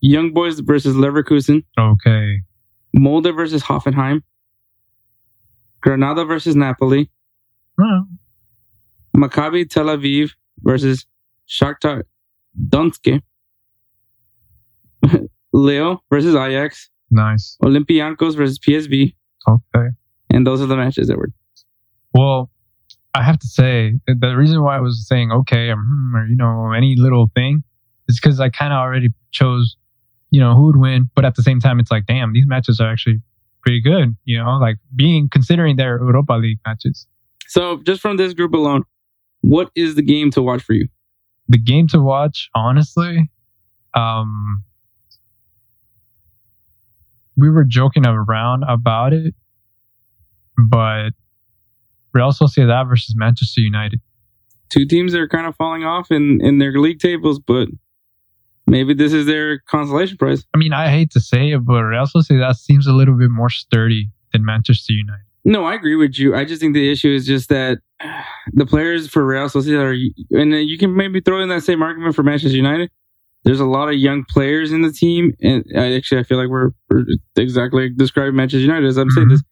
[0.00, 1.64] Young Boys versus Leverkusen.
[1.78, 2.40] Okay.
[2.94, 4.22] Molde versus Hoffenheim.
[5.80, 7.10] Granada versus Napoli.
[7.78, 8.06] Well,
[9.16, 10.30] Maccabi Tel Aviv
[10.62, 11.06] versus
[11.48, 12.02] Shakhtar
[12.68, 13.20] Donetsk.
[15.52, 16.90] Lille versus Ajax.
[17.10, 17.56] nice.
[17.62, 19.14] Olympiacos versus PSV.
[19.48, 19.88] Okay.
[20.34, 21.30] And those are the matches that were.
[22.12, 22.50] Well,
[23.14, 26.36] I have to say the reason why I was saying okay or, hmm, or you
[26.36, 27.62] know any little thing
[28.08, 29.76] is because I kind of already chose,
[30.30, 31.08] you know, who would win.
[31.14, 33.22] But at the same time, it's like, damn, these matches are actually
[33.62, 34.16] pretty good.
[34.24, 37.06] You know, like being considering their Europa League matches.
[37.46, 38.82] So just from this group alone,
[39.42, 40.88] what is the game to watch for you?
[41.48, 43.30] The game to watch, honestly,
[43.92, 44.64] um,
[47.36, 49.34] we were joking around about it,
[50.58, 51.10] but
[52.12, 54.00] Real Sociedad versus Manchester United.
[54.70, 57.68] Two teams that are kind of falling off in, in their league tables, but
[58.66, 60.44] maybe this is their consolation prize.
[60.54, 63.50] I mean, I hate to say it, but Real Sociedad seems a little bit more
[63.50, 65.22] sturdy than Manchester United.
[65.44, 66.34] No, I agree with you.
[66.34, 67.78] I just think the issue is just that
[68.52, 69.82] the players for Real Sociedad
[70.32, 72.90] are, and you can maybe throw in that same argument for Manchester United.
[73.44, 76.48] There's a lot of young players in the team, and I actually I feel like
[76.48, 77.04] we're, we're
[77.36, 79.30] exactly describing Manchester United as I'm saying Mhm.
[79.32, 79.42] this.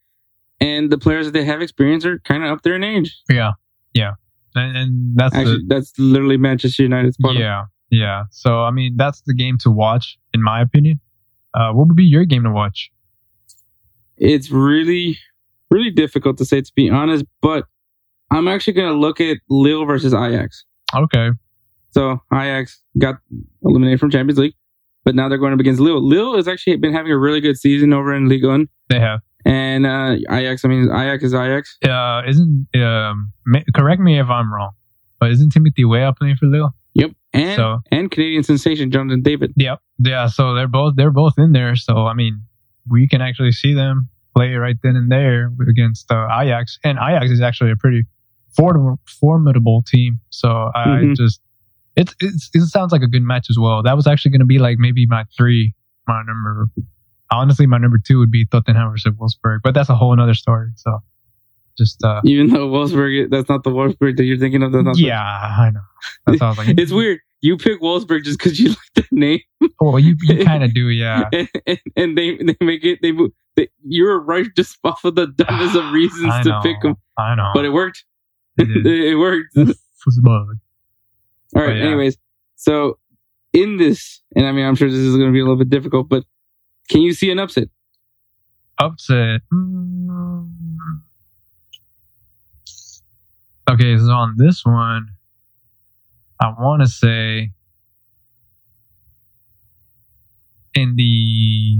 [0.62, 3.14] And the players that they have experience are kind of up there in age.
[3.28, 3.52] Yeah,
[3.94, 4.12] yeah,
[4.54, 7.40] and, and that's Actually, that's literally Manchester United's the, bottom.
[7.42, 8.24] yeah, yeah.
[8.30, 11.00] So I mean, that's the game to watch, in my opinion.
[11.54, 12.90] Uh, what would be your game to watch?
[14.18, 15.18] it's really,
[15.70, 17.64] really difficult to say to be honest, but
[18.30, 20.64] I'm actually going to look at Lille versus Ajax.
[20.94, 21.30] Okay,
[21.90, 23.16] So Ajax got
[23.62, 24.54] eliminated from Champions League,
[25.04, 26.00] but now they're going up against Lille.
[26.06, 28.68] Lille has actually been having a really good season over in Ligue 1.
[28.90, 29.20] they have.
[29.44, 31.76] And uh, Ajax, I mean, Ajax is Ajax.
[31.84, 33.32] Uh, isn't um,
[33.74, 34.72] correct me if I'm wrong,
[35.18, 36.74] but isn't Timothy Weah playing for Lille?
[36.94, 37.10] Yep.
[37.32, 39.52] And So- and Canadian sensation Jonathan David.
[39.56, 39.80] Yep.
[39.98, 41.74] Yeah, so they're both they're both in there.
[41.76, 42.42] So I mean,
[42.88, 47.30] we can actually see them play right then and there against uh, Ajax, and Ajax
[47.30, 48.02] is actually a pretty
[48.56, 50.20] formidable, formidable team.
[50.30, 51.16] So I Mhm.
[51.16, 51.40] just
[51.96, 53.82] it's, it's it sounds like a good match as well.
[53.82, 55.74] That was actually going to be like maybe my three,
[56.08, 56.68] my number.
[57.32, 60.70] Honestly, my number two would be Tottenham versus Wolfsburg, but that's a whole other story.
[60.76, 60.98] So
[61.78, 64.72] just uh, Even though Wolfsburg, that's not the Wolfsburg that you're thinking of.
[64.72, 65.80] That's not the- yeah, I know.
[66.26, 66.68] That's I was like.
[66.78, 67.20] it's weird.
[67.40, 69.40] You pick Wolfsburg just because you like the name,
[69.80, 71.24] Well, you you kind of do, yeah.
[71.32, 73.00] and, and, and they they make it.
[73.02, 73.12] They,
[73.56, 76.96] they you're right just off of the dumbest of reasons I to know, pick them,
[77.18, 77.50] I know.
[77.54, 78.04] but it worked.
[78.58, 79.56] It it worked.
[79.56, 79.64] All
[81.62, 81.76] right.
[81.76, 81.84] Yeah.
[81.84, 82.16] Anyways,
[82.56, 82.98] so
[83.52, 85.70] in this, and I mean, I'm sure this is going to be a little bit
[85.70, 86.24] difficult, but
[86.88, 87.68] can you see an upset?
[88.78, 89.42] Upset.
[93.70, 95.08] Okay, so on this one,
[96.40, 97.52] I want to say
[100.74, 101.78] in the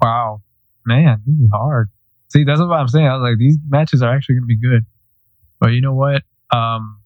[0.00, 0.42] wow,
[0.84, 1.88] man, this is hard.
[2.28, 3.06] See, that's what I'm saying.
[3.06, 4.84] I was like, these matches are actually going to be good.
[5.60, 6.22] But you know what?
[6.52, 7.00] Um,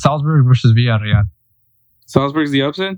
[0.00, 1.24] Salzburg versus Villarreal.
[2.06, 2.96] Salzburg's the upset.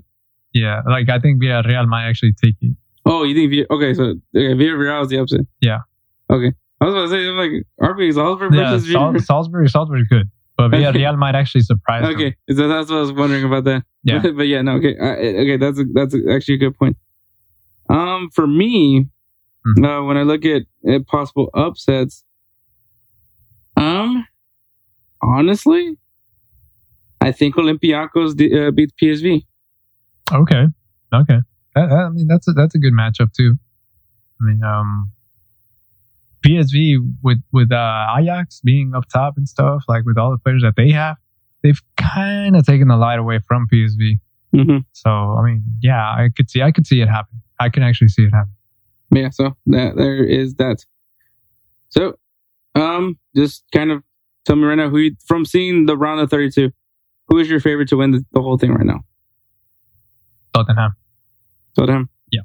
[0.53, 2.75] Yeah, like I think Villarreal might actually take it.
[3.05, 3.51] Oh, you think?
[3.51, 4.03] Vill- Okay, so
[4.35, 5.41] okay, Villarreal is the upset.
[5.61, 5.79] Yeah.
[6.29, 6.51] Okay,
[6.81, 9.19] I was about to say I'm like RB Salzburg Yeah, versus Sal-.
[9.19, 12.03] Salzburg, Salzburg is good, but Villarreal might actually surprise.
[12.13, 13.83] Okay, so that's what I was wondering about that.
[14.03, 14.21] Yeah.
[14.35, 15.11] but yeah, no, okay, I,
[15.41, 16.97] okay, that's a, that's a, actually a good point.
[17.89, 19.07] Um, for me,
[19.65, 19.85] Mhm.
[19.85, 22.23] uh, when I look at, at possible upsets,
[23.75, 24.25] um,
[25.21, 25.97] honestly,
[27.21, 29.45] I think Olympiacos uh, beats PSV.
[30.31, 30.65] Okay.
[31.13, 31.39] Okay.
[31.75, 33.55] That- I mean, that's a, that's a good matchup too.
[34.41, 35.11] I mean, um,
[36.45, 40.61] PSV with with uh, Ajax being up top and stuff, like with all the players
[40.61, 41.17] that they have,
[41.63, 44.19] they've kind of taken the light away from PSV.
[44.55, 44.77] Mm-hmm.
[44.93, 47.41] So, I mean, yeah, I could see, I could see it happen.
[47.59, 48.51] I can actually see it happen.
[49.11, 50.85] Yeah, so that there is that.
[51.89, 52.17] So,
[52.75, 54.03] um, just kind of
[54.45, 56.71] tell me right now who you, from seeing the round of thirty-two,
[57.27, 59.01] who is your favorite to win the, the whole thing right now?
[60.53, 60.95] Tottenham.
[61.77, 62.09] Tottenham.
[62.31, 62.41] Yeah.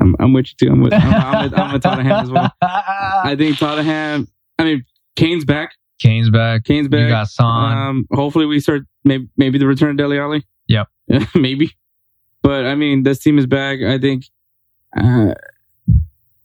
[0.00, 0.72] I'm, I'm with you too.
[0.72, 2.52] I'm with, I'm, I'm with, I'm with Tottenham as well.
[2.62, 4.28] I think Tottenham.
[4.58, 4.84] I mean,
[5.16, 5.72] Kane's back.
[6.00, 6.64] Kane's back.
[6.64, 7.00] Kane's back.
[7.00, 7.78] You got Son.
[7.78, 10.44] Um, hopefully we start maybe maybe the return of Dele Alli.
[10.68, 10.88] Yep.
[11.34, 11.72] maybe.
[12.42, 13.80] But I mean, this team is back.
[13.80, 14.26] I think
[14.96, 15.34] uh,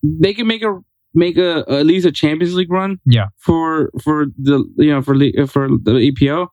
[0.02, 0.80] they can make a
[1.14, 3.00] make a at least a Champions League run.
[3.06, 3.28] Yeah.
[3.38, 5.16] For for the you know for
[5.48, 6.48] for the EPO.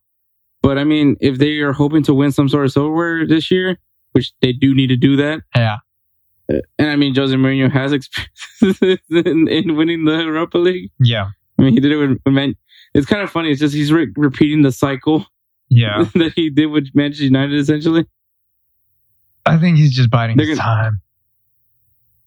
[0.66, 3.78] But I mean, if they are hoping to win some sort of silverware this year,
[4.12, 5.76] which they do need to do that, yeah.
[6.52, 10.90] Uh, and I mean, Jose Mourinho has experience in, in winning the Europa League.
[10.98, 11.28] Yeah.
[11.58, 12.54] I mean, he did it with, with Man.
[12.94, 13.50] It's kind of funny.
[13.52, 15.26] It's just he's re- repeating the cycle
[15.68, 16.04] Yeah.
[16.14, 17.54] that he did with Manchester United.
[17.60, 18.04] Essentially,
[19.44, 21.00] I think he's just biding They're his gonna- time.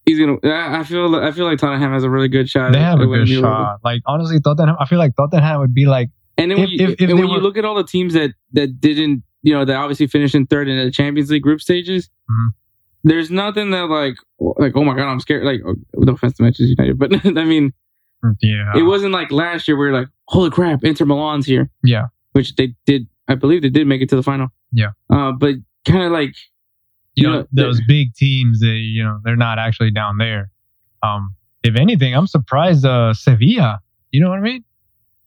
[0.05, 0.37] he's gonna.
[0.45, 1.13] I feel.
[1.15, 2.71] I feel like Tottenham has a really good shot.
[2.71, 3.79] They have a good shot.
[3.83, 4.77] Like honestly, Tottenham.
[4.79, 6.09] I feel like Tottenham would be like
[6.39, 8.13] And then when, If- you, if- if and when you look at all the teams
[8.13, 11.61] that that didn't, you know, that obviously finished in third in the Champions League group
[11.61, 12.49] stages, Mhm.
[13.03, 15.43] there's nothing that like like oh my god, I'm scared.
[15.43, 17.73] Like oh, no offense to Manchester United, but I mean,
[18.41, 21.69] yeah, it wasn't like last year where like holy crap, Inter Milan's here.
[21.83, 22.07] Yeah.
[22.33, 23.07] which they did.
[23.27, 24.47] I believe they did make it to the final.
[24.71, 24.91] Yeah.
[25.09, 25.55] uh, but
[25.85, 26.35] kind of like
[27.15, 28.59] you you know know, those big teams.
[28.61, 30.51] They you know they're not actually down there.
[31.03, 32.85] Um, if anything, I'm surprised.
[32.85, 33.79] Uh, Sevilla.
[34.11, 34.63] You know what I mean?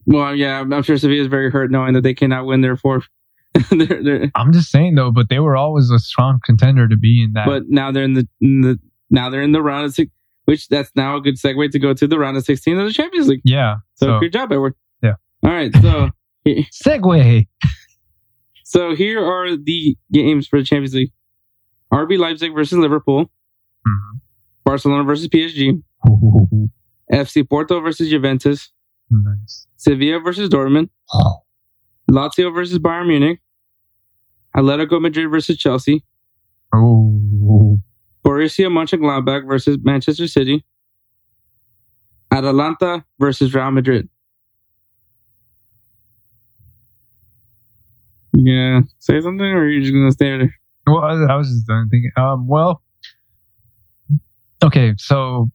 [0.06, 3.08] Well, yeah, I'm sure Sevilla is very hurt knowing that they cannot win their fourth.
[3.70, 7.22] they're, they're, I'm just saying though, but they were always a strong contender to be
[7.22, 7.46] in that.
[7.46, 8.78] but now they're in the, in the
[9.10, 10.10] now they're in the round of six,
[10.46, 12.92] which that's now a good segue to go to the round of 16 of the
[12.92, 13.42] Champions League.
[13.44, 13.76] yeah.
[13.94, 14.74] So, So, good job, Edward.
[15.02, 15.14] Yeah.
[15.44, 15.70] All right.
[15.82, 16.10] So
[16.46, 17.46] segue.
[18.64, 21.12] so here are the games for the Champions League:
[21.92, 23.30] RB Leipzig versus Liverpool,
[23.86, 24.20] Mhm.
[24.64, 25.82] Barcelona versus PSG,
[27.12, 28.72] FC Porto versus Juventus,
[29.12, 29.66] nice.
[29.76, 30.88] Sevilla versus Dortmund,
[32.10, 33.40] Lazio versus Bayern Munich,
[34.56, 36.04] Atletico Madrid versus Chelsea,
[36.74, 37.78] Oh,
[38.24, 40.64] Borussia Mönchengladbach versus Manchester City,
[42.30, 44.08] Atalanta versus Real Madrid.
[48.34, 50.54] Yeah, say something, or you're you just gonna stay there?
[50.86, 52.10] well, I, I was just thinking.
[52.16, 52.82] Um, well,
[54.64, 55.50] okay, so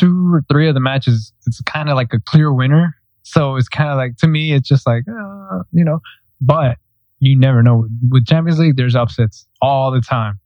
[0.00, 2.96] two or three of the matches, it's kind of like a clear winner.
[3.22, 6.00] So it's kind of like to me, it's just like uh, you know,
[6.40, 6.78] but
[7.20, 7.86] you never know.
[8.08, 10.40] With Champions League, there's upsets all the time.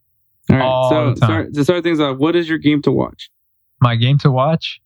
[0.51, 1.29] All right, All so the time.
[1.29, 3.31] start, to start things off, what is your game to watch?
[3.81, 4.81] My game to watch.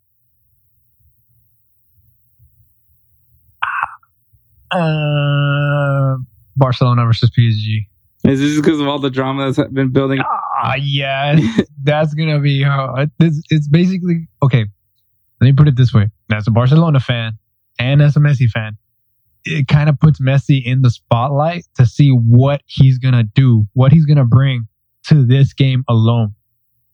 [4.71, 6.17] Uh,
[6.57, 7.88] Barcelona versus PSG.
[8.29, 10.21] Is this because of all the drama that's been building?
[10.21, 11.39] Ah, yeah,
[11.83, 12.63] that's gonna be.
[12.63, 14.67] Uh, it's, it's basically okay.
[15.41, 17.39] Let me put it this way: as a Barcelona fan
[17.79, 18.77] and as a Messi fan,
[19.45, 23.93] it kind of puts Messi in the spotlight to see what he's gonna do, what
[23.93, 24.69] he's gonna bring
[25.05, 26.35] to this game alone.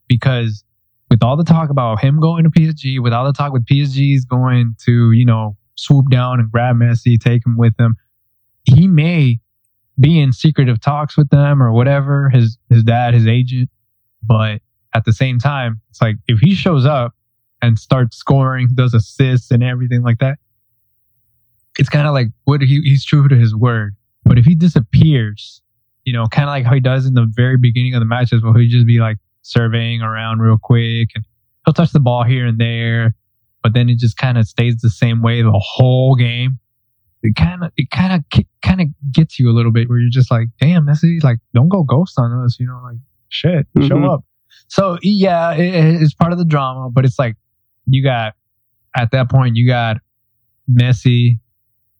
[0.08, 0.64] Because
[1.10, 4.24] with all the talk about him going to PSG, with all the talk with PSG's
[4.24, 7.96] going to, you know, swoop down and grab Messi, take him with them,
[8.64, 9.40] he may
[9.98, 13.70] be in secretive talks with them or whatever, his his dad, his agent.
[14.22, 14.60] But
[14.94, 17.14] at the same time, it's like if he shows up
[17.62, 20.38] and starts scoring, does assists and everything like that,
[21.78, 23.96] it's kind of like what he, he's true to his word.
[24.24, 25.60] But if he disappears,
[26.04, 28.42] you know, kind of like how he does in the very beginning of the matches,
[28.42, 31.24] where he'll just be like surveying around real quick and
[31.64, 33.14] he'll touch the ball here and there,
[33.62, 36.58] but then it just kind of stays the same way the whole game.
[37.24, 40.10] It kind of, it kind of, kind of gets you a little bit where you're
[40.10, 42.98] just like, damn, Messi, like, don't go ghost on us, you know, like,
[43.30, 43.88] shit, Mhm.
[43.88, 44.24] show up.
[44.68, 47.36] So yeah, it, it's part of the drama, but it's like
[47.86, 48.34] you got
[48.96, 49.96] at that point you got
[50.70, 51.38] Messi,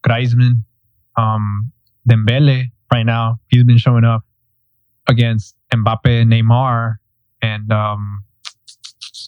[0.07, 0.63] Griezmann,
[1.17, 1.73] um,
[2.09, 3.39] Dembele right now.
[3.49, 4.23] He's been showing up
[5.09, 6.97] against Mbappe, Neymar,
[7.43, 8.25] and um,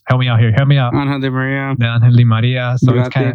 [0.06, 0.52] help me out here.
[0.52, 0.94] Help me out.
[0.94, 1.74] Angel Di Maria.
[1.80, 2.76] Angel Di Maria.
[2.78, 3.34] So it's kind of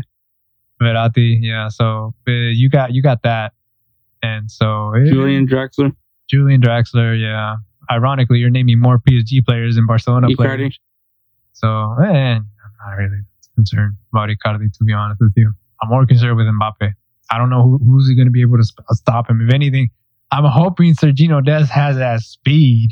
[0.82, 1.38] Verratti.
[1.42, 1.68] Yeah.
[1.70, 3.54] So uh, you got you got that,
[4.24, 5.92] and so it- Julian Draxler.
[6.30, 7.20] Julian Draxler.
[7.20, 7.58] Yeah.
[7.90, 10.36] Ironically, you're naming more PSG players than Barcelona Icardi.
[10.36, 10.80] players.
[11.52, 11.68] So,
[12.02, 12.46] eh, I'm
[12.86, 13.20] not really
[13.56, 15.52] concerned about Icardi, to be honest with you.
[15.82, 16.94] I'm more concerned with Mbappe.
[17.30, 19.46] I don't know who, who's going to be able to sp- stop him.
[19.46, 19.90] If anything,
[20.32, 22.92] I'm hoping Sergino Dest has that speed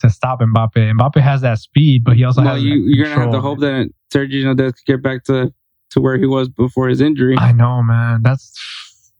[0.00, 0.74] to stop Mbappe.
[0.76, 2.62] Mbappe has that speed, but he also Well, has.
[2.62, 5.54] you, you're gonna have to hope that Sergio Dest could get back to
[5.94, 7.36] to where he was before his injury.
[7.38, 8.22] I know, man.
[8.22, 9.12] That's.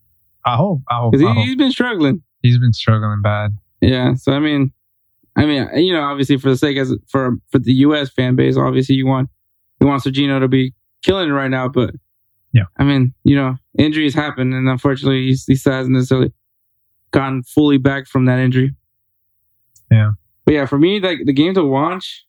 [0.45, 0.83] I hope.
[0.91, 1.13] I hope.
[1.13, 1.45] Because I he, hope.
[1.47, 2.23] he's been struggling.
[2.43, 3.57] He's been struggling bad.
[3.81, 4.15] Yeah.
[4.15, 4.73] So I mean,
[5.37, 8.11] I mean, you know, obviously for the sake as for for the U.S.
[8.11, 9.31] fan base, obviously you want
[9.81, 11.95] you want Sergino to be killing it right now, but
[12.53, 12.65] Yeah.
[12.79, 16.33] I mean, you know, injuries happen, and unfortunately, he's, he hasn't necessarily
[17.11, 18.75] gotten fully back from that injury.
[19.91, 20.13] Yeah.
[20.45, 22.25] But yeah, for me, like the game to watch,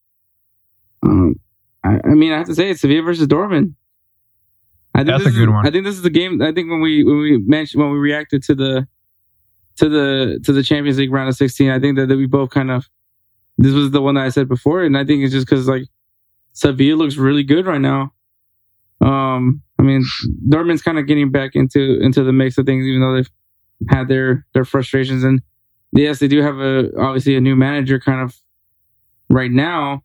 [1.04, 1.36] um,
[1.84, 3.74] I, I mean, I have to say it's Sevilla versus Dortmund.
[4.96, 5.68] I think That's a good is- one.
[5.68, 6.42] I think this is the game.
[6.42, 8.88] I think when we when we mentioned when we reacted to the
[9.78, 12.50] to the to the Champions League round of 16, I think that, that we both
[12.50, 12.90] kind of
[13.58, 15.84] this was the one that I said before, and I think it's just because like
[16.54, 18.14] Sevilla looks really good right now.
[19.02, 20.04] Um, I mean,
[20.48, 23.30] Dortmund's kind of getting back into into the mix of things, even though they've
[23.90, 25.42] had their their frustrations, and
[25.92, 28.36] yes, they do have a obviously a new manager kind of
[29.30, 30.02] right now.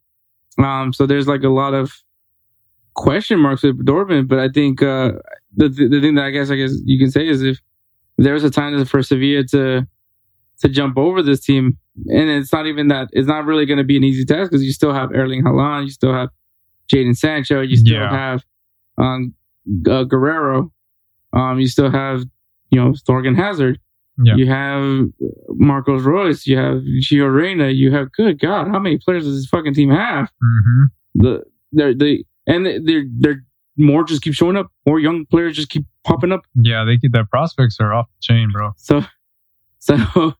[0.59, 1.93] Um, so there's like a lot of
[3.05, 5.13] question marks with Dortmund, but I think uh,
[5.57, 7.59] the the thing that I guess I guess you can say is if
[8.19, 9.87] there was a time for Sevilla to
[10.63, 11.79] to jump over this team,
[12.09, 14.63] and it's not even that it's not really going to be an easy task because
[14.65, 16.29] you still have Erling Haaland, you still have
[16.93, 18.11] Jadon Sancho, you still Yeah.
[18.11, 18.45] have
[18.99, 19.35] um,
[19.87, 20.71] uh, Guerreiro,
[21.33, 22.25] um, you still have
[22.71, 23.79] you know Thorgan Hazard,
[24.23, 24.35] Yeah.
[24.37, 24.83] you have
[25.51, 29.47] Marcos Reus, you have Gio Reyna, you have good God, how many players does this
[29.47, 30.29] fucking team have?
[30.43, 33.45] hmm the they're they and they're they're
[33.77, 34.71] more just keep showing up.
[34.87, 36.43] More young players just keep popping up.
[36.55, 38.73] Yeah, they keep their prospects are off the chain, bro.
[38.77, 39.05] So
[39.79, 40.35] so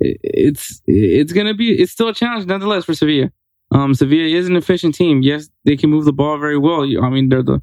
[0.00, 3.30] it's it's gonna be it's still a challenge nonetheless for Sevilla.
[3.72, 5.22] Um, Sevilla is an efficient team.
[5.22, 6.82] Yes, they can move the ball very well.
[6.82, 7.60] I mean, they're the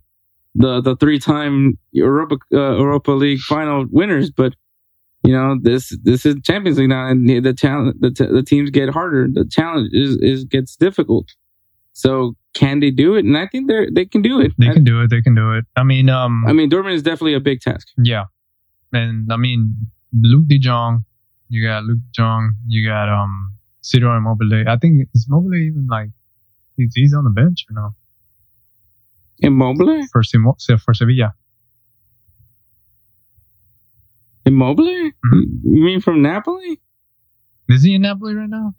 [0.55, 4.53] the the three time Europa uh, Europa League final winners, but
[5.23, 8.69] you know this this is Champions League now, and the, talent the, t- the teams
[8.69, 9.27] get harder.
[9.31, 11.29] The challenge is is gets difficult.
[11.93, 13.25] So can they do it?
[13.25, 14.53] And I think they they can do it.
[14.57, 15.09] They can do it.
[15.09, 15.65] They can do it.
[15.75, 17.87] I mean, um, I mean, Dortmund is definitely a big task.
[17.97, 18.25] yeah,
[18.91, 19.75] and I mean,
[20.15, 21.03] Luuk De Jong,
[21.49, 24.65] you got Luuk De Jong, you got um, Ciro Immobile.
[24.67, 26.09] I think is Immobile even like
[26.77, 27.95] he's, he's on the bench or no
[29.39, 30.05] Immobile?
[30.11, 31.33] for Simo, for Sevilla?
[34.45, 34.85] Immobile?
[34.85, 35.75] Mm-hmm.
[35.75, 36.79] You mean from Napoli?
[37.69, 38.75] Is he in Napoli right now?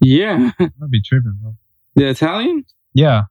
[0.00, 1.56] Yeah, I might be tripping, bro.
[1.94, 2.64] the Italian.
[2.94, 3.22] Yeah,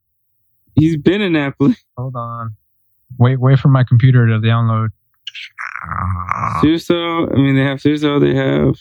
[0.75, 1.75] He's been in Napoli.
[1.97, 2.55] hold on.
[3.17, 4.89] Wait, wait for my computer to download.
[6.61, 7.27] Suso.
[7.29, 8.19] I mean, they have Suso.
[8.19, 8.75] They have.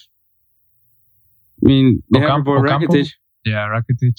[1.65, 2.95] I mean, they have your boy Ocampo- Ocampo?
[2.95, 3.11] Rakitic,
[3.45, 4.19] Yeah, Rakitic.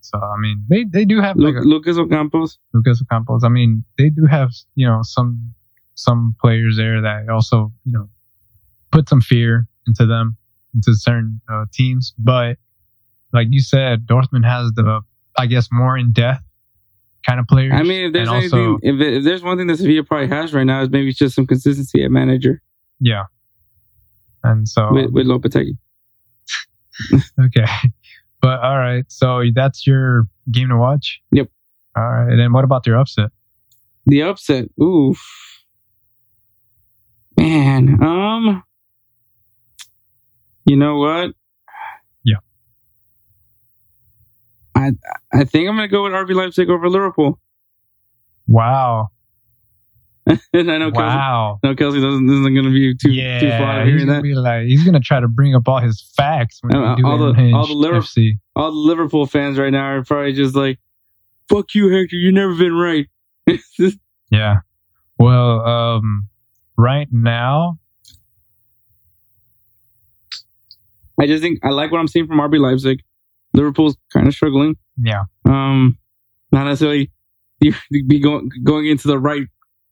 [0.00, 2.58] So I mean, they they do have Lu- like a, Lucas Ocampos.
[2.72, 3.44] Lucas Ocampos.
[3.44, 5.52] I mean, they do have you know some
[5.94, 8.08] some players there that also you know
[8.90, 10.36] put some fear into them
[10.74, 12.14] into certain uh, teams.
[12.18, 12.56] But
[13.32, 15.02] like you said, Dortmund has the
[15.38, 16.42] I guess more in depth
[17.26, 17.72] kind of players.
[17.74, 20.28] I mean, if there's anything, also if, it- if there's one thing that Sevilla probably
[20.28, 22.62] has right now is maybe just some consistency at manager
[23.00, 23.24] yeah,
[24.44, 25.76] and so with, with Lopetegui.
[27.46, 27.66] okay,
[28.40, 29.04] but all right.
[29.08, 31.20] So that's your game to watch.
[31.32, 31.48] Yep.
[31.96, 33.30] All right, and then what about your upset?
[34.06, 34.66] The upset.
[34.80, 35.18] Oof.
[37.36, 38.62] Man, um
[40.64, 41.30] You know what?
[42.24, 42.36] Yeah.
[44.82, 47.38] I I think I'm gonna go with RB Leipzig over Liverpool.
[48.48, 49.10] Wow,
[50.26, 50.40] and
[50.70, 51.58] I know Kelsey, wow.
[51.62, 54.84] no Kelsey doesn't isn't gonna be too yeah, too of he's gonna be like he's
[54.84, 58.32] gonna try to bring up all his facts when Uh, all the- all the Liverpool-
[58.56, 60.78] All the Liverpool fans right now are probably just like,
[61.48, 62.16] "Fuck you, Hector.
[62.16, 63.06] You've never been right."
[64.30, 64.60] Yeah.
[65.18, 66.26] Well, um,
[66.78, 67.78] right now,
[71.20, 73.02] I just think I like what I'm seeing from RB Leipzig.
[73.54, 74.76] Liverpool's kind of struggling.
[74.96, 75.24] Yeah.
[75.44, 75.98] Um,
[76.50, 77.10] not necessarily
[77.60, 79.42] be be going going into the right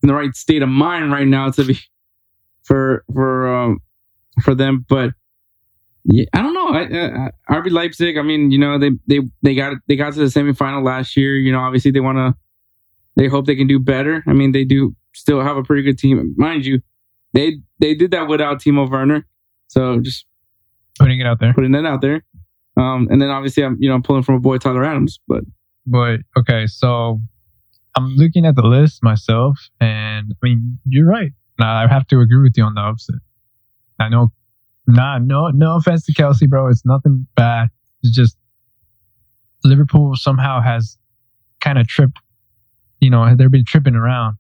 [0.02, 1.78] in the right state of mind right now to be
[2.62, 3.80] for for um
[4.42, 5.10] for them, but
[6.04, 6.68] yeah, I don't know.
[6.68, 8.16] I, I, RB Leipzig.
[8.16, 11.36] I mean, you know, they they they got they got to the semifinal last year.
[11.36, 12.34] You know, obviously they want to.
[13.16, 14.22] They hope they can do better.
[14.26, 16.80] I mean, they do still have a pretty good team, mind you.
[17.34, 19.26] They they did that without Timo Werner,
[19.68, 20.24] so just
[20.98, 21.52] Putting it out there.
[21.54, 22.22] putting that out there.
[22.80, 25.44] Um, and then obviously I'm you know I'm pulling from a boy Tyler Adams, but
[25.86, 27.20] But okay, so
[27.96, 31.32] I'm looking at the list myself, and I mean, you're right.
[31.60, 33.16] I have to agree with you on the upset.
[33.98, 34.32] I know,
[34.86, 36.68] nah, no, no offense to Kelsey, bro.
[36.68, 37.68] It's nothing bad.
[38.02, 38.38] It's just
[39.62, 40.96] Liverpool somehow has
[41.60, 42.18] kind of tripped.
[43.00, 44.36] You know, they've been tripping around,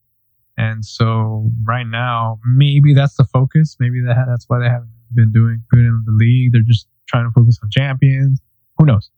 [0.56, 3.76] and so right now maybe that's the focus.
[3.78, 6.52] Maybe that that's why they haven't been doing good in the league.
[6.52, 8.40] They're just trying to focus on champions.
[8.78, 9.10] Who knows?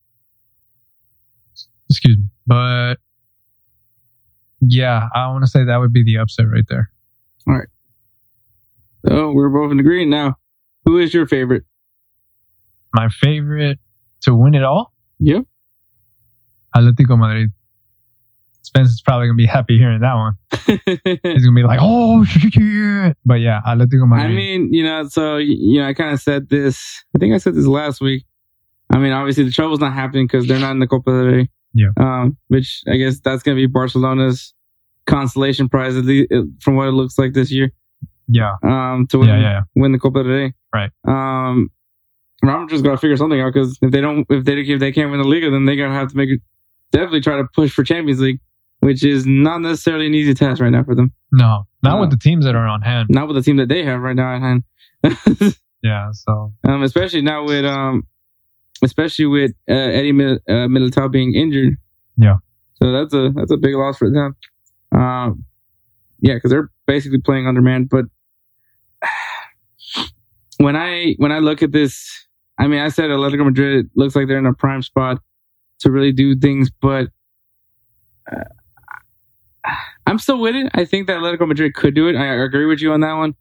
[1.91, 2.95] Excuse me, but
[4.61, 6.91] yeah, I want to say that would be the upset right there.
[7.47, 7.69] All right.
[9.07, 10.37] So we're both in agreement now.
[10.87, 11.65] Who is your favorite?
[12.95, 13.79] My favorite
[14.23, 15.45] to win it all, Yep.
[16.77, 17.51] Atletico Madrid.
[18.75, 20.35] Spence is probably gonna be happy hearing that one.
[21.23, 24.31] He's gonna be like, "Oh shit!" But yeah, Atletico Madrid.
[24.31, 27.05] I mean, you know, so you know, I kind of said this.
[27.15, 28.25] I think I said this last week.
[28.91, 31.49] I mean, obviously the trouble's not happening because they're not in the Copa del Rey.
[31.75, 31.89] Yeah.
[31.99, 34.55] Um, which I guess that's gonna be Barcelona's
[35.07, 37.73] consolation prize, at least from what it looks like this year.
[38.29, 39.61] yeah, Um, to win yeah, yeah, yeah.
[39.75, 40.55] win the Copa del Rey.
[40.75, 40.91] Right.
[41.07, 41.71] Um,
[42.43, 45.11] Real just gotta figure something out because if they don't, if they if they can't
[45.11, 46.41] win the Liga, then they're gonna have to make it
[46.91, 48.41] definitely try to push for Champions League,
[48.83, 51.13] which is not necessarily an easy task right now for them.
[51.33, 52.01] No, not No.
[52.01, 53.09] with the teams that are on hand.
[53.11, 55.55] Not with the team that they have right now at hand.
[55.85, 58.07] Yeah, so um, especially now with um,
[58.85, 61.75] especially with uh, Eddie Mil- uh, Militao being injured.
[62.17, 62.37] Yeah.
[62.75, 64.37] So that's a that's a big loss for them.
[64.93, 65.45] Um,
[66.21, 67.89] yeah, because they're basically playing undermanned.
[67.91, 68.05] But
[70.59, 72.27] when I when I look at this,
[72.59, 75.19] I mean, I said Atletico Madrid looks like they're in a prime spot
[75.81, 77.09] to really do things, but.
[78.31, 78.45] Uh,
[80.07, 80.71] I'm still with it.
[80.75, 82.17] I think that Atletico Madrid could do it.
[82.17, 83.35] I agree with you on that one,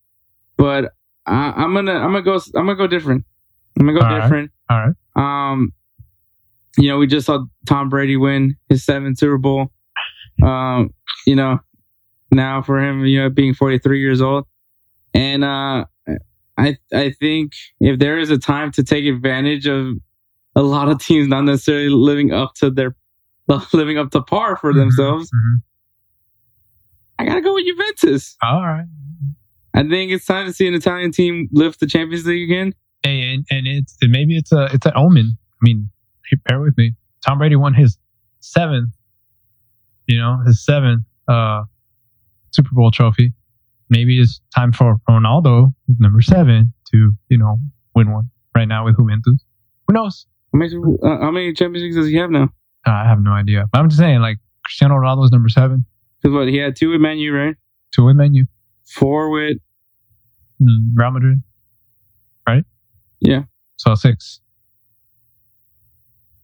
[0.57, 0.93] but
[1.25, 3.25] I, I'm gonna I'm gonna go I'm gonna go different.
[3.79, 4.21] I'm gonna go All right.
[4.21, 4.51] different.
[4.69, 4.77] all
[5.15, 5.51] right.
[5.51, 5.73] Um,
[6.77, 9.71] you know, we just saw Tom Brady win his seventh Super Bowl.
[10.43, 10.93] Um,
[11.27, 11.59] you know,
[12.31, 14.45] now for him, you know, being 43 years old,
[15.13, 15.85] and uh,
[16.57, 19.95] I I think if there is a time to take advantage of
[20.55, 22.95] a lot of teams not necessarily living up to their
[23.73, 25.61] living up to par for themselves, Mhm.
[27.21, 28.35] I gotta go with Juventus.
[28.41, 28.87] All right.
[29.75, 32.73] I think it's time to see an Italian team lift the Champions League again.
[33.03, 35.37] Hey, and, and it's and maybe it's a it's an omen.
[35.37, 35.89] I mean,
[36.45, 36.95] bear with me.
[37.23, 37.99] Tom Brady won his
[38.39, 38.95] seventh,
[40.07, 41.61] you know, his seventh uh
[42.49, 43.33] Super Bowl trophy.
[43.91, 47.59] Maybe it's time for Ronaldo, number seven, to you know
[47.93, 49.45] win one right now with Juventus.
[49.87, 50.25] Who knows?
[50.53, 52.49] How many, uh, how many Champions Leagues does he have now?
[52.87, 53.67] Uh, I have no idea.
[53.71, 55.85] But I'm just saying, like Cristiano Ronaldo is number seven
[56.21, 57.55] Because what he had two with Man U, right?
[57.93, 58.45] Two win Man U.
[58.85, 59.57] Four with
[60.59, 61.41] Real Madrid,
[62.47, 62.63] right?
[63.19, 63.43] Yeah.
[63.77, 64.39] So six.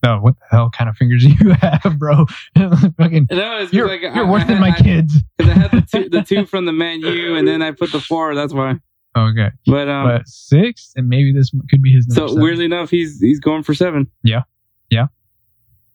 [0.03, 2.25] No, what the hell kind of fingers do you have, bro?
[2.57, 5.15] Fucking, no, it's you're like you're I, worse I, than my I, kids.
[5.37, 7.91] Because I had the two, the two from the Man U, and then I put
[7.91, 8.33] the four.
[8.35, 8.75] That's why.
[9.17, 12.07] Okay, But um, but six, and maybe this could be his.
[12.07, 12.43] Number so seven.
[12.43, 14.07] weirdly enough, he's he's going for seven.
[14.23, 14.43] Yeah.
[14.89, 15.07] Yeah.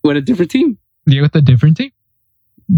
[0.03, 0.79] With a different team.
[1.07, 1.93] yeah, with a different team.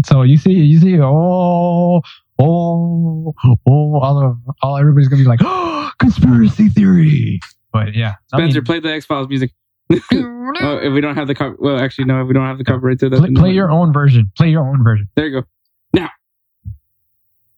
[0.03, 2.01] So you see, you see, oh,
[2.39, 3.33] oh,
[3.67, 7.39] oh, all of, all everybody's gonna be like, oh, conspiracy theory.
[7.71, 9.51] But yeah, I Spencer, mean, play the X Files music.
[9.91, 12.21] oh, if we don't have the cover, well, actually, no.
[12.21, 14.31] If we don't have the copyright to that, play, play your own version.
[14.35, 15.07] Play your own version.
[15.15, 15.47] There you go.
[15.93, 16.09] Now.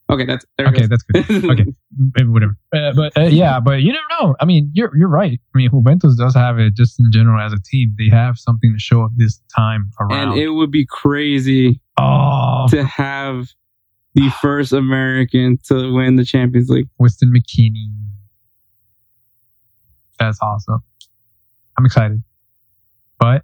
[0.10, 0.46] Okay, that's.
[0.60, 1.26] Okay, that's good.
[1.30, 1.66] Okay.
[2.16, 2.58] Maybe whatever.
[2.74, 4.36] Uh, but uh, yeah, but you never know.
[4.40, 5.40] I mean, you're you're right.
[5.54, 7.94] I mean, Juventus does have it just in general as a team.
[7.98, 10.32] They have something to show up this time around.
[10.32, 13.48] and it would be crazy oh, to have
[14.14, 16.88] the first American to win the Champions League.
[16.98, 17.92] Weston McKennie.
[20.20, 20.82] That's awesome.
[21.78, 22.24] I'm excited,
[23.20, 23.44] but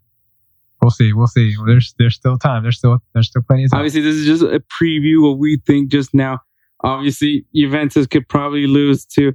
[0.81, 1.11] we'll see.
[1.14, 1.56] We'll see.
[1.68, 2.64] There's there's still time.
[2.64, 3.80] There's still there's still plenty of time.
[3.80, 6.40] Obviously, this is just a preview of what we think just now.
[6.84, 9.34] Obviously, Juventus could probably lose to.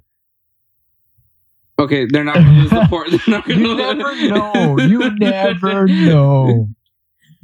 [1.81, 3.09] Okay, they're not going to lose the port.
[3.11, 4.79] They're not going to You never know.
[4.79, 6.69] You never know.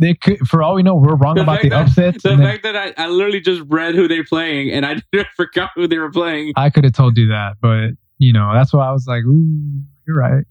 [0.01, 2.25] They could, for all we know, we're wrong The about the that- upsets.
[2.25, 4.97] The fact that I, I literally just read who they're playing and I
[5.37, 6.53] forgot who they were playing.
[6.57, 9.83] I could have told you that, but you know, that's why I was like, ooh,
[10.07, 10.45] you're right.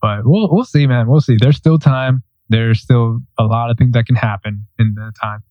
[0.00, 1.08] But we'll we'll see, man.
[1.08, 1.36] We'll see.
[1.40, 2.22] There's still time.
[2.50, 5.42] There's still a lot of things that can happen in the time.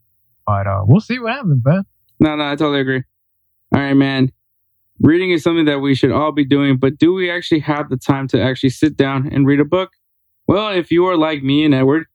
[0.46, 1.84] But uh, we'll see what happens, man.
[2.22, 3.04] No, no, I totally agree.
[3.74, 4.32] All right, man.
[5.00, 7.98] Reading is something that we should all be doing, but do we actually have the
[7.98, 9.92] time to actually sit down and read a book?
[10.48, 12.06] Well, if you are like me and Edward,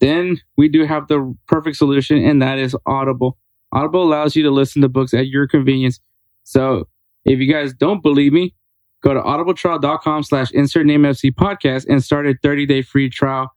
[0.00, 3.38] then we do have the perfect solution, and that is Audible.
[3.72, 5.98] Audible allows you to listen to books at your convenience.
[6.44, 6.88] So
[7.24, 8.54] if you guys don't believe me,
[9.02, 13.50] go to audibletrial.com slash insert name FC podcast and start a 30 day free trial.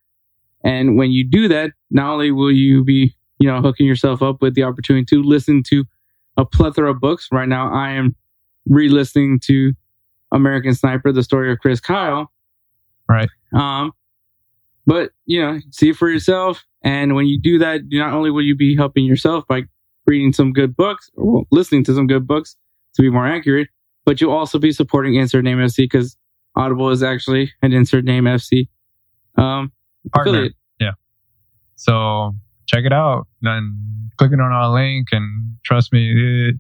[0.64, 4.42] And when you do that, not only will you be, you know, hooking yourself up
[4.42, 5.86] with the opportunity to listen to
[6.40, 7.28] a plethora of books.
[7.32, 8.16] Right now, I am
[8.66, 9.74] re-listening to
[10.32, 12.32] American Sniper, the story of Chris Kyle.
[13.10, 13.30] Right.
[13.54, 13.92] Um,
[14.86, 16.66] but you know, see for yourself.
[16.82, 19.64] And when you do that, not only will you be helping yourself by
[20.08, 22.56] reading some good books or listening to some good books
[22.96, 23.68] to be more accurate,
[24.06, 26.16] but you'll also be supporting Insert Name FC because
[26.56, 28.70] Audible is actually an Insert Name FC
[29.36, 29.72] um,
[30.14, 30.32] Partner.
[30.32, 30.54] affiliate.
[30.80, 30.92] Yeah.
[31.76, 32.34] So
[32.70, 33.76] check it out and
[34.18, 36.56] clicking on our link and trust me, it,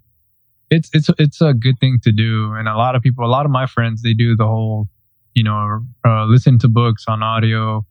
[0.71, 2.53] it's it's it's a good thing to do.
[2.53, 4.87] And a lot of people, a lot of my friends, they do the whole,
[5.33, 7.85] you know, uh, listen to books on audio.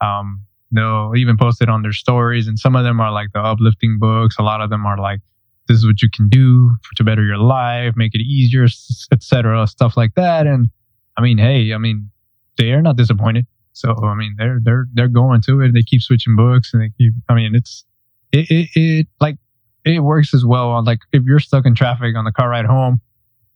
[0.00, 3.40] Um, they'll even post it on their stories, and some of them are like the
[3.40, 4.36] uplifting books.
[4.38, 5.20] A lot of them are like,
[5.68, 8.66] "This is what you can do to better your life, make it easier,
[9.12, 10.46] etc." Stuff like that.
[10.46, 10.68] And
[11.16, 12.10] I mean, hey, I mean,
[12.58, 13.46] they are not disappointed.
[13.72, 15.72] So I mean, they're they're they're going to it.
[15.72, 17.12] They keep switching books, and they keep.
[17.28, 17.84] I mean, it's
[18.32, 19.36] it it, it like
[19.84, 22.66] it works as well on like if you're stuck in traffic on the car ride
[22.66, 23.00] home,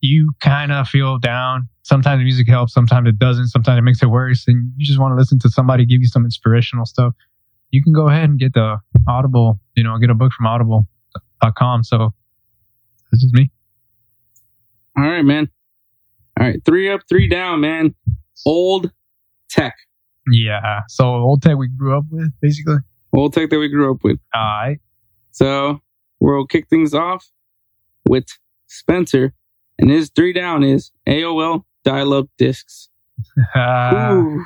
[0.00, 1.68] you kind of feel down.
[1.82, 5.12] Sometimes music helps, sometimes it doesn't, sometimes it makes it worse, and you just want
[5.12, 7.14] to listen to somebody give you some inspirational stuff.
[7.70, 11.84] You can go ahead and get the Audible, you know, get a book from audible.com.
[11.84, 12.12] So
[13.12, 13.50] this is me.
[14.96, 15.48] All right, man.
[16.38, 17.94] All right, three up, three down, man.
[18.44, 18.90] Old
[19.48, 19.74] tech,
[20.30, 20.80] Yeah.
[20.88, 22.76] So old tech we grew up with, basically.
[23.14, 24.18] old tech that we grew up with.
[24.34, 24.78] All right.
[25.30, 25.80] So
[26.20, 27.30] we'll kick things off
[28.08, 28.26] with
[28.66, 29.32] Spencer,
[29.78, 32.88] and his three down is AOL dial-up discs.
[33.54, 34.44] Uh, Ooh.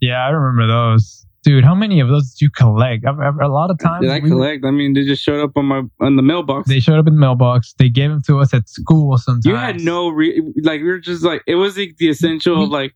[0.00, 1.26] yeah, I remember those.
[1.42, 3.06] Dude, how many of those did you collect?
[3.06, 4.64] I've, I've- a lot of times Did I we- collect?
[4.64, 6.68] I mean, they just showed up on my on the mailbox.
[6.68, 7.72] they showed up in the mailbox.
[7.78, 9.46] They gave them to us at school sometimes.
[9.46, 12.68] you had no re- like we were just like it was like the essential of
[12.68, 12.94] like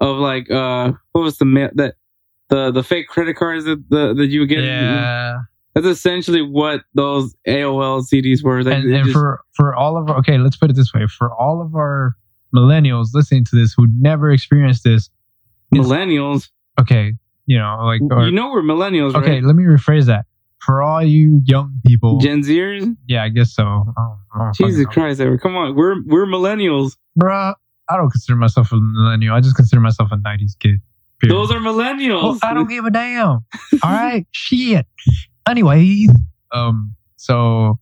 [0.00, 1.94] of like uh what was the mail that
[2.48, 4.64] the the fake credit cards that the that you would get.
[4.64, 5.38] Yeah.
[5.74, 8.58] That's essentially what those AOL CDs were.
[8.60, 11.30] And and just- for for all of our okay, let's put it this way: for
[11.34, 12.16] all of our
[12.54, 15.10] millennials listening to this who never experienced this,
[15.74, 16.48] millennials,
[16.80, 17.12] okay,
[17.46, 19.44] you know, like or, you know we're millennials, okay, right?
[19.44, 20.24] let me rephrase that.
[20.60, 22.96] For all you young people, Gen Zers.
[23.06, 23.64] yeah, I guess so.
[23.64, 26.96] Oh, oh, Jesus Christ, Edward, come on, we're we're millennials.
[27.20, 27.54] bruh.
[27.88, 29.34] I don't consider myself a millennial.
[29.34, 30.80] I just consider myself a '90s kid.
[31.20, 31.36] period.
[31.36, 32.22] Those are millennials.
[32.22, 33.28] Well, I don't give a damn.
[33.82, 34.86] All right, shit.
[35.48, 36.10] Anyways,
[36.52, 37.78] um, so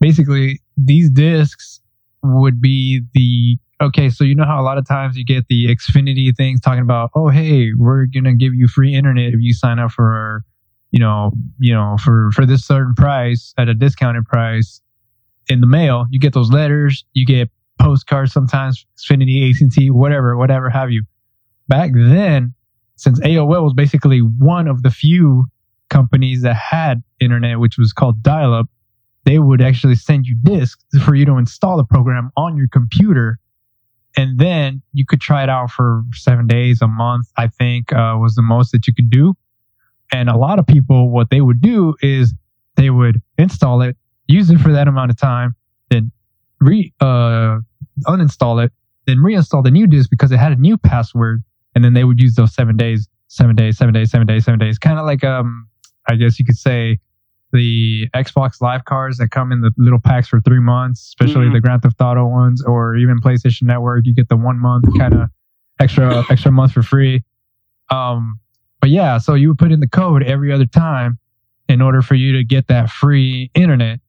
[0.00, 1.80] basically, these discs
[2.22, 4.08] would be the okay.
[4.10, 7.10] So you know how a lot of times you get the Xfinity things talking about,
[7.14, 10.44] oh, hey, we're gonna give you free internet if you sign up for,
[10.90, 14.80] you know, you know, for for this certain price at a discounted price
[15.48, 16.06] in the mail.
[16.10, 17.04] You get those letters.
[17.12, 21.04] You get postcards sometimes, Xfinity, AT and T, whatever, whatever have you.
[21.68, 22.54] Back then,
[22.96, 25.46] since AOL was basically one of the few
[25.88, 28.68] companies that had internet, which was called dial up,
[29.24, 33.38] they would actually send you discs for you to install the program on your computer.
[34.16, 38.16] And then you could try it out for seven days, a month, I think uh,
[38.18, 39.34] was the most that you could do.
[40.10, 42.34] And a lot of people, what they would do is
[42.76, 43.96] they would install it,
[44.26, 45.54] use it for that amount of time,
[45.90, 46.10] then
[46.60, 47.58] re uh,
[48.06, 48.72] uninstall it,
[49.06, 51.42] then reinstall the new disk because it had a new password,
[51.74, 54.58] and then they would use those seven days, seven days, seven days, seven days, seven
[54.58, 55.68] days, kind of like um,
[56.08, 56.98] I guess you could say
[57.52, 61.54] the Xbox Live cards that come in the little packs for three months, especially Mhm.
[61.54, 64.04] the Grand Theft Auto ones, or even PlayStation Network.
[64.06, 65.30] You get the one month kind of
[65.80, 67.24] extra extra month for free.
[67.90, 68.38] Um,
[68.80, 71.18] but yeah, so you would put in the code every other time
[71.68, 74.00] in order for you to get that free internet,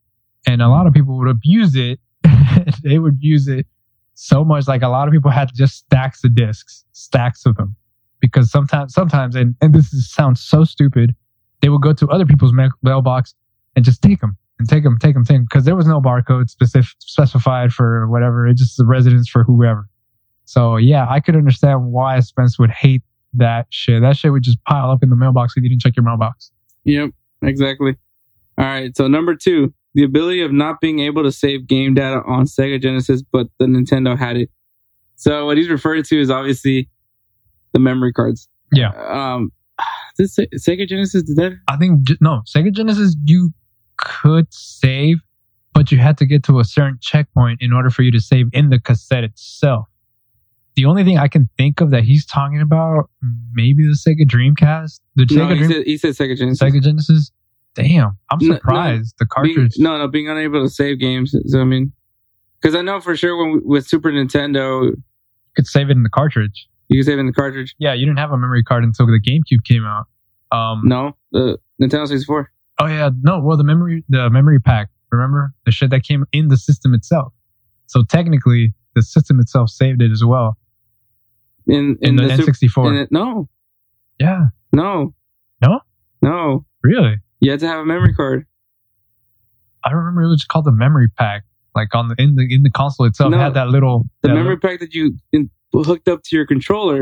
[0.45, 1.99] and a lot of people would abuse it.
[2.83, 3.65] they would use it
[4.13, 7.75] so much, like a lot of people had just stacks of discs, stacks of them,
[8.19, 11.15] because sometimes, sometimes, and and this is, sounds so stupid
[11.61, 12.53] they would go to other people's
[12.83, 13.35] mailbox
[13.75, 16.01] and just take them and take them, take them, take them, because there was no
[16.01, 18.47] barcode specific specified for whatever.
[18.47, 19.89] It's just the residence for whoever.
[20.45, 23.03] So yeah, I could understand why Spence would hate
[23.33, 24.01] that shit.
[24.01, 26.51] That shit would just pile up in the mailbox if you didn't check your mailbox.
[26.85, 27.11] Yep,
[27.41, 27.95] exactly.
[28.57, 32.21] All right, so number two, the ability of not being able to save game data
[32.27, 34.49] on Sega Genesis, but the Nintendo had it.
[35.15, 36.89] So what he's referring to is obviously
[37.73, 38.47] the memory cards.
[38.71, 38.91] Yeah.
[39.11, 39.51] Um,
[40.17, 41.57] Se- Sega Genesis did that?
[41.67, 43.51] I think no Sega Genesis you
[43.97, 45.17] could save,
[45.73, 48.47] but you had to get to a certain checkpoint in order for you to save
[48.53, 49.87] in the cassette itself.
[50.75, 53.09] The only thing I can think of that he's talking about,
[53.53, 56.61] maybe the Sega Dreamcast, the No, Sega he Dream, said, he said Sega Genesis.
[56.61, 57.31] Sega Genesis.
[57.75, 59.15] Damn, I'm No, no, surprised.
[59.19, 59.73] the Being- cartridge.
[59.77, 61.35] no, no, being unable to save games.
[61.47, 61.93] So I mean,
[62.61, 65.01] because I know for sure when we, with Super Nintendo, you
[65.55, 66.67] could save it in the cartridge.
[66.89, 67.75] you can save it in the cartridge.
[67.77, 70.07] Yeah, you didn't have a memory card until the GameCube came out.
[70.51, 72.51] Um, No, the Nintendo 64.
[72.79, 73.39] Oh yeah, no.
[73.39, 74.89] Well, the memory, the memory pack.
[75.11, 77.33] Remember the shit that came in the system itself.
[77.87, 80.57] So technically, the system itself saved it as well
[81.67, 82.87] In in, the, Sup- N64.
[82.89, 83.47] in it- no,
[84.19, 85.13] yeah, no,
[85.61, 85.81] No?
[86.21, 86.65] no.
[86.83, 87.17] really.
[87.39, 88.45] You had to have a memory card.
[89.83, 91.43] I remember it was called the memory pack.
[91.75, 94.33] Like on the in the in the console itself, it had that little The that
[94.33, 96.93] memory pack that you in, hooked up to your controller.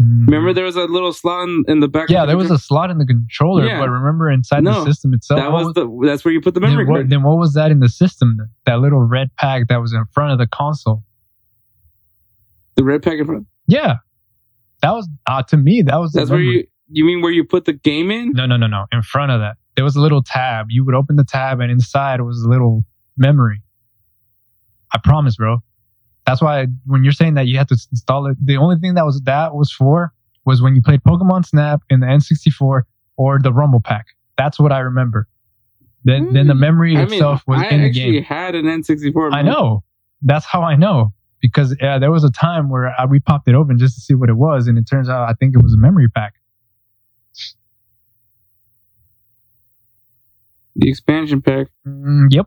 [0.00, 2.08] little- Remember, there was a little slot in, in the back.
[2.08, 2.12] Mm.
[2.12, 3.80] Yeah, the there was a slot in the controller, Yeah.
[3.80, 5.88] but remember inside No, the system itself, that what was the.
[6.06, 7.10] That's where you put the memory then, what, card.
[7.10, 8.36] then what was that in the system?
[8.38, 8.48] then?
[8.66, 11.02] That little red pack that was in front of the console.
[12.76, 13.46] The red pack in front.
[13.66, 13.96] Yeah,
[14.82, 16.64] that was uh, to me that was the That's where you.
[16.90, 18.32] You mean where you put the game in?
[18.32, 18.86] No, no, no, no.
[18.92, 20.66] In front of that, there was a little tab.
[20.70, 22.84] You would open the tab, and inside was a little
[23.16, 23.62] memory.
[24.92, 25.58] I promise, bro.
[26.26, 29.04] That's why when you're saying that you had to install it, the only thing that
[29.04, 30.12] was that was for
[30.44, 32.82] was when you played Pokemon Snap in the N64
[33.16, 34.06] or the Rumble Pack.
[34.36, 35.28] That's what I remember.
[36.04, 36.60] Then, then the hmm.
[36.60, 38.22] memory I mean, itself was I in the actually game.
[38.22, 39.32] had an N64.
[39.32, 39.84] I know.
[40.22, 43.54] That's how I know because yeah, there was a time where I, we popped it
[43.54, 45.74] open just to see what it was, and it turns out I think it was
[45.74, 46.34] a memory pack.
[50.78, 51.66] The expansion pack.
[51.86, 52.46] Mm, yep.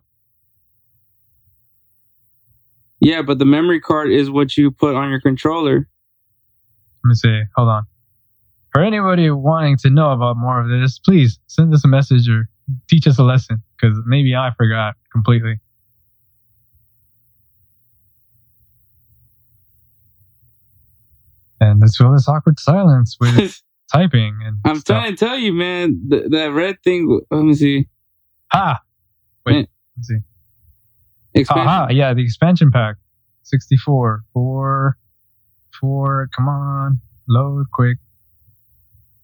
[3.02, 5.90] Yeah, but the memory card is what you put on your controller.
[7.04, 7.42] Let me see.
[7.56, 7.84] Hold on.
[8.72, 12.48] For anybody wanting to know about more of this, please send us a message or
[12.90, 15.60] teach us a lesson because maybe I forgot completely.
[21.60, 23.62] And let's fill this awkward silence with
[23.94, 25.02] typing and I'm stuff.
[25.02, 26.02] trying to tell you, man.
[26.08, 27.20] The, that red thing.
[27.30, 27.88] Let me see.
[28.52, 28.80] Ha!
[29.46, 29.68] Wait, Man.
[29.98, 30.18] let's see.
[31.34, 31.68] Expansion.
[31.68, 32.98] Aha, yeah, the expansion pack.
[33.44, 34.24] 64.
[34.34, 34.98] Four,
[35.80, 37.00] four, come on.
[37.28, 37.98] Load quick.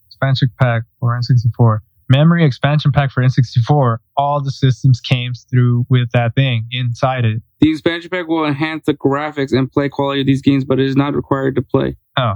[0.08, 1.80] Expansion pack for N64.
[2.10, 3.98] Memory expansion pack for N64.
[4.16, 7.42] All the systems came through with that thing inside it.
[7.60, 10.86] The expansion pack will enhance the graphics and play quality of these games, but it
[10.86, 11.98] is not required to play.
[12.18, 12.36] Oh.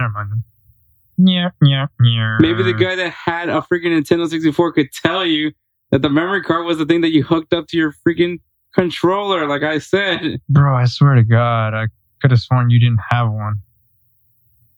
[0.00, 0.42] Never mind.
[1.18, 2.36] Yeah, yeah, yeah.
[2.40, 5.52] Maybe the guy that had a freaking Nintendo 64 could tell you
[5.90, 8.40] that the memory card was the thing that you hooked up to your freaking
[8.74, 10.40] controller, like I said.
[10.48, 11.86] Bro, I swear to God, I
[12.20, 13.56] could have sworn you didn't have one.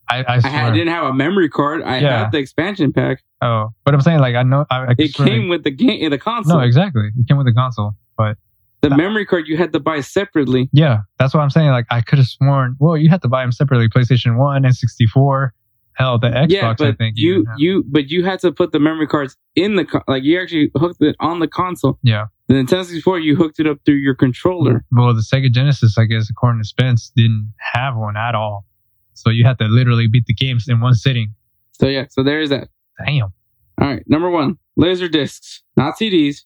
[0.09, 1.81] I, I I, had, didn't have a memory card.
[1.81, 2.19] I Yeah.
[2.19, 3.23] had the expansion pack.
[3.41, 4.65] oh, but I'm saying, like, I know.
[4.69, 6.57] I, I It came with the game the console.
[6.57, 7.09] No, exactly.
[7.17, 7.93] It came with the console.
[8.17, 8.37] But
[8.81, 10.69] the memory card you had to buy separately.
[10.71, 11.69] Yeah, that's what I'm saying.
[11.69, 12.75] Like I could have sworn.
[12.79, 15.53] Well, you had to buy them separately: PlayStation One and 64.
[15.95, 16.49] Hell, the Xbox.
[16.49, 19.75] yeah, but I think you you but you had to put the memory cards in
[19.75, 21.97] the co- like you actually hooked it on the console.
[22.03, 22.25] Yeah.
[22.47, 24.73] The Nintendo 64 you hooked it up through your controller.
[24.73, 24.99] Mm-hmm.
[24.99, 28.65] Well, the Sega Genesis, I guess, according to Spence, didn't have one at all.
[29.13, 31.33] So you had to literally beat the games in one sitting.
[31.71, 32.67] So yeah, so there's that.
[33.05, 33.33] Damn.
[33.81, 36.39] All right, number one, laser discs, not CDs.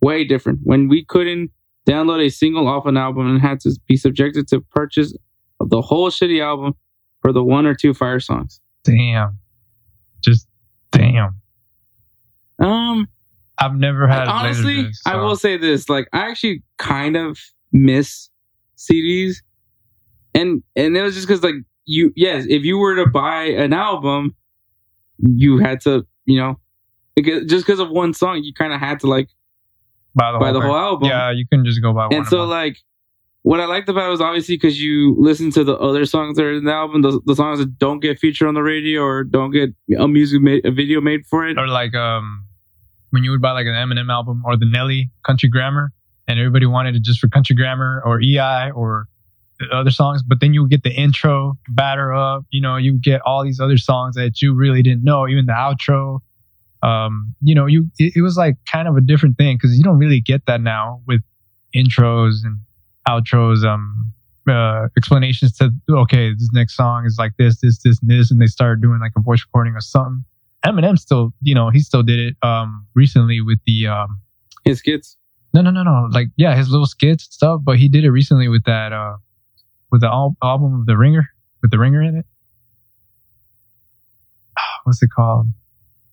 [0.00, 0.60] Way different.
[0.62, 1.50] When we couldn't
[1.88, 5.16] download a single off an album and had to be subjected to purchase
[5.60, 6.74] of the whole shitty album
[7.20, 8.60] for the one or two fire songs.
[8.96, 9.38] Damn.
[10.22, 10.48] Just
[10.90, 11.40] damn.
[12.58, 13.08] Um,
[13.58, 14.28] I've never had.
[14.28, 17.38] honestly, Laserdisc, I will say this: like, I actually kind of
[17.72, 18.30] miss
[18.76, 19.36] CDs,
[20.34, 21.54] and and it was just because like
[21.84, 24.34] you, yes, if you were to buy an album,
[25.18, 26.58] you had to, you know,
[27.22, 29.28] just because of one song, you kind of had to like
[30.14, 31.08] buy the buy whole, the whole album.
[31.08, 32.14] Yeah, you couldn't just go buy one.
[32.14, 32.78] and so like
[33.42, 36.44] what I liked about it was obviously because you listen to the other songs that
[36.44, 39.24] are in the album, the, the songs that don't get featured on the radio or
[39.24, 41.58] don't get a music made, a video made for it.
[41.58, 42.44] or like um
[43.10, 45.92] when you would buy like an Eminem album or the Nelly Country Grammar,
[46.26, 49.06] and everybody wanted it just for Country Grammar or EI or
[49.58, 52.98] the other songs, but then you would get the intro, batter up, you know, you
[53.00, 56.20] get all these other songs that you really didn't know, even the outro.
[56.82, 59.82] Um, you know, you it, it was like kind of a different thing because you
[59.82, 61.22] don't really get that now with
[61.74, 62.60] intros and
[63.08, 64.12] outros, um,
[64.48, 68.40] uh, explanations to okay, this next song is like this, this, this, and this, and
[68.40, 70.24] they started doing like a voice recording or something.
[70.64, 74.20] Eminem still, you know, he still did it um recently with the um
[74.64, 75.16] His skits.
[75.54, 78.10] no no no no like yeah his little skits and stuff, but he did it
[78.10, 79.16] recently with that uh
[79.90, 81.28] with the al- album of the Ringer
[81.62, 82.26] with the Ringer in it.
[84.84, 85.46] what's it called?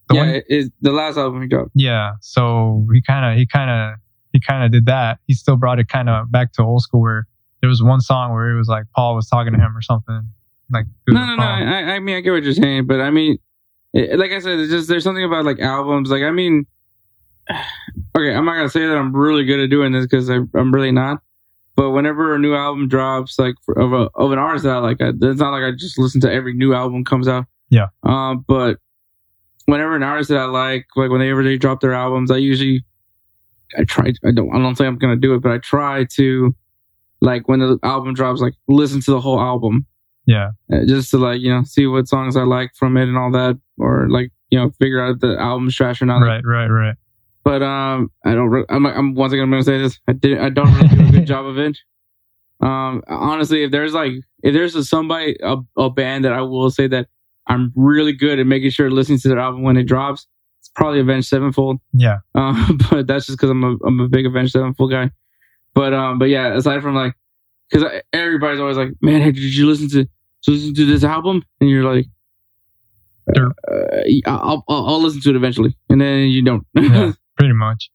[0.10, 1.72] The yeah, one- it, the last album he dropped.
[1.74, 2.12] yeah.
[2.22, 4.00] So he kind of he kind of
[4.36, 5.20] he kind of did that.
[5.28, 7.26] He still brought it kind of back to old school where
[7.62, 10.28] there was one song where it was like Paul was talking to him or something.
[10.70, 11.44] Like No, no, no.
[11.44, 13.38] I, I mean, I get what you're saying, but I mean,
[13.94, 16.10] it, like I said, it's just there's something about like albums.
[16.10, 16.66] Like, I mean,
[17.50, 20.92] okay, I'm not gonna say that I'm really good at doing this because I'm really
[20.92, 21.22] not.
[21.78, 24.80] But whenever a new album drops, like for, of a of an artist that I
[24.80, 27.46] like, I, it's not like I just listen to every new album comes out.
[27.70, 27.88] Yeah.
[28.04, 28.80] Um, but
[29.66, 32.84] whenever an artist that I like, like whenever they drop their albums, I usually
[33.78, 34.14] I try.
[34.26, 34.54] I don't.
[34.56, 36.56] I don't think I'm gonna do it, but I try to
[37.22, 39.86] like when the album drops, like listen to the whole album
[40.26, 43.18] yeah, uh, just to like you know see what songs I like from it and
[43.18, 46.20] all that, or like you know figure out if the album's trash or not.
[46.20, 46.96] right, right, right.
[47.44, 48.50] But um, I don't.
[48.50, 48.86] Re- I'm.
[48.88, 49.44] I'm once again.
[49.44, 50.00] I'm gonna say this.
[50.08, 50.40] I did.
[50.40, 51.78] I don't really do a good job of it.
[52.60, 56.72] Um, honestly, if there's like if there's a somebody a, a band that I will
[56.72, 57.08] say that
[57.46, 60.26] I'm really good at making sure listening to their album when it drops,
[60.76, 61.80] probably Avenged Sevenfold.
[61.94, 65.12] Yeah, Um, but that's just because I'm a I'm a big Avenged Sevenfold guy.
[65.74, 67.14] But um, but yeah, aside from like,
[67.70, 70.08] because everybody's always like, man, hey, did you listen to
[70.48, 71.44] listen to this album?
[71.60, 72.06] And you're like,
[73.36, 73.50] uh,
[74.28, 76.66] I'll, I'll I'll listen to it eventually, and then you don't.
[76.76, 77.90] yeah, pretty much.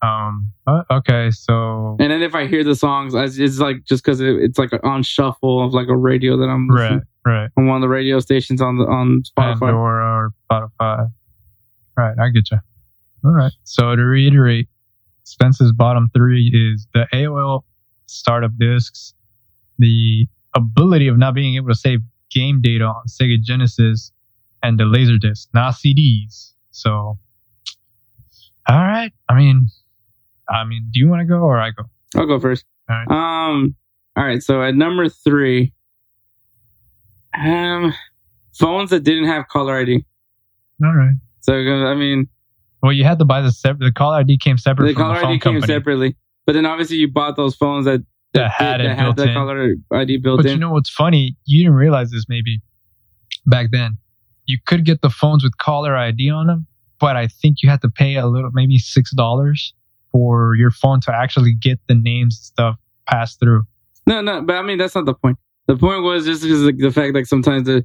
[0.00, 0.52] Um.
[0.68, 4.20] uh, okay, so and then if I hear the songs, I- it's like just because
[4.20, 7.50] it, it's like on shuffle of like a radio that I'm right, right.
[7.56, 9.58] on one of the radio stations on the on Spotify.
[9.60, 11.10] Pandora or Spotify.
[11.98, 12.58] Right, I get you.
[13.24, 13.50] All right.
[13.64, 14.68] So to reiterate,
[15.24, 17.62] Spence's bottom three is the AOL
[18.06, 19.14] startup discs,
[19.78, 21.98] the ability of not being able to save
[22.30, 24.12] game data on Sega Genesis,
[24.62, 26.52] and the Laserdisc, not CDs.
[26.70, 27.18] So, all
[28.68, 29.12] right.
[29.28, 29.68] I mean,
[30.48, 31.82] I mean, do you want to go or I go?
[32.14, 32.64] I'll go first.
[32.88, 33.10] All right.
[33.10, 33.74] Um.
[34.16, 34.40] All right.
[34.40, 35.72] So at number three,
[37.36, 37.92] um,
[38.54, 40.04] phones that didn't have caller ID.
[40.84, 41.14] All right.
[41.40, 42.28] So I mean,
[42.82, 43.86] Well, you had to buy the separate.
[43.86, 46.16] The caller ID came separate the from caller the phone ID came company separately,
[46.46, 48.00] but then obviously you bought those phones that
[48.34, 49.34] that had it that built had the in.
[49.34, 50.52] caller ID built But in.
[50.52, 51.36] you know what's funny?
[51.46, 52.60] You didn't realize this maybe
[53.46, 53.96] back then.
[54.46, 56.66] You could get the phones with caller ID on them,
[57.00, 59.74] but I think you had to pay a little, maybe six dollars
[60.12, 63.62] for your phone to actually get the names and stuff passed through.
[64.06, 65.38] No, no, but I mean that's not the point.
[65.66, 67.84] The point was just because like, the fact like sometimes the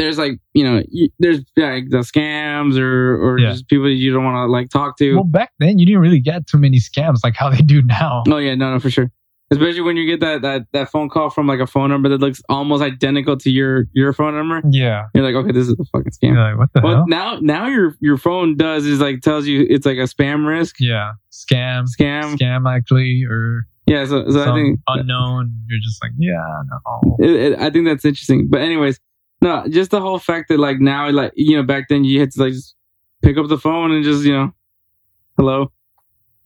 [0.00, 0.82] there's like you know
[1.18, 3.50] there's like the scams or or Yeah.
[3.52, 5.14] just people you don't want to like talk to.
[5.14, 8.22] Well, back then you didn't really get too many scams like how they do now.
[8.28, 9.10] oh yeah, no, no, for sure.
[9.52, 12.20] Especially when you get that that that phone call from like a phone number that
[12.20, 14.62] looks almost identical to your your phone number.
[14.70, 15.06] Yeah.
[15.12, 16.50] You're like, okay, this is a fucking You're scam.
[16.50, 17.06] like, what the Well, hell?
[17.08, 20.76] now now your your phone does is like tells you it's like a spam risk
[20.78, 21.14] Yeah.
[21.32, 21.86] Scam.
[21.98, 22.36] scam.
[22.38, 25.52] Scam likely or Yeah, so so I think unknown.
[25.68, 27.16] You're just like, yeah, no.
[27.18, 28.46] it, it, I think that's interesting.
[28.48, 29.00] But anyways,
[29.42, 32.30] no, just the whole fact that like now, like you know, back then you had
[32.32, 32.74] to like just
[33.22, 34.52] pick up the phone and just you know,
[35.36, 35.72] hello.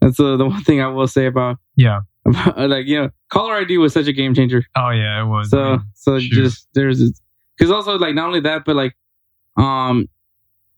[0.01, 2.01] That's uh, the one thing I will say about Yeah.
[2.27, 4.65] about like you know, caller ID was such a game changer.
[4.77, 5.51] Oh yeah, it was.
[5.51, 5.81] So man.
[5.95, 6.33] so Shoot.
[6.33, 7.21] just there's
[7.59, 8.95] because also like not only that, but like
[9.57, 10.09] um,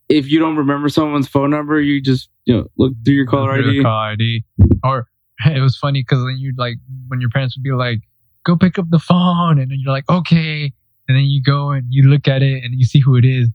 [0.09, 3.61] if you don't remember someone's phone number, you just you know look through your caller
[3.61, 3.81] Through ID.
[3.83, 4.45] Caller ID.
[4.83, 5.07] Or
[5.45, 6.75] it was funny because then you'd like
[7.07, 7.99] when your parents would be like,
[8.45, 10.73] "Go pick up the phone," and then you're like, "Okay,"
[11.07, 13.49] and then you go and you look at it and you see who it is.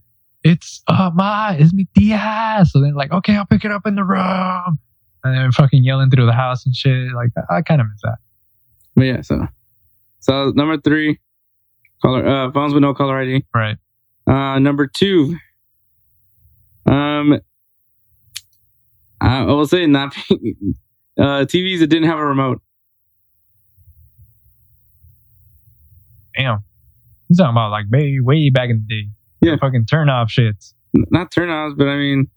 [0.45, 2.65] It's uh ma, it's mi tia.
[2.69, 4.79] So then like, okay, I'll pick it up in the room,
[5.23, 7.13] and then fucking yelling through the house and shit.
[7.15, 8.17] Like I, I kind of miss that.
[8.97, 9.47] But yeah, so
[10.21, 11.21] so number three,
[12.01, 13.45] color uh, phones with no caller ID.
[13.55, 13.77] Right.
[14.27, 15.37] Uh, number two,
[16.87, 17.41] um,
[19.21, 20.17] I I will say not
[21.19, 22.61] uh, TVs that didn't have a remote.
[26.37, 26.65] Damn.
[27.33, 29.09] He's talking about like way way back in the day.
[29.41, 29.57] Yeah.
[29.61, 30.75] Fucking turn off shits.
[30.95, 32.29] N- Not turn-offs, but I mean,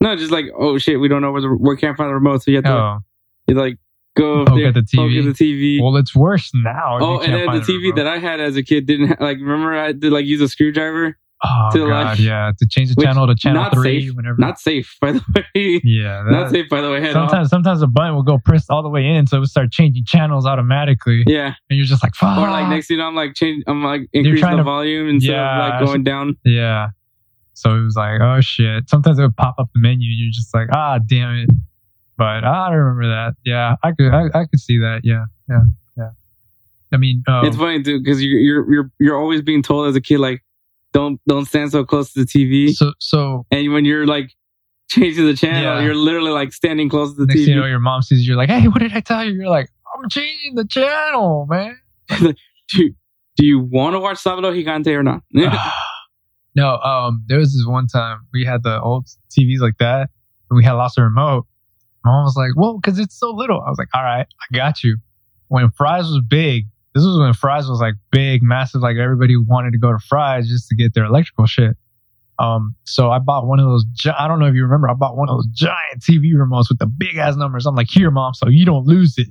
[0.00, 2.42] no, just like oh shit, we don't know where the we can't find the remote,
[2.42, 2.98] so you have to Oh.
[3.46, 3.76] you like
[4.16, 4.96] go Poke there, at the TV.
[4.96, 5.82] poke at the TV.
[5.82, 6.98] Well, it's worse now.
[7.00, 7.96] oh, and then the find TV remote.
[7.96, 9.38] that I had as a kid didn't ha- like.
[9.38, 11.18] Remember, I did like use a screwdriver.
[11.44, 14.36] Oh to, god, like- yeah, to change the channel to channel not three safe, whenever.
[14.38, 15.22] Not safe, by the
[15.54, 15.80] way.
[15.84, 17.12] yeah, not safe, by the way.
[17.12, 19.70] Sometimes sometimes the button will go pressed all the way in, so it would start
[19.70, 22.38] changing channels automatically, Yeah, and you're just like, fuck.
[22.38, 23.62] or like next thing you know, I'm like change.
[23.68, 26.36] I'm like increasing the to- volume instead Yeah, of like going down.
[26.44, 26.88] Yeah.
[27.54, 28.88] So it was like, oh shit.
[28.88, 31.50] Sometimes it would pop up the menu, and you're just like, ah, damn it.
[32.16, 33.34] But I remember that.
[33.44, 35.02] Yeah, I could, I, I could see that.
[35.04, 35.62] Yeah, yeah,
[35.96, 36.10] yeah.
[36.92, 39.94] I mean, uh, It's funny too because you're you're you're you're always being told as
[39.94, 40.42] a kid like
[40.92, 44.30] don't don't stand so close to the TV, so so and when you're like
[44.90, 45.80] changing the channel, Yeah.
[45.84, 47.48] you're literally like standing close to the next TV.
[47.48, 49.32] you know, your mom sees you, you're like, hey, what did I tell you?
[49.32, 51.76] You're like, I'm changing the channel, man.
[52.18, 52.34] do,
[53.36, 55.22] do you want to watch Sábado Gigante or not?
[56.54, 60.10] No, um, there was this one time we had the old TVs like that,
[60.50, 61.46] and we had lost the remote.
[62.04, 64.82] Mom was like, "Well, because it's so little." I was like, "All right, I got
[64.82, 64.96] you."
[65.48, 68.80] When Fry's was big, this was when Fry's was like big, massive.
[68.82, 71.76] Like everybody wanted to go to Fry's just to get their electrical shit.
[72.38, 73.84] Um, so I bought one of those.
[73.94, 74.88] gi- I don't know if you remember.
[74.88, 77.66] I bought one of those giant TV remotes with the big ass numbers.
[77.66, 79.28] I'm like, "Here, mom, so you don't lose it."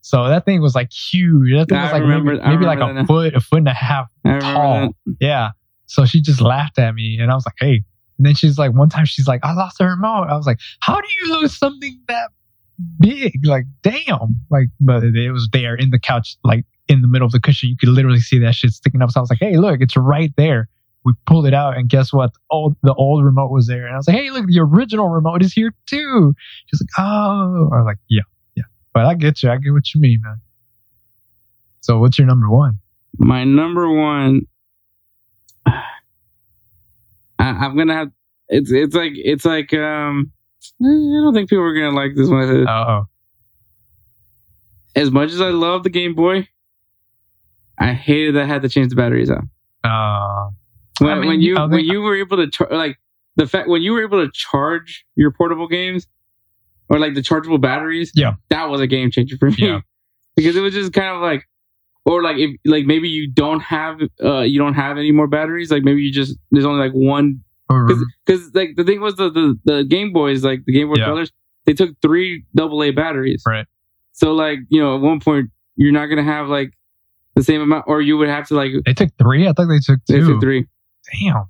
[0.00, 1.52] So that thing was like huge.
[1.52, 3.72] That thing I was like remember- maybe, maybe like a foot, a foot and a
[3.74, 4.92] half tall.
[5.06, 5.16] that.
[5.20, 5.50] Yeah.
[5.86, 7.82] So she just laughed at me and I was like, hey.
[8.18, 10.26] And then she's like, one time she's like, I lost the remote.
[10.30, 12.30] I was like, how do you lose something that
[13.00, 13.44] big?
[13.44, 14.40] Like, damn.
[14.50, 17.68] Like, but it was there in the couch, like in the middle of the cushion.
[17.68, 19.10] You could literally see that shit sticking up.
[19.10, 20.68] So I was like, hey, look, it's right there.
[21.04, 22.32] We pulled it out and guess what?
[22.32, 23.86] The old, the old remote was there.
[23.86, 26.34] And I was like, hey, look, the original remote is here too.
[26.66, 27.70] She's like, oh.
[27.72, 28.22] I was like, yeah,
[28.56, 28.64] yeah.
[28.92, 29.50] But I get you.
[29.50, 30.40] I get what you mean, man.
[31.80, 32.80] So what's your number one?
[33.18, 34.42] My number one.
[35.66, 35.84] I,
[37.38, 38.10] I'm gonna have.
[38.48, 40.32] It's it's like it's like um.
[40.82, 42.66] I don't think people are gonna like this one.
[42.66, 43.04] Uh oh.
[44.96, 46.48] As much as I love the Game Boy,
[47.78, 49.44] I hated that I had to change the batteries out.
[49.84, 50.50] Uh,
[51.00, 52.98] When, I mean, when you when you were able to char- like
[53.36, 56.06] the fact when you were able to charge your portable games
[56.88, 58.34] or like the chargeable batteries, Yeah.
[58.48, 59.80] that was a game changer for me Yeah.
[60.36, 61.44] because it was just kind of like,
[62.06, 65.70] or like if like maybe you don't have uh you don't have any more batteries,
[65.70, 69.58] like maybe you just there's only like one because like the thing was the, the
[69.64, 71.06] the Game Boys like the Game Boy Yeah.
[71.06, 71.30] Colors
[71.66, 73.66] they took three double A batteries, Right.
[74.12, 76.72] So like you know at one point you're not gonna have like
[77.36, 79.46] the same amount, or you would have to like They took three.
[79.46, 80.26] I thought they took they two.
[80.32, 80.66] took three.
[81.22, 81.44] Damn,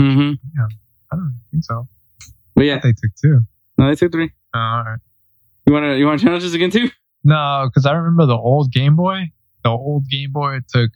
[0.00, 0.32] Mm-hmm.
[1.12, 1.86] I don't think so.
[2.56, 3.40] But yeah, they took two.
[3.78, 4.30] no, they took three.
[4.54, 4.98] Oh, all right.
[5.66, 6.88] You wanna you wanna challenge this again too?
[7.24, 9.30] No, because I remember the old Game Boy.
[9.64, 10.90] The old Game Boy took,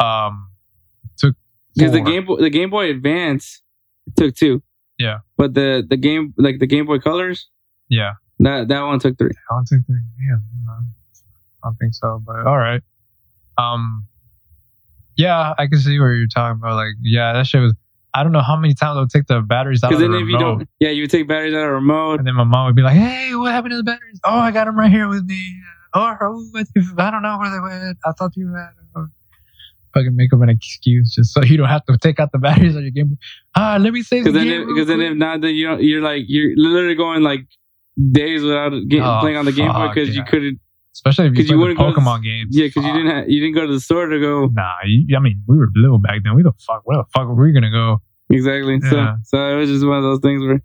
[0.00, 0.50] um,
[1.16, 1.34] took
[1.74, 2.00] Because the.
[2.02, 3.62] Game Boy the Game Boy Advance
[4.16, 4.62] took two.
[4.98, 5.18] Yeah.
[5.36, 7.48] But the the game like the Game Boy Colors
[7.88, 9.30] Yeah, that that one took three.
[9.50, 10.00] I don't think three.
[10.28, 10.36] Yeah,
[10.68, 12.20] I don't think so.
[12.24, 12.82] But all right.
[13.58, 14.06] Um,
[15.16, 16.74] yeah, I can see where you're talking about.
[16.76, 17.74] Like, yeah, that shit was.
[18.16, 20.12] I don't know how many times I would take the batteries out of Because the
[20.12, 22.18] then if you don't, yeah, you would take batteries out of the remote.
[22.20, 24.20] and then my mom would be like, "Hey, what happened to the batteries?
[24.24, 25.56] Oh, I got them right here with me.
[25.94, 26.50] Or oh,
[26.98, 27.98] I don't know where they went.
[28.04, 29.10] I thought you had." them."
[29.94, 32.74] Fucking make up an excuse just so you don't have to take out the batteries
[32.76, 33.16] on your Game Boy.
[33.54, 34.62] Ah, let me save the Because then, game.
[34.62, 37.46] if, because then if not, then you don't, you're like you're literally going like
[38.12, 40.58] days without game, Oh, playing on the Game Boy because you couldn't.
[40.94, 42.48] Especially if you you play wouldn't the go to the- Pokemon games.
[42.56, 45.16] Yeah, because you didn't have, you didn't go to the store to go Nah, you,
[45.16, 46.34] I mean, we were little back then.
[46.34, 48.00] We the fuck, where the fuck were we gonna go?
[48.30, 48.80] exactly.
[48.82, 48.90] Yeah.
[48.90, 50.60] So so it was just one of those things where,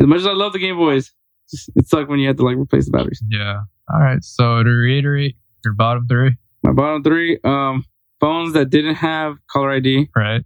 [0.00, 1.12] as much as I love the Game Boys,
[1.50, 3.22] just, it sucked when you had to like replace the batteries.
[3.28, 3.60] Yeah.
[3.92, 4.22] All right.
[4.24, 7.84] So to reiterate, your bottom three, My bottom three, um,
[8.20, 10.42] phones that didn't have caller ID, right?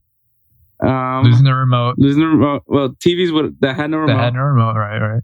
[0.85, 1.95] um, Losing the remote.
[1.99, 2.63] losing the remote.
[2.67, 4.17] Well, TVs would, that had no remote.
[4.17, 4.99] That had no remote, right?
[4.99, 5.23] Right.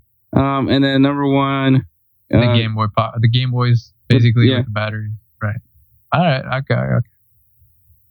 [0.59, 1.85] um, and then number one,
[2.33, 4.59] And uh, the Game Boy, po- the Game Boys, basically yeah.
[4.59, 5.57] with the batteries, right?
[6.13, 6.45] All right.
[6.61, 6.75] Okay.
[6.75, 7.07] Okay.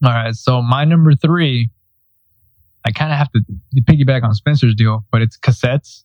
[0.03, 0.33] All right.
[0.35, 1.69] So my number three,
[2.85, 3.41] I kind of have to
[3.81, 6.03] piggyback on Spencer's deal, but it's cassettes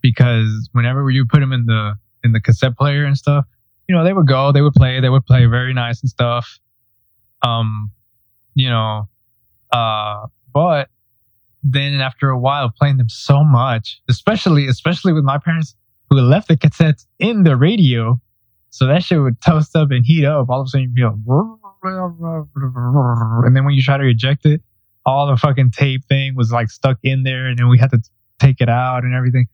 [0.00, 1.94] because whenever you put them in the
[2.24, 3.44] in the cassette player and stuff,
[3.88, 6.58] you know, they would go, they would play, they would play very nice and stuff.
[7.42, 7.90] Um,
[8.54, 9.08] you know,
[9.72, 10.88] uh, but
[11.62, 15.76] then after a while playing them so much, especially especially with my parents
[16.14, 18.20] who left the cassettes in the radio,
[18.70, 20.48] so that shit would toast up and heat up.
[20.48, 21.12] All of a sudden, you'd be like,
[23.44, 24.62] and then when you try to eject it,
[25.06, 28.00] all the fucking tape thing was like stuck in there, and then we had to
[28.38, 29.46] take it out and everything.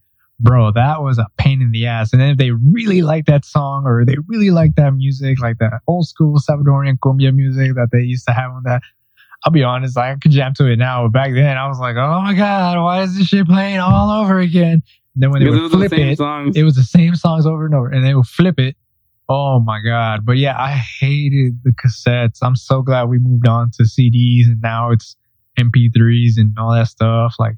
[0.42, 2.14] Bro, that was a pain in the ass.
[2.14, 5.58] And then if they really like that song or they really like that music, like
[5.58, 8.80] that old school Salvadorian cumbia music that they used to have on that,
[9.44, 11.02] I'll be honest, I could jam to it now.
[11.04, 14.22] But back then, I was like, oh my god, why is this shit playing all
[14.22, 14.82] over again?
[15.16, 16.56] Then when they it would was the flip same it, songs.
[16.56, 18.76] it was the same songs over and over, and they would flip it.
[19.28, 20.24] Oh my god!
[20.24, 22.38] But yeah, I hated the cassettes.
[22.42, 25.16] I'm so glad we moved on to CDs, and now it's
[25.58, 27.34] MP3s and all that stuff.
[27.38, 27.56] Like,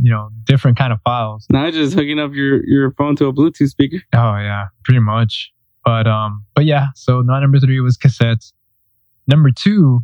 [0.00, 1.46] you know, different kind of files.
[1.50, 3.98] now just hooking up your your phone to a Bluetooth speaker.
[4.14, 5.52] Oh yeah, pretty much.
[5.84, 6.88] But um, but yeah.
[6.94, 8.52] So my number three was cassettes.
[9.26, 10.00] Number two,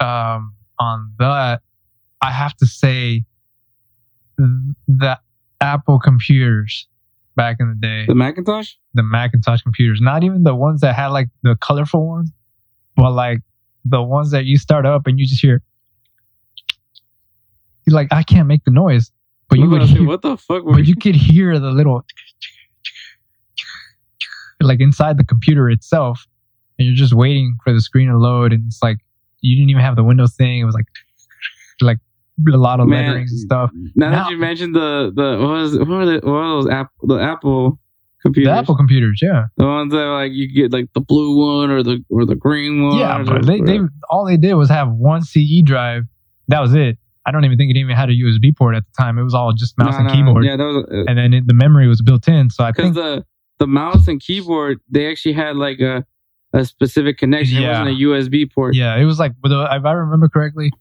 [0.00, 1.62] um, on that,
[2.20, 3.24] I have to say
[4.38, 4.50] th-
[4.88, 5.18] the
[5.60, 6.86] Apple computers
[7.36, 8.72] back in the day The Macintosh.
[8.94, 12.30] the Macintosh computers, not even the ones that had like the colorful ones,
[12.96, 13.40] but like
[13.84, 15.62] the ones that you start up and you just hear.
[17.84, 19.12] You're like, I can't make the noise,
[19.48, 20.64] but you I would about to say, hear, what the fuck?
[20.64, 22.04] But you could hear the little
[24.60, 26.26] like inside the computer itself,
[26.78, 28.98] and you're just waiting for the screen to load, and it's like
[29.40, 30.58] you didn't even have the Windows thing.
[30.58, 30.86] It was like
[31.80, 31.98] like
[32.52, 33.70] a lot of Man, letterings and stuff.
[33.94, 36.68] Now, Now- that you mentioned the the what was what were the what were those
[36.68, 37.78] Apple the Apple
[38.22, 38.52] computers?
[38.52, 41.82] The Apple computers, yeah, the ones that like you get like the blue one or
[41.82, 42.98] the or the green one.
[42.98, 43.22] yeah.
[43.22, 43.80] But they, they
[44.10, 46.04] all they did was have one CE drive.
[46.48, 46.98] That was it.
[47.24, 49.18] I don't even think it even had a USB port at the time.
[49.18, 51.34] It was all just mouse No, and no, keyboard, Yeah, that was uh, and then
[51.34, 52.50] it, the memory was built in.
[52.50, 53.24] So I because think the
[53.58, 56.04] the mouse and keyboard they actually had like a
[56.52, 57.60] a specific connection.
[57.60, 57.66] Yeah.
[57.66, 57.92] It wasn't a
[58.34, 58.74] USB port.
[58.76, 60.72] Yeah, it was like, uh, if I remember correctly,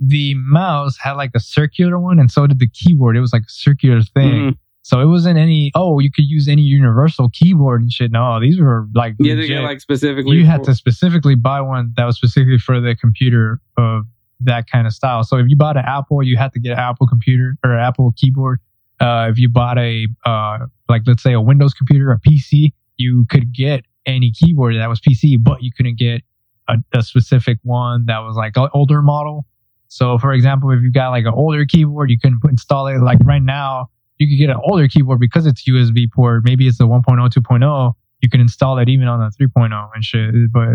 [0.00, 3.16] the mouse had like a circular one, and so did the keyboard.
[3.16, 4.32] It was like a circular thing.
[4.52, 4.56] Mhm.
[4.82, 8.10] So it wasn't any, oh, you could use any universal keyboard and shit.
[8.10, 9.56] No, these were like, Yeah, they legit.
[9.58, 10.38] get like specifically.
[10.38, 14.06] you had to specifically buy one that was specifically for the computer of
[14.40, 15.22] that kind of style.
[15.22, 17.80] So if you bought an Apple, you had to get an Apple computer or an
[17.80, 18.58] Apple keyboard.
[18.98, 23.26] Uh, if you bought a, uh, like let's say a Windows computer, a PC, you
[23.28, 26.22] could get any keyboard that was PC, but you couldn't get
[26.68, 29.44] a, a specific one that was like an older model.
[29.90, 32.98] So for example, if you got like an older keyboard, you couldn't install it.
[33.00, 36.44] Like right now, you could get an older keyboard because it's USB port.
[36.44, 40.52] Maybe it's the 1.0, 2.0 you can install it even on a 3.0 and shit,
[40.52, 40.68] but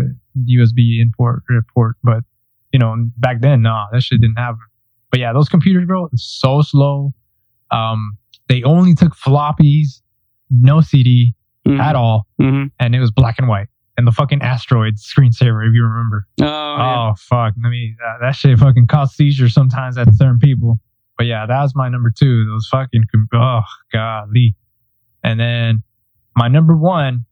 [0.48, 1.96] USB import or port.
[2.02, 2.24] But
[2.72, 4.58] you know, back then, nah, that shit didn't happen.
[5.10, 7.14] But yeah, those computers, bro, so slow.
[7.70, 8.18] Um,
[8.48, 10.02] they only took floppies,
[10.50, 11.34] no CD
[11.66, 11.78] Mhm.
[11.78, 12.70] at all, Mhm.
[12.80, 13.68] and it was black and white.
[13.98, 16.26] And the fucking Asteroid screensaver, if you remember.
[16.42, 16.46] Oh.
[16.46, 17.54] Oh fuck!
[17.64, 20.80] I mean, that, uh, that shit fucking caused seizures sometimes at certain people.
[21.16, 22.44] But yeah, that was my number two.
[22.44, 23.62] Those fucking com- oh
[23.92, 24.54] golly.
[25.24, 25.82] And then
[26.36, 27.24] my number one,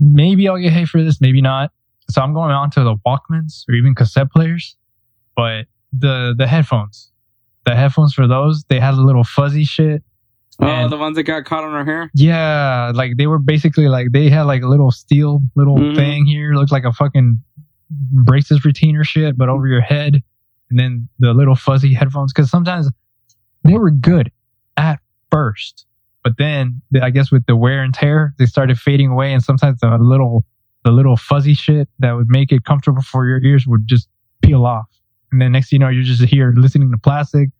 [0.00, 1.70] maybe I'll get hate for this, maybe not.
[2.10, 4.76] So I'm going on to the Walkmans or even cassette players,
[5.36, 7.12] but the the headphones,
[7.64, 10.02] the headphones for those, they had a little fuzzy shit.
[10.60, 12.10] Oh, and- the ones that got caught on her hair.
[12.14, 15.96] Yeah, like they were basically like they had like a little steel little Mhm.
[15.96, 17.40] thing here, looked like a fucking
[17.90, 20.22] braces retainer shit, but over your head,
[20.70, 22.32] and then the little fuzzy headphones.
[22.32, 22.90] Because sometimes
[23.64, 24.30] they were good
[24.76, 25.86] at first,
[26.22, 29.42] but then the- I guess with the wear and tear, they started fading away, and
[29.42, 30.44] sometimes the little
[30.84, 34.08] the little fuzzy shit that would make it comfortable for your ears would just
[34.42, 34.86] peel off,
[35.32, 37.50] and then next thing you know, you're just here listening to plastic.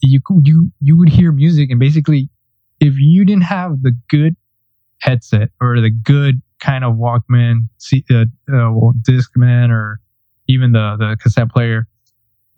[0.00, 2.28] You you you would hear music, and basically
[2.82, 4.34] if you didn't have the good
[4.98, 7.68] headset or the good kind of Walkman,
[8.10, 10.00] uh, uh, Discman, or
[10.48, 11.86] even the the cassette player,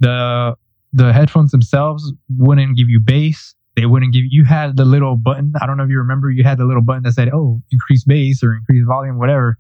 [0.01, 0.57] the
[0.95, 3.55] the headphones themselves wouldn't give you bass.
[3.77, 5.53] They wouldn't give you had the little button.
[5.61, 6.31] I don't know if you remember.
[6.31, 9.59] You had the little button that said, "Oh, increase bass" or "increase volume," whatever.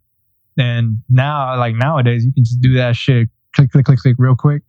[0.56, 4.36] And now, like nowadays, you can just do that shit, click, click, click, click, real
[4.36, 4.62] quick.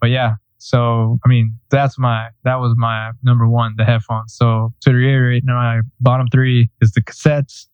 [0.00, 4.34] But yeah, so I mean, that's my that was my number one, the headphones.
[4.34, 7.66] So to reiterate, my bottom three is the cassettes.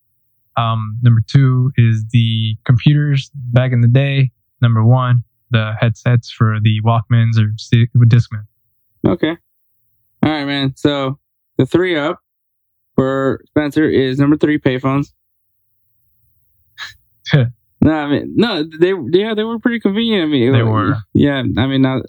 [0.57, 4.31] Um, number two is the computers back in the day.
[4.61, 7.55] Number one, the headsets for the Walkmans or
[8.05, 8.43] Discman.
[9.07, 9.37] Okay.
[10.23, 10.75] All right, man.
[10.75, 11.17] So
[11.57, 12.19] the three up
[12.95, 15.13] for Spencer is number three, payphones.
[17.33, 20.23] no, I mean, no, they, yeah, they were pretty convenient.
[20.23, 20.97] I mean, They like, were.
[21.13, 22.01] Yeah, I mean, not,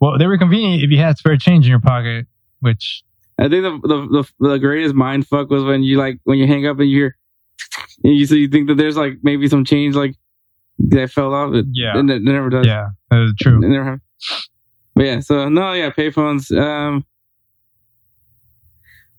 [0.00, 2.26] Well, they were convenient if you had spare change in your pocket,
[2.60, 3.02] which
[3.38, 6.46] I think the, the the the greatest mind fuck was when you like when you
[6.46, 7.16] hang up and you hear,
[8.04, 10.14] and you so you think that there's like maybe some change like
[10.78, 11.54] that fell off.
[11.54, 11.96] It, Yeah.
[11.98, 12.66] and it never does.
[12.66, 13.56] yeah, that is true.
[13.64, 14.00] It never.
[14.94, 16.50] But yeah, so no, yeah, payphones.
[16.56, 17.04] Um,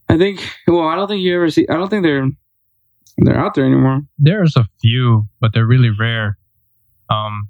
[0.10, 0.42] I think.
[0.68, 1.68] Well, I don't think you ever see.
[1.70, 2.28] I don't think they're
[3.18, 4.02] they're out there anymore.
[4.18, 6.38] There's a few, but they're really rare.
[7.10, 7.50] Um,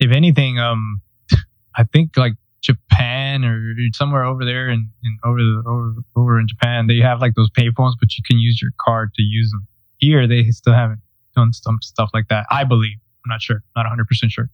[0.00, 1.02] if anything, um,
[1.76, 4.88] I think like Japan or somewhere over there and
[5.24, 8.60] over the over over in Japan, they have like those payphones, but you can use
[8.60, 9.66] your card to use them.
[9.98, 11.00] Here, they still haven't
[11.36, 12.46] done some stuff like that.
[12.50, 12.98] I believe.
[13.24, 13.62] I'm not sure.
[13.76, 14.50] Not 100 percent sure.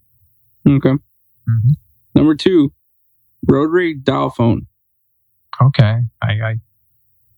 [0.69, 0.91] Okay.
[0.91, 1.77] Mhm.
[2.15, 2.73] Number two,
[3.47, 4.67] rotary dial phone.
[5.61, 6.01] Okay.
[6.23, 6.57] I, I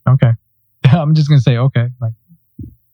[0.09, 0.33] okay.
[0.85, 1.89] I'm just gonna say okay.
[2.01, 2.13] Like,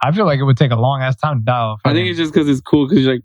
[0.03, 1.79] I feel like it would take a long ass time to dial.
[1.85, 3.23] I think it's just because it's cool because you're like.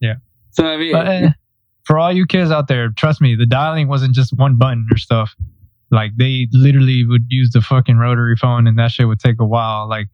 [0.00, 0.14] Yeah.
[0.50, 1.28] So I mean, But eh,
[1.84, 4.96] for all you kids out there, trust me, the dialing wasn't just one button or
[4.96, 5.34] stuff.
[5.90, 9.46] Like they literally would use the fucking rotary phone, and that shit would take a
[9.46, 9.88] while.
[9.88, 10.06] Like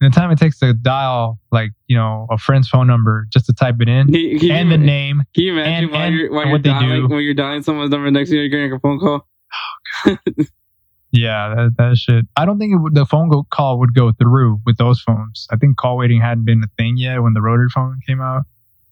[0.00, 3.52] the time it takes to dial, like you know, a friend's phone number just to
[3.52, 5.22] type it in and the name.
[5.34, 7.14] Can you imagine and- while and you're while you're dialing do.
[7.14, 9.26] when you're dialing someone's number next to you, you're getting a phone call?
[11.10, 12.26] Yeah, that, that shit.
[12.36, 15.46] I don't think it would, the phone go, call would go through with those phones.
[15.50, 18.42] I think call waiting hadn't been a thing yet when the rotary phone came out.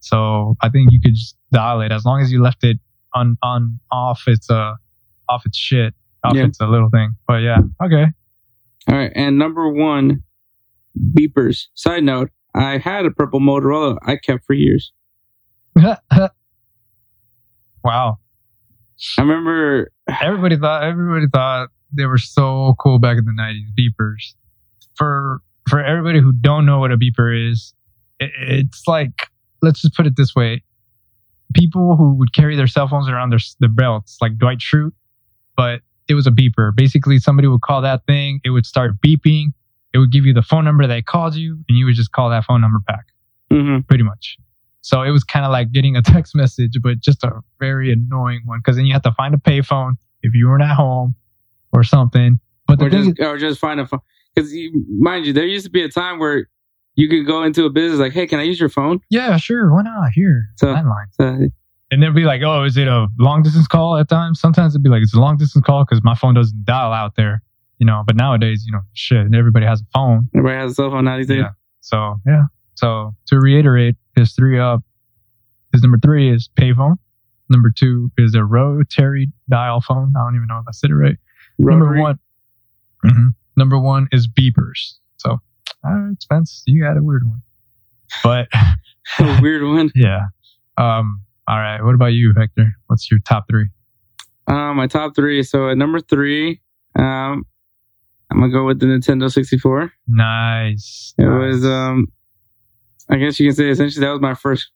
[0.01, 2.79] So I think you could just dial it as long as you left it
[3.15, 4.75] on on off its uh
[5.29, 5.95] off its shit
[6.25, 6.45] off Yeah.
[6.47, 7.17] its a little thing.
[7.27, 8.07] But yeah, okay.
[8.89, 10.23] All right, and number one,
[11.13, 11.67] beepers.
[11.75, 14.93] Side note: I had a purple Motorola I kept for years.
[17.85, 18.19] Wow.
[19.19, 19.91] I remember
[20.23, 23.71] Everybody thought everybody thought they were so cool back in the nineties.
[23.79, 24.35] Beepers.
[24.97, 27.75] For for everybody who don't know what a beeper is,
[28.19, 29.29] it, it's like
[29.63, 30.63] let's just put it this way:
[31.55, 34.93] people who would carry their cell phones around their their belts, like Dwight Schrute,
[35.57, 36.75] but it was a beeper.
[36.75, 39.47] Basically, somebody would call that thing, it would start beeping,
[39.93, 42.31] it would give you the phone number they called you, and you would just call
[42.31, 43.07] that phone number back.
[43.51, 43.87] mhm.
[43.87, 44.37] pretty much.
[44.83, 48.43] So it was kind of like getting a text message, but just a very annoying
[48.45, 51.15] one because then you have to find a payphone if you weren't at home
[51.73, 52.39] or something.
[52.67, 54.01] But or just or just find a phone.
[54.35, 54.53] Because
[54.99, 56.49] mind you, there used to be a time where
[56.97, 59.73] you could go into a business like, "Hey, can I use your phone?" yeah, sure,
[59.73, 60.11] why not?
[60.13, 61.07] Here, So- landline.
[61.19, 61.49] Uh,
[61.93, 64.41] And then be like, oh, is it a long distance call at times?
[64.41, 67.15] Sometimes it'd be like, it's a long distance call because my phone doesn't dial out
[67.17, 67.43] there,
[67.79, 68.03] you know.
[68.05, 70.29] But nowadays, you know, shit, everybody has a phone.
[70.35, 71.43] everybody has a cell phone now these days.
[71.43, 71.51] Yeah.
[71.83, 72.47] So, yeah.
[72.75, 74.83] So to reiterate, his three up,
[75.73, 76.97] his number three is payphone.
[77.51, 80.13] Number two is a rotary dial phone.
[80.19, 81.17] I don't even know if I said it right.
[81.61, 82.01] Number Rotary.
[82.03, 82.19] one.
[83.05, 83.35] Mhm.
[83.57, 84.95] Number one is beepers.
[85.85, 87.43] All right, Spence, you got a weird one.
[88.23, 88.49] But
[89.19, 89.91] a weird one.
[89.95, 90.27] yeah.
[90.79, 91.83] Um, all right.
[91.83, 92.73] What about you, Hector?
[92.87, 93.67] What's your top three?
[94.49, 95.43] Um, my top three.
[95.43, 96.61] So at number three,
[96.99, 97.45] um,
[98.31, 99.93] I'm gonna go with the Nintendo 64.
[100.09, 101.15] Nice.
[101.19, 101.55] It nice.
[101.55, 102.07] was, um,
[103.09, 104.71] I guess you can say essentially that was my first,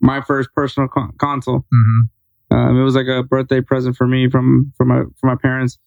[0.00, 1.64] my first personal con- console.
[1.74, 2.02] Mhm.
[2.52, 5.78] Um, it was like a birthday present for me from from my from my parents.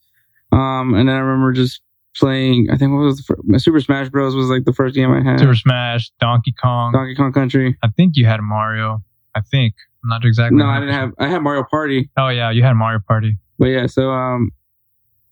[0.52, 1.82] Um, and then I remember just
[2.20, 2.68] playing.
[2.72, 5.12] I think what was the fir- my Super Smash Bros was like the first game
[5.12, 5.40] I had.
[5.40, 6.92] Super Smash, Donkey Kong.
[6.94, 7.78] Donkey Kong Country.
[7.84, 9.04] I think you had Mario.
[9.36, 9.74] I think.
[10.04, 10.58] I'm not exactly.
[10.58, 11.12] No, I didn't have.
[11.20, 13.38] I had Mario Party, Oh yeah, you had Mario Party.
[13.58, 13.86] but yeah.
[13.88, 14.52] So um,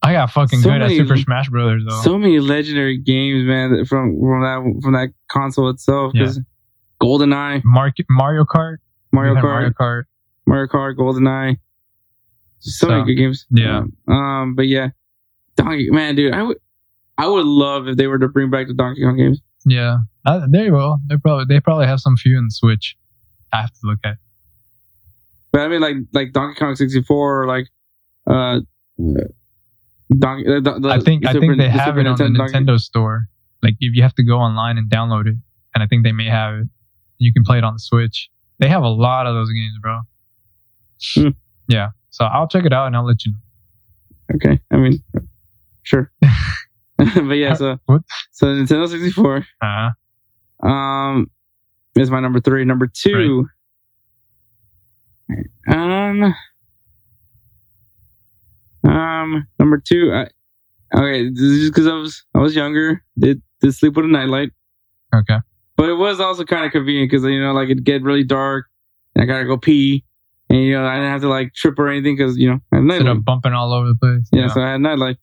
[0.01, 2.01] I got fucking So good many- at Super Smash Brothers though.
[2.01, 6.11] so many legendary games, man, from from that from that console itself.
[6.15, 6.31] Yeah.
[7.01, 8.77] GoldenEye, Mar- Mario Kart.
[9.11, 10.03] Mario Kart, Mario Kart.
[10.45, 11.57] Mario Kart, GoldenEye.
[12.59, 13.45] So, So, many good games.
[13.51, 13.83] yeah.
[14.07, 14.89] Um, but yeah,
[15.55, 16.57] Donkey man, dude, I would,
[17.17, 19.41] I would love if they were to bring back the Donkey Kong games.
[19.65, 20.99] Yeah, uh, they will.
[21.07, 22.95] They probably they probably have some few in the Switch.
[23.51, 24.17] I have to look at.
[25.51, 27.67] But I mean, like like Donkey Kong 64 like
[28.29, 28.59] uh,
[28.97, 30.43] Donkey.
[30.43, 32.79] The, the I think I Super- think they the have it on the Donkey- Nintendo
[32.79, 33.27] store.
[33.63, 35.35] Like if you have to go online and download it,
[35.73, 36.67] and I think they may have it.
[37.17, 38.29] You can play it on the Switch.
[38.59, 40.01] They have a lot of those games, bro.
[41.15, 41.29] Hmm.
[41.67, 44.35] Yeah, so I'll check it out and I'll let you know.
[44.35, 45.03] Okay, I mean,
[45.83, 46.11] sure.
[47.15, 48.01] but yeah, so What?
[48.31, 49.89] so Nintendo 64 Uh,
[50.67, 51.29] um
[51.95, 52.63] is my number three.
[52.65, 53.47] Number two,
[55.71, 56.33] um,
[58.83, 60.13] um, number two.
[60.13, 60.27] I,
[60.97, 63.03] okay, this is just because I was I was younger.
[63.17, 64.51] Did did sleep with a nightlight,
[65.13, 65.37] okay.
[65.75, 68.67] but it was also kind of convenient because you know like it'd get really dark
[69.15, 70.03] and I gotta go pee,
[70.49, 72.75] and you know I didn't have to like trip or anything because you know I
[72.77, 73.17] had Instead nightlight.
[73.17, 74.27] of bumping all over the place.
[74.31, 75.17] Yeah, so I had nightlight.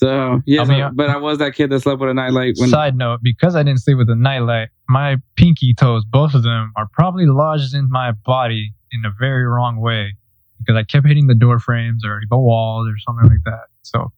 [0.00, 2.54] So yeah, I so- mean, but I was that kid that slept with a nightlight
[2.56, 6.42] when Side note, because I didn't sleep with a nightlight, my pinky toes, both of
[6.42, 10.16] them, are probably lodged in my body in a very wrong way
[10.58, 13.66] because I kept hitting the door frames or the walls or something like that.
[13.82, 14.10] So,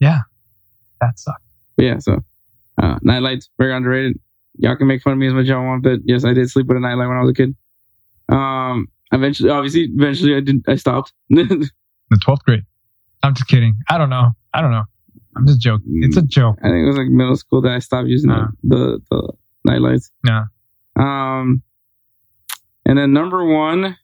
[0.00, 0.20] yeah,
[1.00, 1.40] that sucked.
[1.76, 2.24] Yeah, so
[2.82, 4.18] uh, nightlights very underrated.
[4.58, 6.50] Y'all can make fun of me as much as y'all want, but yes, I did
[6.50, 7.54] sleep with a nightlight when I was a kid.
[8.28, 10.64] Um, eventually, obviously, eventually, I did.
[10.66, 11.12] I stopped.
[12.08, 12.62] The 12th grade.
[13.24, 13.74] I'm just kidding.
[13.90, 14.30] I don't know.
[14.54, 14.84] I don't know.
[15.36, 16.00] I'm just joking.
[16.02, 16.56] It's a joke.
[16.62, 18.48] I think it was like middle school that I stopped using Uh.
[18.62, 19.32] the, the the
[19.72, 20.10] nightlights.
[20.26, 20.44] Yeah.
[20.98, 21.62] Um,
[22.86, 23.96] and then number one,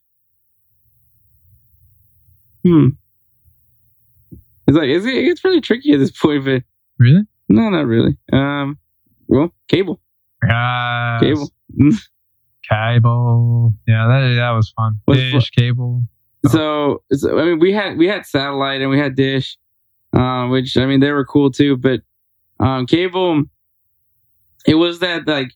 [2.64, 2.88] hmm,
[4.66, 6.62] it's like it's it's really tricky at this point, but
[6.98, 7.22] Really?
[7.48, 8.16] no, not really.
[8.32, 8.78] Um,
[9.28, 10.00] well, cable,
[10.42, 11.20] Yes.
[11.22, 11.50] cable.
[12.68, 13.74] Cable.
[13.88, 15.00] Yeah, that, that was fun.
[15.04, 16.04] What's Dish, cable.
[16.46, 19.58] so, so I mean, we had we had satellite and we had dish,
[20.16, 21.76] uh, which I mean they were cool too.
[21.76, 22.00] But
[22.60, 23.42] um, cable,
[24.66, 25.52] it was that like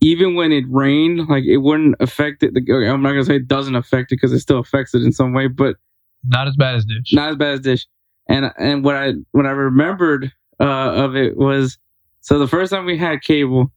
[0.00, 2.50] even when it rained, like it wouldn't affect it.
[2.56, 5.12] Okay, I'm not gonna say it doesn't affect it because it still affects it in
[5.12, 5.76] some way, but
[6.24, 7.12] Not as bad as Dish.
[7.12, 7.86] not as bad as dish.
[8.28, 11.78] And and what I what I remembered uh, of it was
[12.20, 13.70] so the first time we had cable,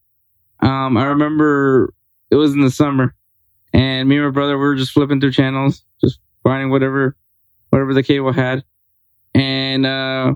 [0.61, 1.93] um, I remember
[2.31, 3.13] it was in the summer,
[3.73, 7.15] and me and my brother we were just flipping through channels, just finding whatever
[7.71, 8.63] whatever the cable had,
[9.37, 10.33] and uh,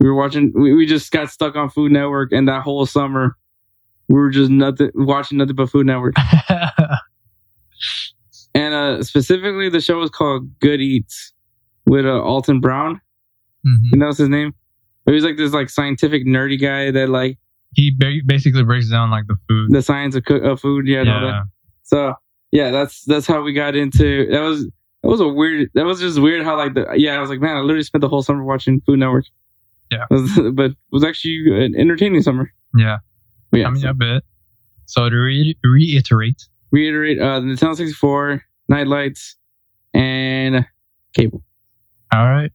[0.00, 0.52] we were watching.
[0.54, 3.36] We, we just got stuck on Food Network, and that whole summer
[4.08, 6.14] we were just nothing watching nothing but Food Network.
[8.54, 11.32] And uh, specifically, the show was called Good Eats
[11.86, 13.00] with uh, Alton Brown.
[13.66, 13.78] Mhm.
[13.92, 14.54] You know what's his name?
[15.04, 17.38] He was like this like scientific nerdy guy that like
[17.74, 19.68] He ba- basically breaks down like the food.
[19.72, 20.86] the science of, cook, of food.
[20.88, 21.26] Yeah, and all that.
[21.26, 21.42] yeah.
[21.82, 22.14] So
[22.50, 24.26] yeah, that's that's how we got into.
[24.30, 24.66] That was
[25.06, 25.70] that was a weird.
[25.74, 27.16] That was just weird how like the yeah.
[27.16, 29.26] I was like, man, I literally spent the whole summer watching Food Network.
[29.92, 30.06] Yeah.
[30.10, 32.52] but it was actually an entertaining summer.
[32.76, 32.98] Yeah.
[33.52, 33.68] But yeah.
[33.68, 34.24] I mean, a bit.
[34.86, 36.42] So to re- reiterate,
[36.72, 39.36] reiterate, uh, the Nintendo 64, Night Lights,
[39.94, 40.66] and
[41.16, 41.44] Cable.
[42.12, 42.50] all right.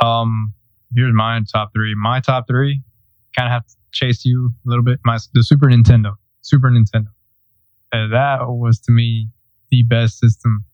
[0.00, 0.54] Um,
[0.94, 1.94] here's my top three.
[1.94, 2.80] My top three
[3.36, 4.98] kind of have to chase you a little bit.
[5.04, 7.08] My the Super Nintendo, Super Nintendo.
[7.92, 9.28] Uh, that was to me
[9.70, 10.64] the best system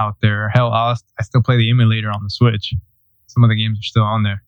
[0.00, 0.48] out there.
[0.48, 2.74] Hell, I, I still play the emulator on the Switch.
[3.26, 4.42] Some of the games are still on there,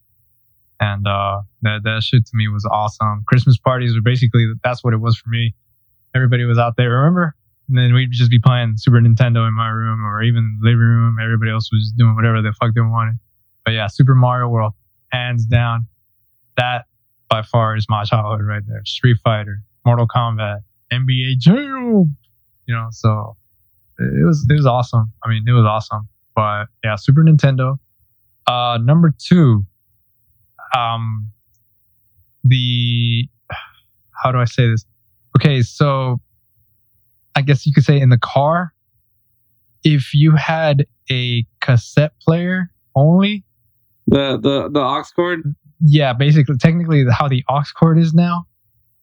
[0.81, 3.25] and uh, that that shit to me was awesome.
[3.27, 5.55] Christmas parties were basically that's what it was for me.
[6.15, 7.37] Everybody was out there, remember?
[7.69, 11.19] And then we'd just be playing Super Nintendo in my room or even living room.
[11.23, 13.19] Everybody else was doing whatever the fuck they wanted.
[13.65, 14.73] But yeah, Super Mario World,
[15.13, 15.87] hands down.
[16.57, 16.87] That
[17.29, 18.83] by far is my childhood right there.
[18.85, 20.61] Street Fighter, Mortal Kombat,
[20.93, 22.17] NBA Jam.
[22.67, 23.37] You know, so
[24.01, 25.13] it was it was awesome.
[25.25, 26.09] I mean, it was awesome.
[26.35, 27.77] But yeah, Super Nintendo.
[28.47, 29.65] Uh, number two,
[30.77, 31.29] um,
[32.45, 33.29] the
[34.23, 34.85] how do I say this?
[35.39, 36.21] Okay, so
[37.37, 38.73] I guess you could say in the car,
[39.85, 43.45] if you had a cassette player only,
[44.07, 45.55] The the the aux cord.
[45.81, 48.47] yeah, basically, technically, how the aux cord is now,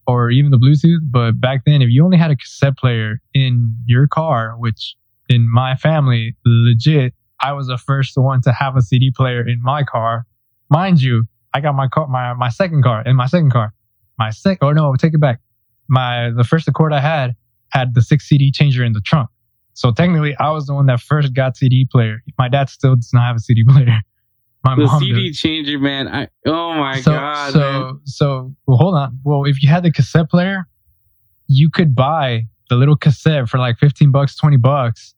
[0.08, 1.02] or even the Bluetooth.
[1.12, 4.96] But back then, if you only had a cassette player in your car, which
[5.30, 9.62] in my family, legit, I was the first one to have a CD player in
[9.62, 10.26] my car.
[10.70, 13.74] Mind you, I got my car, my my second car, in my second car,
[14.18, 14.58] my sec.
[14.62, 15.40] Oh no, take it back.
[15.88, 17.36] My the first Accord I had
[17.70, 19.30] had the six CD changer in the trunk.
[19.74, 22.24] So technically, I was the one that first got CD player.
[22.40, 24.02] My dad still does not have a CD player.
[24.64, 26.08] My The CD does changer, man.
[26.08, 28.00] I oh my so, god, so, man.
[28.06, 29.20] so, well, hold on.
[29.24, 30.68] Well, if you had the cassette player,
[31.48, 35.16] you could buy the little cassette for like 15 bucks, 20 bucks,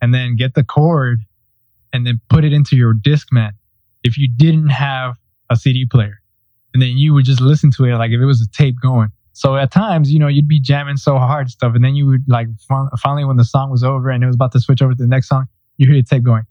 [0.00, 1.20] and then get the cord
[1.92, 3.52] and then put it into your Discman
[4.04, 5.16] if you didn't have
[5.50, 6.20] a CD player.
[6.74, 9.08] And then you would just listen to it like if it was a tape going.
[9.34, 11.74] So at times, you know, you'd be jamming so hard stuff.
[11.74, 14.36] And then you would like fin- finally, when the song was over and it was
[14.36, 15.46] about to switch over to the next song,
[15.76, 16.44] you hear the tape going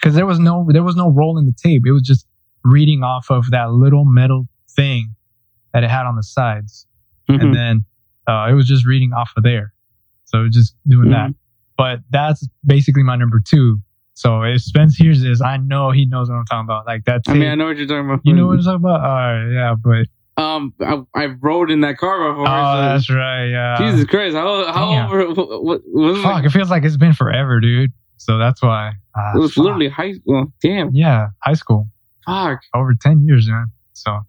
[0.00, 1.82] because there was no there was no roll in the tape.
[1.86, 2.26] It was just
[2.64, 5.14] reading off of that little metal thing
[5.72, 6.86] that it had on the sides,
[7.30, 7.40] Mhm.
[7.42, 7.84] and then
[8.26, 9.72] uh, it was just reading off of there.
[10.24, 11.30] So it was just doing that.
[11.76, 13.80] But that's basically my number two.
[14.14, 16.86] So if Spence hears this, I know he knows what I'm talking about.
[16.86, 17.22] Like that.
[17.28, 18.20] I mean, I know what you're talking about.
[18.24, 19.00] you know what I'm talking about?
[19.04, 20.06] Uh, yeah, but
[20.42, 22.46] Um, I, I rode in that car before.
[22.48, 23.46] oh, so- that's right.
[23.46, 23.76] Yeah.
[23.78, 24.34] Jesus Christ!
[24.36, 25.06] How how Damn.
[25.10, 25.60] over?
[25.62, 26.22] What, what it?
[26.22, 27.92] Fuck, it feels like it's been forever, dude.
[28.18, 28.92] So that's why.
[29.16, 29.64] Ah, It was fuck.
[29.64, 30.14] literally high.
[30.26, 30.90] Well, damn.
[30.94, 31.88] yeah, high school
[32.26, 32.60] Fuck.
[32.74, 33.66] over ten years, man.
[33.94, 34.20] So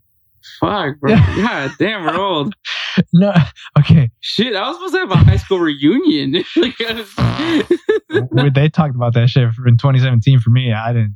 [0.60, 1.12] Fuck, bro.
[1.12, 1.36] Yeah.
[1.36, 2.56] God damn, we're old.
[3.14, 3.34] no,
[3.78, 4.10] okay.
[4.22, 6.32] Shit, I was supposed to have a high school reunion.
[6.56, 11.16] like, I was- when they talked about that shit in 2017 for me, I didn't.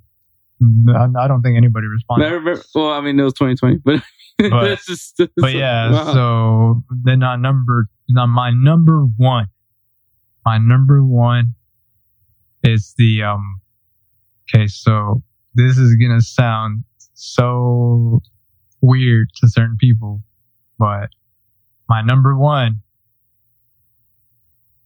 [0.95, 2.26] I don't think anybody I responded.
[2.32, 4.02] remember- well, I mean, it was 2020, but
[4.38, 5.16] But- that's just.
[5.18, 6.14] But so- yeah, wow.
[6.14, 7.88] so then on number,
[8.18, 9.48] on my number one,
[10.45, 11.56] my number one
[12.64, 13.61] is the um.
[14.53, 15.23] Okay, so
[15.53, 16.84] this is gonna sound
[17.14, 18.22] so
[18.81, 20.22] weird to certain people,
[20.77, 21.10] but
[21.90, 22.81] my number one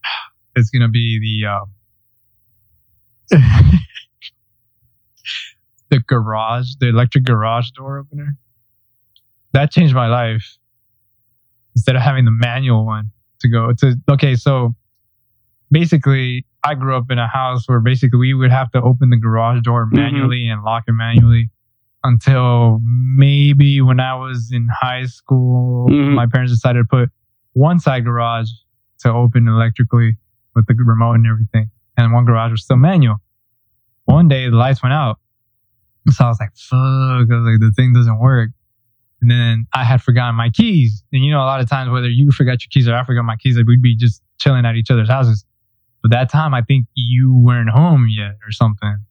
[0.55, 1.73] is gonna be the um.
[5.89, 8.37] the garage, the electric garage door opener.
[9.53, 10.57] That changed my life.
[11.75, 14.73] Instead of having the manual one to go to, okay, so
[15.71, 19.17] basically, I grew up in a house where basically we would have to open the
[19.17, 21.49] garage door manually and lock it manually
[22.03, 26.13] until maybe when I was in high school, Mhm.
[26.13, 27.09] my parents decided to put
[27.53, 28.49] one side garage
[28.99, 30.17] to open electrically
[30.55, 33.17] with the remote and everything, and one garage was still manual.
[34.05, 35.19] One day the lights went out,
[36.09, 38.51] so I was like, "Fuck!" I was like, "The thing doesn't work."
[39.21, 42.07] And then I had forgotten my keys, and you know, a lot of times whether
[42.09, 44.75] you forgot your keys or I forgot my keys, like we'd be just chilling at
[44.75, 45.43] each other's houses.
[46.01, 49.03] But that time, I think you weren't home yet or something,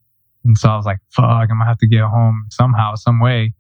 [0.45, 3.55] and so I was like, "Fuck!" I'm gonna have to get home somehow, some way.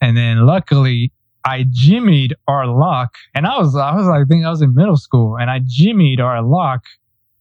[0.00, 1.12] And then luckily,
[1.44, 4.74] I jimmied our lock, and I was I was like, I think I was in
[4.74, 6.84] middle school, and I jimmied our lock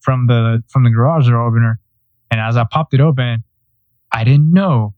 [0.01, 1.79] from the from the garage door opener,
[2.31, 3.43] and as I popped it open,
[4.11, 4.93] I didn't know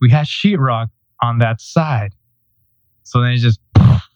[0.00, 0.88] we had sheetrock
[1.22, 2.14] on that side,
[3.02, 3.60] so then it just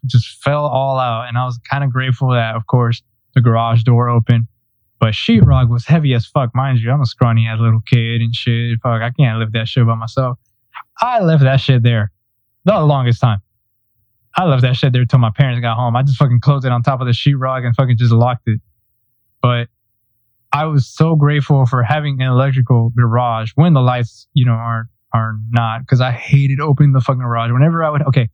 [0.07, 3.03] just fell all out, and I was kind of grateful that, of course,
[3.35, 4.47] the garage door opened.
[5.05, 6.91] But sheetrock was heavy as fuck, mind you.
[6.91, 8.79] I'm a scrawny ass little kid and shit.
[8.83, 10.39] Fuck, I can't lift that shit by myself.
[10.99, 12.11] I left that shit there
[12.65, 13.43] the longest time.
[14.35, 15.95] I left that shit there till my parents got home.
[15.95, 18.63] I just fucking closed it on top of the sheetrock and fucking just locked it.
[19.43, 19.69] But
[20.55, 24.89] I was so grateful for having an electrical garage when the lights, you know, aren't
[25.13, 27.51] are not because I hated opening the fucking garage.
[27.53, 28.31] Whenever I would, okay,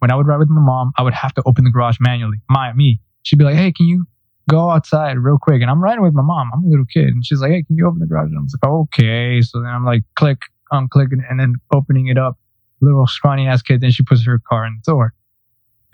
[0.00, 2.38] when I would ride with my mom, I would have to open the garage manually.
[2.50, 4.08] My me, she'd be like, "Hey, can you
[4.48, 6.50] go outside real quick?" And I'm riding with my mom.
[6.52, 8.42] I'm a little kid, and she's like, "Hey, can you open the garage?" And I
[8.42, 10.42] was like, "Okay." So then I'm like, click,
[10.72, 12.38] I'm clicking, and then opening it up.
[12.80, 13.80] Little scrawny ass kid.
[13.80, 15.14] Then she puts her car in the door.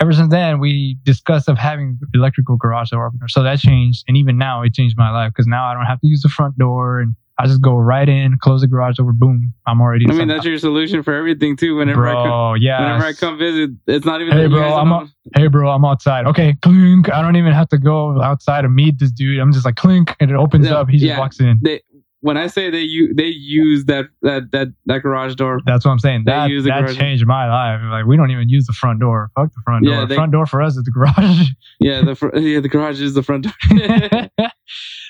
[0.01, 3.28] Ever since then, we discussed of having electrical garage door opener.
[3.28, 6.01] So that changed, and even now, it changed my life because now I don't have
[6.01, 9.12] to use the front door and I just go right in, close the garage door,
[9.12, 10.06] boom, I'm already.
[10.09, 11.77] I mean, that's your solution for everything too.
[11.77, 12.81] Whenever I come, bro, yeah.
[12.81, 14.36] whenever I come visit, it's not even.
[14.36, 16.27] Hey, bro, I'm out- Hey, bro, I'm outside.
[16.27, 17.12] Okay, clink.
[17.12, 19.40] I don't even have to go outside to meet this dude.
[19.40, 20.89] I'm just like clink, and it opens Yeah, up.
[20.89, 21.19] He just yeah.
[21.19, 21.59] walks in.
[21.62, 21.81] They,
[22.20, 25.61] when I say they use they use that that that that garage door.
[25.66, 26.23] That's what I'm saying.
[26.27, 26.97] They That use the that garage.
[26.97, 27.81] changed my life.
[27.90, 29.31] Like we don't even use the front door.
[29.35, 30.06] Fuck the front Yeah, door.
[30.06, 31.48] they- front door for us is the garage.
[31.81, 33.52] Yeah, the fr- yeah the garage is the front door.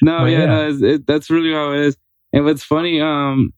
[0.03, 0.45] no, yeah, yeah.
[0.47, 1.97] no, it's, it, that's really how it is.
[2.35, 3.53] And what's funny, um,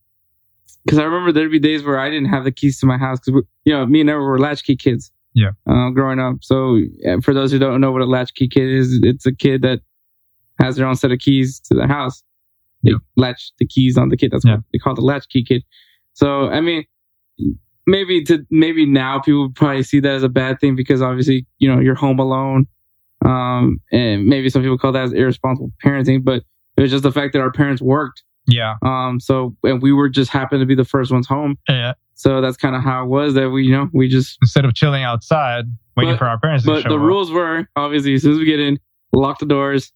[0.85, 3.19] because I remember there'd be days where I didn't have the keys to my house
[3.19, 5.11] because you know me and Ever were latchkey kids.
[5.33, 5.49] Yeah.
[5.69, 6.37] Uh, growing up.
[6.41, 6.79] So
[7.23, 9.81] for those who don't know what a latchkey kid is, it's a kid that
[10.59, 12.23] has their own set of keys to the house.
[12.83, 12.97] They Yeah.
[13.17, 14.31] latch the keys on the kid.
[14.31, 14.55] That's Yeah.
[14.55, 15.63] what they call the latchkey kid.
[16.13, 16.85] So I mean,
[17.85, 21.67] maybe to maybe now people probably see that as a bad thing because obviously you
[21.67, 22.65] know you're home alone
[23.25, 26.43] um and maybe some people call that as irresponsible parenting but
[26.75, 28.75] it was just the fact that our parents worked yeah.
[28.83, 31.93] um so and we were just happened to be the first ones home Yeah.
[32.15, 34.73] so that's kind of how it was that we you know we just Instead of
[34.73, 35.65] chilling outside
[35.95, 37.01] waiting But- for our parents to but the up.
[37.01, 38.79] rules were obviously as soon as we get in
[39.13, 39.91] lock the doors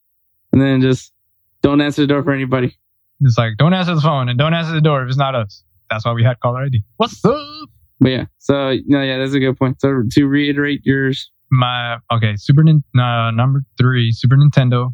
[0.52, 1.14] and then just
[1.62, 2.76] don't answer the door for anybody
[3.22, 5.64] It's like don't answer the phone and don't answer the door if it's not us.
[5.90, 6.84] That's why we had caller ID.
[6.98, 7.70] What's up?
[8.00, 12.36] but yeah so no yeah that's a good point so to reiterate yours my okay
[12.36, 14.90] super uh, number three super nintendo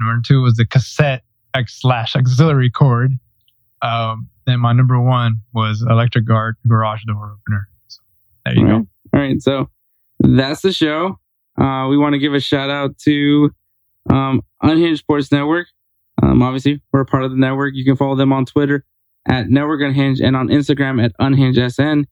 [0.00, 1.22] number two was the cassette
[1.54, 3.12] x slash auxiliary cord
[3.82, 8.00] um then my number one was electric guard garage door opener so
[8.44, 8.86] there you All go right.
[9.14, 9.40] All right.
[9.40, 9.70] So
[10.18, 11.18] that's the show.
[11.60, 13.50] Uh, we want to give a shout out to
[14.10, 15.68] um, Unhinged Sports Network.
[16.20, 17.74] Um, obviously, we're a part of the network.
[17.74, 18.84] You can follow them on Twitter
[19.28, 22.04] at Network Unhinged and on Instagram at UnhingedSN.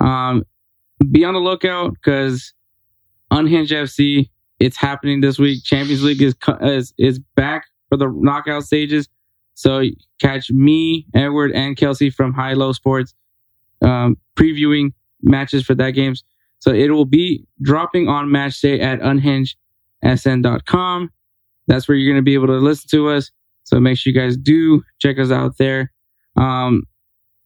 [0.00, 0.44] Um,
[1.10, 2.52] be on the lookout because
[3.30, 5.62] Unhinged FC, it's happening this week.
[5.62, 9.06] Champions League is, is, is back for the knockout stages.
[9.52, 9.82] So
[10.18, 13.12] catch me, Edward, and Kelsey from High Low Sports
[13.82, 16.24] um, previewing matches for that games.
[16.60, 21.10] So it will be dropping on match day at unhingedsn.com.
[21.66, 23.30] That's where you're going to be able to listen to us.
[23.64, 25.92] So make sure you guys do check us out there.
[26.36, 26.84] Um,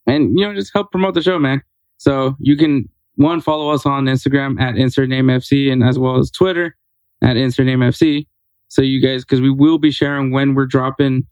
[0.07, 1.61] and you know, just help promote the show, man.
[1.97, 6.19] So you can one follow us on Instagram at insert name FC and as well
[6.19, 6.77] as Twitter
[7.21, 8.29] at insert name FC.
[8.69, 11.27] So you guys, because we will be sharing when we're dropping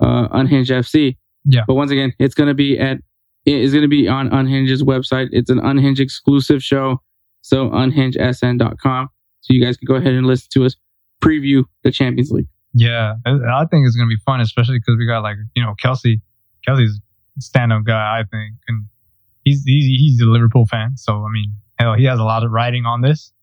[0.00, 1.16] uh, Unhinged FC.
[1.44, 1.62] Yeah.
[1.66, 2.98] But once again, it's going to be at
[3.46, 5.28] it is going to be on Unhinged's website.
[5.32, 7.00] It's an Unhinged exclusive show.
[7.42, 9.08] So unhingedsn.com.
[9.42, 10.76] So you guys can go ahead and listen to us
[11.22, 12.48] preview the Champions League.
[12.74, 16.20] yeah i think it's gonna be fun especially because we got like you know kelsey
[16.66, 17.00] kelsey's
[17.38, 18.86] stand-up guy i think and
[19.44, 22.50] he's he's, he's a liverpool fan so i mean hell he has a lot of
[22.50, 23.33] writing on this And we, we-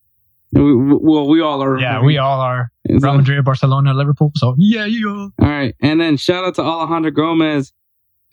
[0.54, 1.78] well, we all are.
[1.80, 5.74] yeah we all are so- real madrid barcelona liverpool so yeah yeah All right.
[5.80, 7.72] And then shout out to Alejandro Gomez,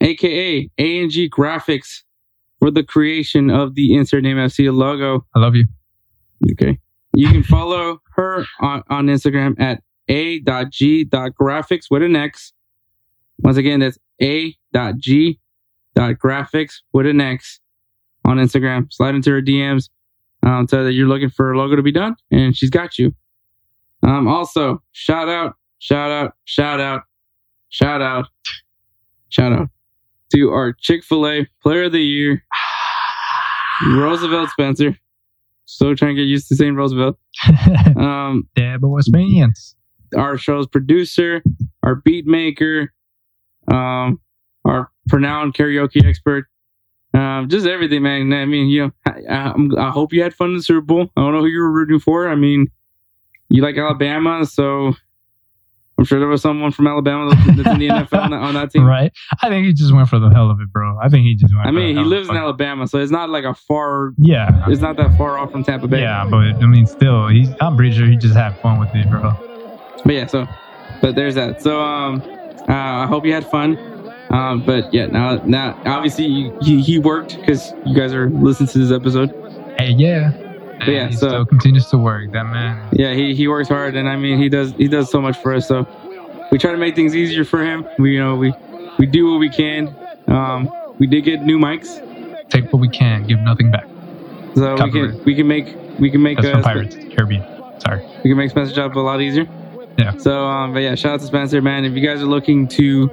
[0.02, 2.04] aka A&G Graphics,
[2.60, 5.26] for the creation of the Insert Name FC logo.
[5.36, 5.66] i love you
[6.52, 6.78] Okay.
[7.14, 12.54] You can follow her on, on Instagram at a.g.graphics with an X.
[13.40, 17.60] Once again, that's a.g.graphics with an X
[18.26, 18.91] on Instagram.
[18.91, 19.90] Slide into her DMs.
[20.44, 22.98] Um, tell her that you're looking for a logo to be done, and she's got
[22.98, 23.14] you.
[24.03, 27.03] Um, also, shout out, shout out, shout out,
[27.70, 28.28] shout out,
[29.30, 29.70] shout out
[30.34, 32.44] to our Chick fil A Player of the Year,
[33.88, 34.98] Roosevelt Spencer.
[35.66, 37.18] So trying to get used to saying Roosevelt.
[37.98, 39.76] Um, but what's means
[40.16, 41.44] our show's producer,
[41.84, 42.94] our beat maker,
[43.72, 44.20] um,
[44.66, 46.45] our pronounced karaoke expert,
[47.14, 48.31] um, just everything, man.
[48.34, 51.10] I mean, you know, I, I'm- I hope you had fun in the Super Bowl.
[51.18, 52.27] I don't know who you were rooting for.
[52.30, 52.68] I mean,
[53.49, 54.94] you like Alabama, so
[55.98, 58.72] I'm sure there was someone from Alabama that's in the NFL on that, on that
[58.72, 58.86] team.
[58.86, 59.11] right
[59.44, 61.53] i think he just went for the hell of it bro i think he just
[61.53, 62.38] went I mean, he lives in.
[62.38, 64.14] Alabama, so it's not like a far.
[64.18, 65.99] yeah It's not that far off from Tampa Bay.
[66.02, 69.10] yeah but i mean still he's i'm pretty sure he just had fun with it
[69.10, 69.34] bro
[70.06, 70.48] But yeah, so
[71.02, 71.61] but there's that.
[71.61, 72.22] So um,
[72.69, 73.77] uh, I hope you had fun.
[74.31, 78.69] Um, but yeah, now now obviously you, he he worked because you guys are listening
[78.69, 79.31] to this episode.
[79.80, 80.31] hey yeah
[80.80, 83.95] But yeah, he so- still continues to work that man Yeah, he he works hard,
[83.95, 85.68] and I mean he does he does so much for us.
[85.68, 85.88] So
[86.51, 87.88] we try to make things easier for him.
[87.97, 88.53] We you know we
[88.99, 89.95] we do what we can.
[90.27, 90.69] Um,
[90.99, 91.89] we did get new mics,
[92.49, 93.88] Take what we can, give nothing back.
[94.56, 97.43] so we can we can make we can make That's uh, from Pirates Caribbean.
[97.80, 98.06] Sorry.
[98.23, 99.47] we can make Spencer's job a lot easier.
[99.97, 100.15] Yeah.
[100.18, 101.84] So, um, but yeah, shout out to Spencer, man.
[101.84, 103.10] If you guys are looking to,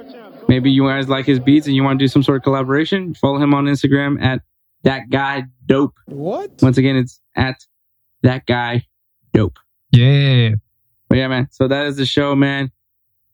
[0.47, 3.13] maybe you guys like his beats and you want to do some sort of collaboration,
[3.13, 4.41] follow him on Instagram at
[4.83, 5.95] that guy dope.
[6.05, 6.51] What?
[6.61, 7.55] Once again, it's at
[8.23, 8.85] that guy
[9.33, 9.59] dope.
[9.91, 10.51] Yeah.
[11.09, 11.47] But yeah, man.
[11.51, 12.71] So that is the show, man.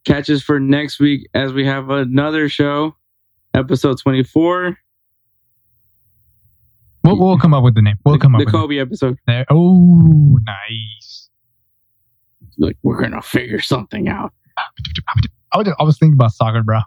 [0.06, 2.96] Catch us for next week as we have another show,
[3.54, 4.78] episode 24,
[7.04, 7.98] We'll, we'll come up with the name.
[8.06, 8.58] We'll the, come up the with it.
[8.58, 9.18] Kobe episode.
[9.28, 9.46] There.
[9.50, 11.30] Oh, nice.
[12.58, 14.32] Like, we're going to figure something out.
[15.52, 16.80] I was, I was thinking about soccer, bro.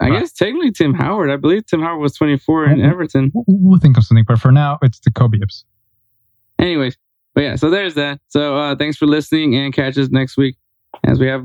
[0.00, 0.20] I Right.
[0.20, 1.30] guess technically Tim Howard.
[1.30, 2.80] I believe Tim Howard was 24 in.
[2.80, 3.30] Everton.
[3.34, 5.66] We'll, think of something, but for now, it's the Kobe episode.
[6.58, 6.96] Anyways,
[7.34, 8.20] but yeah, so there's that.
[8.28, 10.56] So uh thanks for listening and catch us next week
[11.04, 11.44] as we have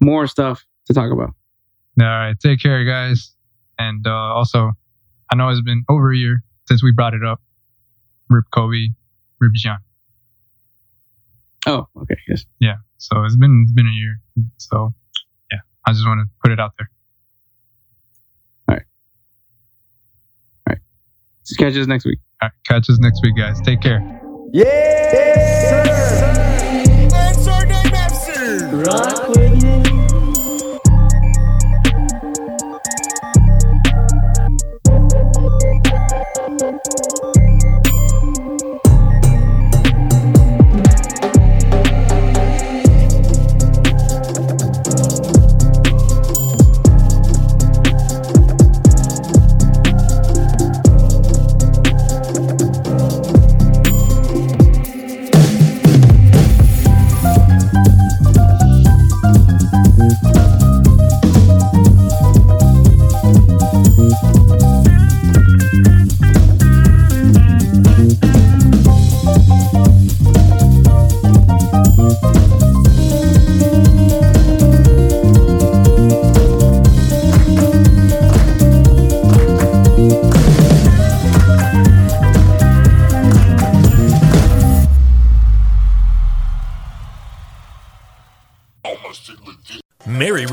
[0.00, 1.30] more stuff to talk about.
[2.00, 2.34] All right.
[2.38, 3.34] Take care, guys.
[3.78, 4.72] And uh, also,
[5.30, 7.40] I know it's been over a year since we brought it up.
[8.30, 8.88] Rip Kobe,
[9.40, 9.78] Rip Jean.
[11.66, 12.44] Oh, okay, yes.
[12.60, 12.76] Yeah.
[12.98, 14.20] So it's been it's been a year.
[14.58, 14.94] So
[15.50, 16.90] yeah, I just want to put it out there.
[21.56, 22.18] Catch us next week.
[22.42, 22.52] All right.
[22.66, 23.60] Catch us next week, guys.
[23.60, 24.00] Take care.
[24.52, 26.47] Mary